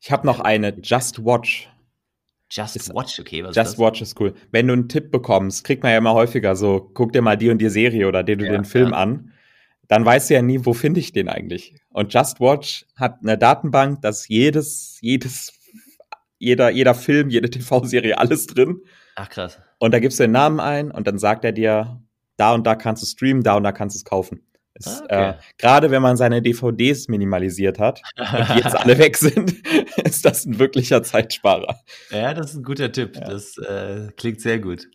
Ich 0.00 0.10
habe 0.10 0.26
noch 0.26 0.40
eine 0.40 0.76
Just 0.82 1.24
Watch. 1.24 1.68
Just 2.50 2.76
ist, 2.76 2.94
Watch, 2.94 3.18
okay. 3.18 3.42
Was 3.42 3.56
Just 3.56 3.74
ist 3.74 3.78
Watch 3.78 4.02
ist 4.02 4.20
cool. 4.20 4.34
Wenn 4.50 4.66
du 4.66 4.74
einen 4.74 4.88
Tipp 4.88 5.10
bekommst, 5.10 5.64
kriegt 5.64 5.82
man 5.82 5.92
ja 5.92 5.98
immer 5.98 6.12
häufiger 6.12 6.54
so, 6.54 6.90
guck 6.92 7.12
dir 7.12 7.22
mal 7.22 7.36
die 7.36 7.48
und 7.48 7.58
die 7.58 7.70
Serie 7.70 8.06
oder 8.06 8.22
dir 8.22 8.36
du 8.36 8.44
ja, 8.44 8.52
den 8.52 8.64
Film 8.64 8.90
ja. 8.90 8.98
an. 8.98 9.32
Dann 9.88 10.04
weißt 10.04 10.28
du 10.28 10.34
ja 10.34 10.42
nie, 10.42 10.64
wo 10.64 10.74
finde 10.74 11.00
ich 11.00 11.12
den 11.12 11.28
eigentlich. 11.28 11.74
Und 11.90 12.12
Just 12.12 12.40
Watch 12.40 12.84
hat 12.96 13.20
eine 13.22 13.38
Datenbank, 13.38 14.02
dass 14.02 14.28
jedes, 14.28 14.98
jedes, 15.00 15.54
jeder, 16.38 16.70
jeder 16.70 16.94
Film, 16.94 17.30
jede 17.30 17.48
TV-Serie, 17.50 18.18
alles 18.18 18.46
drin. 18.46 18.82
Ach 19.16 19.30
krass. 19.30 19.58
Und 19.78 19.94
da 19.94 20.00
gibst 20.00 20.18
du 20.18 20.24
den 20.24 20.32
Namen 20.32 20.60
ein 20.60 20.90
und 20.90 21.06
dann 21.06 21.18
sagt 21.18 21.44
er 21.44 21.52
dir, 21.52 22.02
da 22.36 22.52
und 22.52 22.66
da 22.66 22.74
kannst 22.74 23.02
du 23.02 23.06
streamen, 23.06 23.42
da 23.42 23.56
und 23.56 23.62
da 23.62 23.72
kannst 23.72 23.96
du 23.96 23.98
es 23.98 24.04
kaufen. 24.04 24.42
Ah, 24.84 25.00
okay. 25.04 25.30
äh, 25.30 25.34
Gerade 25.58 25.90
wenn 25.90 26.02
man 26.02 26.16
seine 26.16 26.40
DVDs 26.40 27.08
minimalisiert 27.08 27.78
hat 27.78 28.02
und 28.16 28.56
jetzt 28.56 28.76
alle 28.76 28.98
weg 28.98 29.16
sind, 29.16 29.54
ist 30.04 30.24
das 30.24 30.44
ein 30.46 30.58
wirklicher 30.58 31.02
Zeitsparer. 31.02 31.80
Ja, 32.10 32.34
das 32.34 32.50
ist 32.50 32.56
ein 32.56 32.62
guter 32.62 32.90
Tipp. 32.90 33.16
Ja. 33.16 33.28
Das 33.28 33.58
äh, 33.58 34.08
klingt 34.16 34.40
sehr 34.40 34.58
gut. 34.58 34.88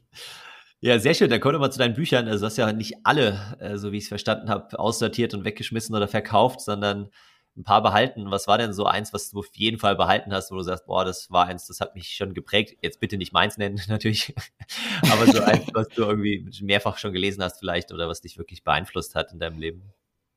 Ja, 0.80 1.00
sehr 1.00 1.14
schön. 1.14 1.30
Dann 1.30 1.40
kommen 1.40 1.56
wir 1.56 1.60
mal 1.60 1.72
zu 1.72 1.80
deinen 1.80 1.96
Büchern. 1.96 2.28
Also, 2.28 2.42
du 2.42 2.46
hast 2.48 2.58
ja 2.58 2.72
nicht 2.72 2.96
alle, 3.04 3.58
äh, 3.60 3.78
so 3.78 3.92
wie 3.92 3.98
ich 3.98 4.04
es 4.04 4.10
verstanden 4.10 4.50
habe, 4.50 4.78
aussortiert 4.80 5.34
und 5.34 5.44
weggeschmissen 5.44 5.96
oder 5.96 6.08
verkauft, 6.08 6.62
sondern 6.62 7.10
ein 7.58 7.64
paar 7.64 7.82
behalten. 7.82 8.30
Was 8.30 8.48
war 8.48 8.58
denn 8.58 8.74
so 8.74 8.86
eins, 8.86 9.14
was 9.14 9.32
du 9.32 9.40
auf 9.40 9.48
jeden 9.54 9.80
Fall 9.80 9.96
behalten 9.96 10.34
hast, 10.34 10.52
wo 10.52 10.56
du 10.56 10.62
sagst, 10.62 10.86
boah, 10.86 11.04
das 11.04 11.32
war 11.32 11.48
eins, 11.48 11.68
das 11.68 11.80
hat 11.80 11.96
mich 11.96 12.10
schon 12.10 12.34
geprägt. 12.34 12.78
Jetzt 12.82 13.00
bitte 13.00 13.18
nicht 13.18 13.34
meins 13.34 13.58
nennen, 13.58 13.82
natürlich. 13.88 14.34
Aber 15.12 15.26
so 15.26 15.42
eins, 15.42 15.66
was 15.74 15.88
du 15.90 16.04
irgendwie 16.04 16.50
mehrfach 16.62 16.98
schon 16.98 17.14
gelesen 17.14 17.44
hast 17.44 17.60
vielleicht 17.60 17.92
oder 17.92 18.08
was 18.08 18.22
dich 18.22 18.38
wirklich 18.38 18.64
beeinflusst 18.64 19.16
hat 19.16 19.34
in 19.34 19.40
deinem 19.40 19.60
Leben. 19.60 19.82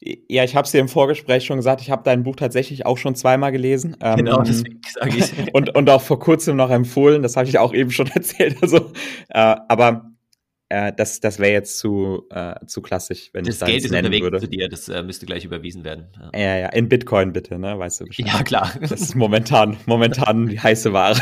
Ja, 0.03 0.45
ich 0.45 0.57
habe 0.57 0.65
es 0.65 0.73
dir 0.73 0.79
im 0.79 0.89
Vorgespräch 0.89 1.45
schon 1.45 1.59
gesagt, 1.59 1.83
ich 1.83 1.91
habe 1.91 2.03
dein 2.03 2.23
Buch 2.23 2.35
tatsächlich 2.35 2.87
auch 2.87 2.97
schon 2.97 3.15
zweimal 3.15 3.53
gelesen. 3.53 3.99
Ähm, 4.01 4.17
genau, 4.17 4.41
deswegen 4.41 4.81
sage 4.91 5.15
ich. 5.15 5.33
und, 5.55 5.77
und 5.77 5.91
auch 5.91 6.01
vor 6.01 6.19
kurzem 6.19 6.57
noch 6.57 6.71
empfohlen, 6.71 7.21
das 7.21 7.37
habe 7.37 7.49
ich 7.51 7.59
auch 7.59 7.75
eben 7.75 7.91
schon 7.91 8.07
erzählt. 8.07 8.57
Also, 8.63 8.93
äh, 9.29 9.57
aber 9.69 10.10
äh, 10.71 10.93
das, 10.97 11.21
das 11.21 11.39
wäre 11.39 11.53
jetzt 11.53 11.79
zu, 11.79 12.27
äh, 12.31 12.55
zu 12.67 12.81
klassisch, 12.81 13.31
wenn 13.33 13.45
das 13.45 13.57
ich 13.57 13.61
das 13.61 13.69
Geld 13.69 13.85
ist 13.85 13.91
unterwegs 13.91 14.23
würde. 14.23 14.41
zu 14.41 14.49
dir, 14.49 14.69
das 14.69 14.89
äh, 14.89 15.03
müsste 15.03 15.27
gleich 15.27 15.45
überwiesen 15.45 15.85
werden. 15.85 16.09
Ja. 16.33 16.41
ja, 16.41 16.57
ja, 16.59 16.69
in 16.69 16.89
Bitcoin 16.89 17.33
bitte, 17.33 17.59
ne, 17.59 17.79
weißt 17.79 18.01
du 18.01 18.05
Bescheid. 18.07 18.27
Ja, 18.27 18.43
klar. 18.43 18.73
Das 18.81 18.93
ist 18.93 19.15
momentan, 19.17 19.77
momentan 19.87 20.47
die 20.47 20.61
heiße 20.61 20.93
Ware. 20.93 21.19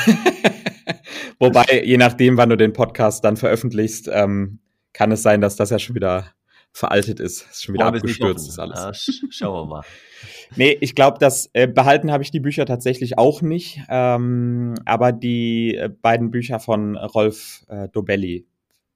Wobei, 1.38 1.82
je 1.84 1.96
nachdem, 1.96 2.36
wann 2.36 2.50
du 2.50 2.56
den 2.56 2.72
Podcast 2.72 3.24
dann 3.24 3.36
veröffentlichst, 3.36 4.08
ähm, 4.12 4.60
kann 4.92 5.12
es 5.12 5.22
sein, 5.22 5.40
dass 5.40 5.56
das 5.56 5.70
ja 5.70 5.78
schon 5.78 5.96
wieder 5.96 6.34
veraltet 6.72 7.18
ist, 7.18 7.46
ist 7.50 7.64
schon 7.64 7.74
wieder 7.74 7.86
oh, 7.86 7.88
abgestürzt 7.88 8.48
ist 8.48 8.58
alles. 8.58 9.06
Ja, 9.06 9.28
schauen 9.30 9.68
wir 9.68 9.76
mal. 9.76 9.82
nee, 10.56 10.76
ich 10.80 10.94
glaube, 10.94 11.18
das 11.18 11.48
äh, 11.54 11.66
behalten 11.66 12.12
habe 12.12 12.22
ich 12.22 12.30
die 12.30 12.40
Bücher 12.40 12.66
tatsächlich 12.66 13.16
auch 13.18 13.40
nicht, 13.40 13.80
ähm, 13.88 14.74
aber 14.84 15.12
die 15.12 15.74
äh, 15.74 15.88
beiden 15.88 16.30
Bücher 16.30 16.60
von 16.60 16.96
Rolf 16.96 17.64
äh, 17.68 17.88
Dobelli, 17.88 18.46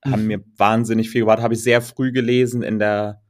haben 0.04 0.26
mir 0.26 0.42
wahnsinnig 0.56 1.10
viel 1.10 1.22
gebracht. 1.22 1.40
Habe 1.40 1.54
ich 1.54 1.62
sehr 1.62 1.80
früh 1.80 2.12
gelesen 2.12 2.62
in 2.62 2.78
der, 2.78 3.22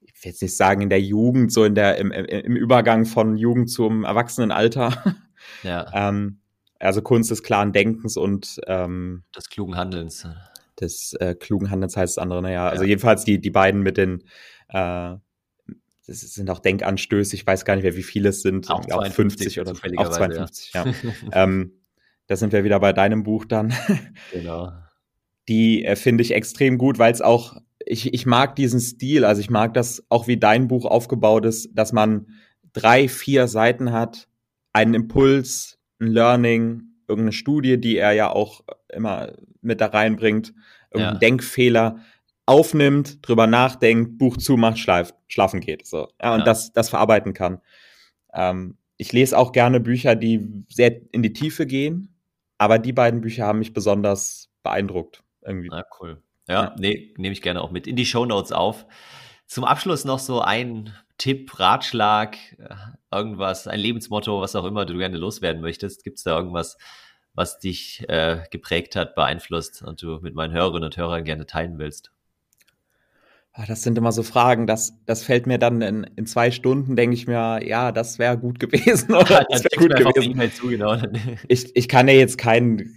ich 0.00 0.12
will 0.14 0.30
jetzt 0.30 0.42
nicht 0.42 0.56
sagen 0.56 0.80
in 0.80 0.90
der 0.90 1.00
Jugend, 1.00 1.52
so 1.52 1.64
in 1.64 1.74
der 1.74 1.96
im, 1.98 2.12
im 2.12 2.56
Übergang 2.56 3.04
von 3.04 3.36
Jugend 3.36 3.70
zum 3.70 4.04
Erwachsenenalter. 4.04 5.16
Ja. 5.62 5.86
ähm, 5.94 6.40
also 6.78 7.00
Kunst 7.00 7.30
des 7.30 7.42
klaren 7.42 7.72
Denkens 7.72 8.16
und 8.16 8.60
ähm, 8.66 9.22
des 9.34 9.48
klugen 9.48 9.76
Handelns. 9.76 10.26
Des 10.78 11.14
äh, 11.14 11.34
klugen 11.34 11.70
Handelns 11.70 11.96
heißt 11.96 12.16
das 12.16 12.22
andere, 12.22 12.42
naja. 12.42 12.68
Also 12.68 12.84
jedenfalls 12.84 13.24
die, 13.24 13.40
die 13.40 13.50
beiden 13.50 13.82
mit 13.82 13.96
den 13.96 14.24
äh, 14.68 15.14
das 16.06 16.20
sind 16.20 16.50
auch 16.50 16.58
Denkanstöße, 16.58 17.36
ich 17.36 17.46
weiß 17.46 17.64
gar 17.64 17.76
nicht 17.76 17.84
mehr, 17.84 17.96
wie 17.96 18.02
viele 18.02 18.30
es 18.30 18.42
sind, 18.42 18.68
auch, 18.68 18.84
auch 18.90 19.06
50 19.06 19.60
oder 19.60 19.70
auch 19.70 20.10
52, 20.10 20.72
ja. 20.74 20.84
ja. 20.84 20.92
ähm, 21.32 21.72
da 22.26 22.36
sind 22.36 22.52
wir 22.52 22.64
wieder 22.64 22.80
bei 22.80 22.92
deinem 22.92 23.22
Buch 23.22 23.44
dann. 23.44 23.72
Genau 24.32 24.72
die 25.48 25.84
äh, 25.84 25.96
finde 25.96 26.22
ich 26.22 26.32
extrem 26.32 26.78
gut, 26.78 26.98
weil 26.98 27.12
es 27.12 27.22
auch, 27.22 27.56
ich, 27.84 28.12
ich 28.12 28.26
mag 28.26 28.54
diesen 28.56 28.80
Stil, 28.80 29.24
also 29.24 29.40
ich 29.40 29.50
mag 29.50 29.74
das 29.74 30.04
auch, 30.08 30.28
wie 30.28 30.36
dein 30.36 30.68
Buch 30.68 30.84
aufgebaut 30.84 31.46
ist, 31.46 31.70
dass 31.72 31.92
man 31.92 32.28
drei, 32.72 33.08
vier 33.08 33.48
Seiten 33.48 33.92
hat, 33.92 34.28
einen 34.72 34.94
Impuls, 34.94 35.78
ein 36.00 36.08
Learning, 36.08 36.82
irgendeine 37.08 37.32
Studie, 37.32 37.80
die 37.80 37.96
er 37.96 38.12
ja 38.12 38.30
auch 38.30 38.62
immer 38.92 39.32
mit 39.62 39.80
da 39.80 39.86
reinbringt, 39.86 40.54
irgendein 40.90 41.14
ja. 41.14 41.18
Denkfehler. 41.18 41.98
aufnimmt, 42.46 43.18
drüber 43.20 43.46
nachdenkt, 43.46 44.16
Buch 44.16 44.38
zumacht, 44.38 44.78
schlaf, 44.78 45.12
schlafen 45.28 45.60
geht. 45.60 45.86
So. 45.86 46.08
Ja, 46.20 46.32
und 46.32 46.40
ja. 46.40 46.44
Das, 46.46 46.72
das 46.72 46.88
verarbeiten 46.88 47.34
kann. 47.34 47.60
Ähm, 48.32 48.78
ich 48.96 49.12
lese 49.12 49.36
auch 49.36 49.52
gerne 49.52 49.80
Bücher, 49.80 50.16
die 50.16 50.64
sehr 50.70 51.00
in 51.12 51.22
die 51.22 51.34
Tiefe 51.34 51.66
gehen, 51.66 52.14
aber 52.56 52.78
die 52.78 52.94
beiden 52.94 53.20
Bücher 53.20 53.46
haben 53.46 53.58
mich 53.58 53.74
besonders 53.74 54.50
beeindruckt. 54.62 55.22
Irgendwie. 55.42 55.68
Na, 55.70 55.84
cool. 56.00 56.22
Ja, 56.48 56.64
ja. 56.64 56.76
nee, 56.78 57.14
nehme 57.16 57.32
ich 57.32 57.42
gerne 57.42 57.60
auch 57.60 57.70
mit 57.70 57.86
in 57.86 57.96
die 57.96 58.06
Show 58.06 58.24
Notes 58.24 58.52
auf. 58.52 58.86
Zum 59.46 59.64
Abschluss 59.64 60.04
noch 60.04 60.18
so 60.18 60.40
ein 60.40 60.94
Tipp, 61.18 61.58
Ratschlag, 61.58 62.36
äh, 62.58 62.74
irgendwas, 63.10 63.66
ein 63.66 63.80
Lebensmotto, 63.80 64.40
was 64.40 64.56
auch 64.56 64.64
immer 64.64 64.86
du 64.86 64.96
gerne 64.96 65.16
loswerden 65.16 65.60
möchtest. 65.60 66.04
Gibt 66.04 66.18
es 66.18 66.24
da 66.24 66.36
irgendwas, 66.36 66.78
was 67.34 67.58
dich 67.58 68.08
äh, 68.08 68.44
geprägt 68.50 68.96
hat, 68.96 69.14
beeinflusst 69.14 69.82
und 69.82 70.02
du 70.02 70.18
mit 70.20 70.34
meinen 70.34 70.52
Hörerinnen 70.52 70.84
und 70.84 70.96
Hörern 70.96 71.24
gerne 71.24 71.46
teilen 71.46 71.78
willst? 71.78 72.12
Ach, 73.60 73.66
das 73.66 73.82
sind 73.82 73.98
immer 73.98 74.12
so 74.12 74.22
Fragen, 74.22 74.68
das, 74.68 74.96
das 75.04 75.24
fällt 75.24 75.48
mir 75.48 75.58
dann 75.58 75.82
in, 75.82 76.04
in 76.14 76.26
zwei 76.26 76.52
Stunden, 76.52 76.94
denke 76.94 77.14
ich 77.14 77.26
mir, 77.26 77.60
ja, 77.66 77.90
das 77.90 78.20
wäre 78.20 78.38
gut 78.38 78.60
gewesen. 78.60 79.12
Oder 79.12 79.44
das 79.50 79.64
wäre 79.64 79.88
gut 79.88 79.96
gewesen. 79.96 80.52
Zu, 80.52 80.68
genau. 80.68 80.96
ich, 81.48 81.74
ich 81.74 81.88
kann 81.88 82.06
ja 82.06 82.14
jetzt 82.14 82.38
keinen, 82.38 82.94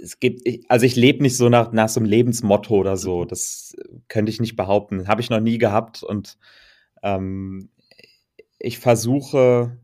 es 0.00 0.20
gibt, 0.20 0.42
ich, 0.46 0.70
also 0.70 0.86
ich 0.86 0.94
lebe 0.94 1.20
nicht 1.20 1.36
so 1.36 1.48
nach, 1.48 1.72
nach 1.72 1.88
so 1.88 1.98
einem 1.98 2.08
Lebensmotto 2.08 2.76
oder 2.76 2.96
so. 2.96 3.24
Das 3.24 3.74
könnte 4.06 4.30
ich 4.30 4.40
nicht 4.40 4.54
behaupten. 4.54 5.08
Habe 5.08 5.20
ich 5.20 5.30
noch 5.30 5.40
nie 5.40 5.58
gehabt. 5.58 6.04
Und 6.04 6.38
ähm, 7.02 7.70
ich 8.60 8.78
versuche 8.78 9.80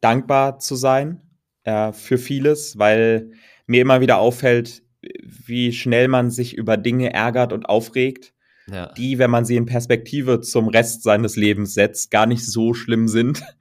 dankbar 0.00 0.58
zu 0.58 0.74
sein 0.74 1.22
äh, 1.62 1.92
für 1.92 2.18
vieles, 2.18 2.76
weil 2.76 3.30
mir 3.68 3.82
immer 3.82 4.00
wieder 4.00 4.18
auffällt, 4.18 4.82
wie 5.00 5.72
schnell 5.72 6.08
man 6.08 6.32
sich 6.32 6.56
über 6.56 6.76
Dinge 6.76 7.12
ärgert 7.12 7.52
und 7.52 7.68
aufregt 7.68 8.33
ja. 8.70 8.92
die, 8.92 9.18
wenn 9.18 9.30
man 9.30 9.44
sie 9.44 9.56
in 9.56 9.66
Perspektive 9.66 10.40
zum 10.40 10.68
Rest 10.68 11.02
seines 11.02 11.36
Lebens 11.36 11.74
setzt, 11.74 12.10
gar 12.10 12.26
nicht 12.26 12.44
so 12.44 12.74
schlimm 12.74 13.08
sind. 13.08 13.42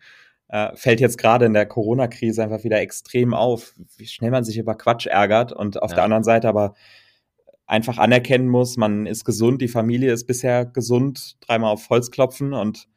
Äh, 0.49 0.75
fällt 0.75 0.99
jetzt 0.99 1.17
gerade 1.17 1.45
in 1.45 1.53
der 1.53 1.65
Corona-Krise 1.65 2.43
einfach 2.43 2.63
wieder 2.63 2.79
extrem 2.79 3.33
auf, 3.33 3.73
wie 3.97 4.05
schnell 4.05 4.29
man 4.29 4.43
sich 4.43 4.59
über 4.59 4.75
Quatsch 4.75 5.07
ärgert 5.07 5.51
und 5.51 5.81
auf 5.81 5.89
ja. 5.89 5.95
der 5.95 6.03
anderen 6.03 6.23
Seite 6.23 6.47
aber 6.47 6.75
einfach 7.65 7.97
anerkennen 7.97 8.49
muss, 8.49 8.77
man 8.77 9.07
ist 9.07 9.25
gesund, 9.25 9.63
die 9.63 9.67
Familie 9.67 10.13
ist 10.13 10.27
bisher 10.27 10.67
gesund, 10.67 11.37
dreimal 11.41 11.71
auf 11.71 11.89
Holz 11.89 12.11
klopfen 12.11 12.53
und 12.53 12.87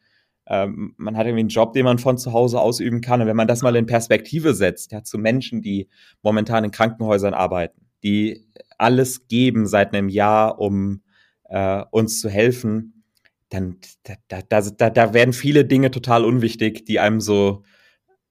ähm, 0.45 0.93
man 0.97 1.17
hat 1.17 1.25
irgendwie 1.25 1.41
einen 1.41 1.49
Job, 1.49 1.73
den 1.73 1.83
man 1.83 1.99
von 1.99 2.17
zu 2.17 2.31
Hause 2.31 2.59
ausüben 2.61 3.01
kann. 3.01 3.21
Und 3.21 3.27
wenn 3.27 3.35
man 3.35 3.47
das 3.47 3.61
mal 3.61 3.75
in 3.75 3.85
Perspektive 3.85 4.53
setzt, 4.53 4.91
ja, 4.91 5.03
zu 5.03 5.17
Menschen, 5.17 5.61
die 5.61 5.89
momentan 6.21 6.63
in 6.63 6.71
Krankenhäusern 6.71 7.33
arbeiten, 7.33 7.87
die 8.03 8.45
alles 8.77 9.27
geben 9.27 9.67
seit 9.67 9.93
einem 9.93 10.09
Jahr, 10.09 10.59
um 10.59 11.01
äh, 11.49 11.83
uns 11.91 12.19
zu 12.19 12.29
helfen, 12.29 13.03
dann 13.49 13.77
da, 14.03 14.41
da, 14.49 14.61
da, 14.61 14.89
da 14.89 15.13
werden 15.13 15.33
viele 15.33 15.65
Dinge 15.65 15.91
total 15.91 16.25
unwichtig, 16.25 16.85
die 16.85 16.99
einem 16.99 17.21
so 17.21 17.63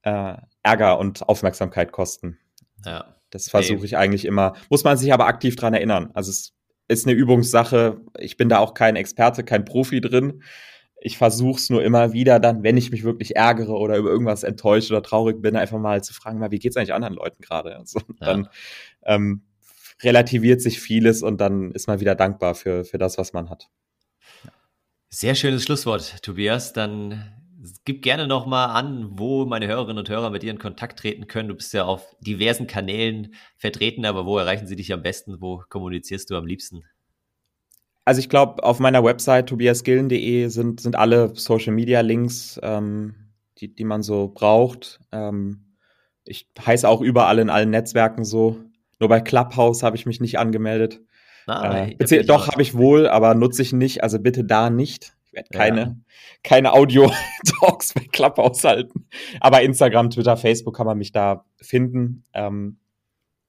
äh, 0.03 0.35
Ärger 0.63 0.99
und 0.99 1.27
Aufmerksamkeit 1.27 1.91
kosten. 1.91 2.37
Ja. 2.85 3.15
Das 3.29 3.49
versuche 3.49 3.85
ich 3.85 3.97
eigentlich 3.97 4.25
immer. 4.25 4.53
Muss 4.69 4.83
man 4.83 4.97
sich 4.97 5.11
aber 5.11 5.27
aktiv 5.27 5.55
dran 5.55 5.73
erinnern. 5.73 6.11
Also 6.13 6.31
es 6.31 6.53
ist 6.87 7.05
eine 7.05 7.15
Übungssache. 7.15 7.99
Ich 8.17 8.37
bin 8.37 8.47
da 8.47 8.59
auch 8.59 8.73
kein 8.73 8.95
Experte, 8.95 9.43
kein 9.43 9.65
Profi 9.65 9.99
drin. 9.99 10.43
Ich 10.99 11.17
versuche 11.17 11.59
es 11.59 11.69
nur 11.69 11.83
immer 11.83 12.13
wieder 12.13 12.39
dann, 12.39 12.63
wenn 12.63 12.77
ich 12.77 12.91
mich 12.91 13.03
wirklich 13.03 13.35
ärgere 13.35 13.73
oder 13.73 13.97
über 13.97 14.09
irgendwas 14.09 14.43
enttäuscht 14.43 14.89
oder 14.91 15.03
traurig 15.03 15.41
bin, 15.41 15.55
einfach 15.55 15.77
mal 15.77 16.03
zu 16.03 16.13
fragen, 16.13 16.39
mal, 16.39 16.51
wie 16.51 16.59
geht's 16.59 16.77
eigentlich 16.77 16.93
anderen 16.93 17.15
Leuten 17.15 17.41
gerade? 17.41 17.75
Also, 17.77 17.99
ja. 17.99 18.25
Dann 18.25 18.49
ähm, 19.03 19.43
relativiert 20.03 20.61
sich 20.61 20.79
vieles 20.79 21.23
und 21.23 21.41
dann 21.41 21.71
ist 21.71 21.87
man 21.87 21.99
wieder 21.99 22.15
dankbar 22.15 22.55
für, 22.55 22.85
für 22.85 22.97
das, 22.97 23.17
was 23.17 23.33
man 23.33 23.49
hat. 23.49 23.69
Sehr 25.09 25.35
schönes 25.35 25.63
Schlusswort, 25.63 26.21
Tobias. 26.21 26.73
Dann 26.73 27.33
gib 27.85 28.01
gerne 28.01 28.27
nochmal 28.27 28.69
an, 28.69 29.07
wo 29.11 29.45
meine 29.45 29.67
Hörerinnen 29.67 29.99
und 29.99 30.09
Hörer 30.09 30.29
mit 30.29 30.43
dir 30.43 30.51
in 30.51 30.59
Kontakt 30.59 30.99
treten 30.99 31.27
können. 31.27 31.49
Du 31.49 31.55
bist 31.55 31.73
ja 31.73 31.85
auf 31.85 32.15
diversen 32.19 32.67
Kanälen 32.67 33.33
vertreten, 33.57 34.05
aber 34.05 34.25
wo 34.25 34.37
erreichen 34.37 34.67
sie 34.67 34.75
dich 34.75 34.93
am 34.93 35.01
besten? 35.01 35.41
Wo 35.41 35.63
kommunizierst 35.69 36.29
du 36.29 36.35
am 36.35 36.45
liebsten? 36.45 36.83
Also 38.05 38.19
ich 38.19 38.29
glaube, 38.29 38.63
auf 38.63 38.79
meiner 38.79 39.03
Website 39.03 39.49
tobiasgillen.de 39.49 40.47
sind, 40.47 40.79
sind 40.79 40.95
alle 40.95 41.35
Social 41.35 41.73
Media 41.73 42.01
Links, 42.01 42.59
ähm, 42.63 43.15
die, 43.57 43.73
die 43.73 43.83
man 43.83 44.03
so 44.03 44.29
braucht. 44.29 45.01
Ähm, 45.11 45.75
ich 46.23 46.49
heiße 46.59 46.87
auch 46.87 47.01
überall 47.01 47.39
in 47.39 47.49
allen 47.49 47.69
Netzwerken 47.69 48.23
so. 48.23 48.59
Nur 48.99 49.09
bei 49.09 49.21
Clubhouse 49.21 49.83
habe 49.83 49.95
ich 49.95 50.05
mich 50.05 50.19
nicht 50.19 50.39
angemeldet. 50.39 51.01
Ah, 51.47 51.85
äh, 51.85 52.25
doch, 52.25 52.47
habe 52.47 52.61
ich 52.61 52.75
wohl, 52.75 53.07
aber 53.07 53.33
nutze 53.33 53.61
ich 53.61 53.71
nicht. 53.71 54.03
Also 54.03 54.19
bitte 54.19 54.43
da 54.43 54.69
nicht. 54.69 55.13
Ich 55.25 55.33
werde 55.33 55.49
keine, 55.49 55.81
ja. 55.81 55.95
keine 56.43 56.73
Audio-Talks 56.73 57.93
bei 57.95 58.05
Clubhouse 58.11 58.63
halten. 58.63 59.07
Aber 59.39 59.61
Instagram, 59.61 60.09
Twitter, 60.09 60.35
Facebook 60.35 60.75
kann 60.75 60.85
man 60.85 60.97
mich 60.97 61.13
da 61.13 61.45
finden. 61.61 62.25
Ähm, 62.33 62.79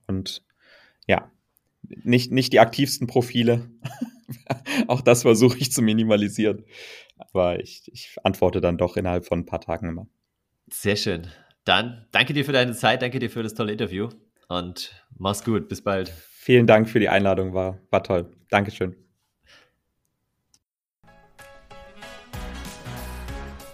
und 0.07 0.43
ja, 1.07 1.29
nicht, 1.83 2.31
nicht 2.31 2.53
die 2.53 2.59
aktivsten 2.59 3.07
Profile. 3.07 3.69
Auch 4.87 5.01
das 5.01 5.23
versuche 5.23 5.57
ich 5.57 5.71
zu 5.71 5.81
minimalisieren. 5.81 6.65
Aber 7.17 7.59
ich, 7.59 7.89
ich 7.91 8.15
antworte 8.23 8.61
dann 8.61 8.77
doch 8.77 8.95
innerhalb 8.95 9.25
von 9.25 9.39
ein 9.39 9.45
paar 9.45 9.61
Tagen 9.61 9.89
immer. 9.89 10.07
Sehr 10.71 10.95
schön. 10.95 11.27
Dann 11.65 12.07
danke 12.11 12.33
dir 12.33 12.45
für 12.45 12.53
deine 12.53 12.73
Zeit, 12.73 13.01
danke 13.01 13.19
dir 13.19 13.29
für 13.29 13.43
das 13.43 13.55
tolle 13.55 13.73
Interview 13.73 14.09
und 14.49 14.91
mach's 15.17 15.43
gut. 15.43 15.69
Bis 15.69 15.81
bald. 15.81 16.09
Vielen 16.09 16.67
Dank 16.67 16.89
für 16.89 16.99
die 16.99 17.09
Einladung, 17.09 17.53
war, 17.53 17.77
war 17.89 18.03
toll. 18.03 18.29
Dankeschön. 18.49 18.95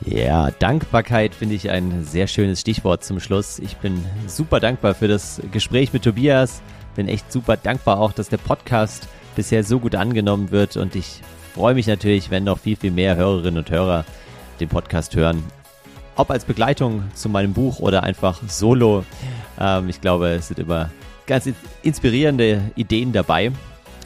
Ja, 0.06 0.52
Dankbarkeit 0.52 1.34
finde 1.34 1.56
ich 1.56 1.72
ein 1.72 2.04
sehr 2.04 2.28
schönes 2.28 2.62
Stichwort 2.62 3.04
zum 3.04 3.20
Schluss. 3.20 3.58
Ich 3.58 3.78
bin 3.78 4.06
super 4.28 4.60
dankbar 4.60 4.94
für 4.94 5.08
das 5.08 5.42
Gespräch 5.52 5.94
mit 5.94 6.04
Tobias. 6.04 6.62
Bin 6.96 7.08
echt 7.08 7.32
super 7.32 7.58
dankbar 7.58 8.00
auch, 8.00 8.12
dass 8.12 8.30
der 8.30 8.38
Podcast 8.38 9.08
bisher 9.36 9.64
so 9.64 9.80
gut 9.80 9.96
angenommen 9.96 10.52
wird 10.52 10.78
und 10.78 10.96
ich 10.96 11.22
freue 11.54 11.74
mich 11.74 11.88
natürlich, 11.88 12.30
wenn 12.30 12.44
noch 12.44 12.60
viel, 12.60 12.76
viel 12.76 12.92
mehr 12.92 13.16
Hörerinnen 13.16 13.58
und 13.58 13.72
Hörer 13.72 14.06
den 14.60 14.70
Podcast 14.70 15.16
hören. 15.16 15.44
Ob 16.16 16.32
als 16.32 16.46
Begleitung 16.46 17.04
zu 17.14 17.30
meinem 17.30 17.54
Buch 17.54 17.80
oder 17.80 18.04
einfach 18.04 18.42
solo. 18.48 19.04
Ähm, 19.60 19.90
ich 19.90 20.02
glaube, 20.02 20.30
es 20.30 20.48
sind 20.48 20.60
immer 20.60 20.90
ganz 21.28 21.50
inspirierende 21.82 22.72
Ideen 22.76 23.12
dabei. 23.12 23.52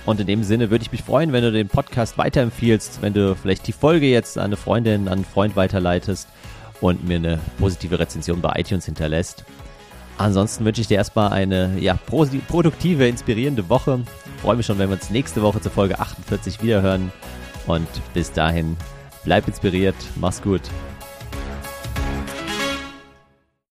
Und 0.06 0.20
in 0.20 0.28
dem 0.28 0.44
Sinne 0.44 0.72
würde 0.72 0.84
ich 0.84 0.92
mich 0.92 1.04
freuen, 1.04 1.34
wenn 1.34 1.44
du 1.44 1.52
den 1.52 1.68
Podcast 1.68 2.18
weiterempfiehlst, 2.18 3.02
wenn 3.02 3.14
du 3.14 3.36
vielleicht 3.36 3.68
die 3.68 3.74
Folge 3.74 4.08
jetzt 4.08 4.38
an 4.38 4.46
eine 4.46 4.58
Freundin, 4.58 5.08
an 5.08 5.20
einen 5.20 5.26
Freund 5.26 5.56
weiterleitest 5.56 6.28
und 6.82 7.08
mir 7.08 7.18
eine 7.18 7.40
positive 7.60 8.00
Rezension 8.00 8.42
bei 8.42 8.54
iTunes 8.56 8.86
hinterlässt. 8.86 9.44
Ansonsten 10.18 10.66
wünsche 10.66 10.82
ich 10.82 10.88
dir 10.88 10.98
erstmal 10.98 11.32
eine 11.32 11.78
ja, 11.80 11.98
produktive, 12.48 13.08
inspirierende 13.08 13.70
Woche. 13.70 14.02
Ich 14.36 14.42
freue 14.42 14.56
mich 14.56 14.66
schon, 14.66 14.78
wenn 14.80 14.90
wir 14.90 14.96
uns 14.96 15.10
nächste 15.10 15.42
Woche 15.42 15.62
zur 15.62 15.72
Folge 15.72 16.00
48 16.00 16.62
wiederhören. 16.62 17.12
Und 17.68 17.88
bis 18.14 18.32
dahin, 18.32 18.76
bleib 19.24 19.48
inspiriert, 19.48 19.96
mach's 20.16 20.42
gut. 20.42 20.62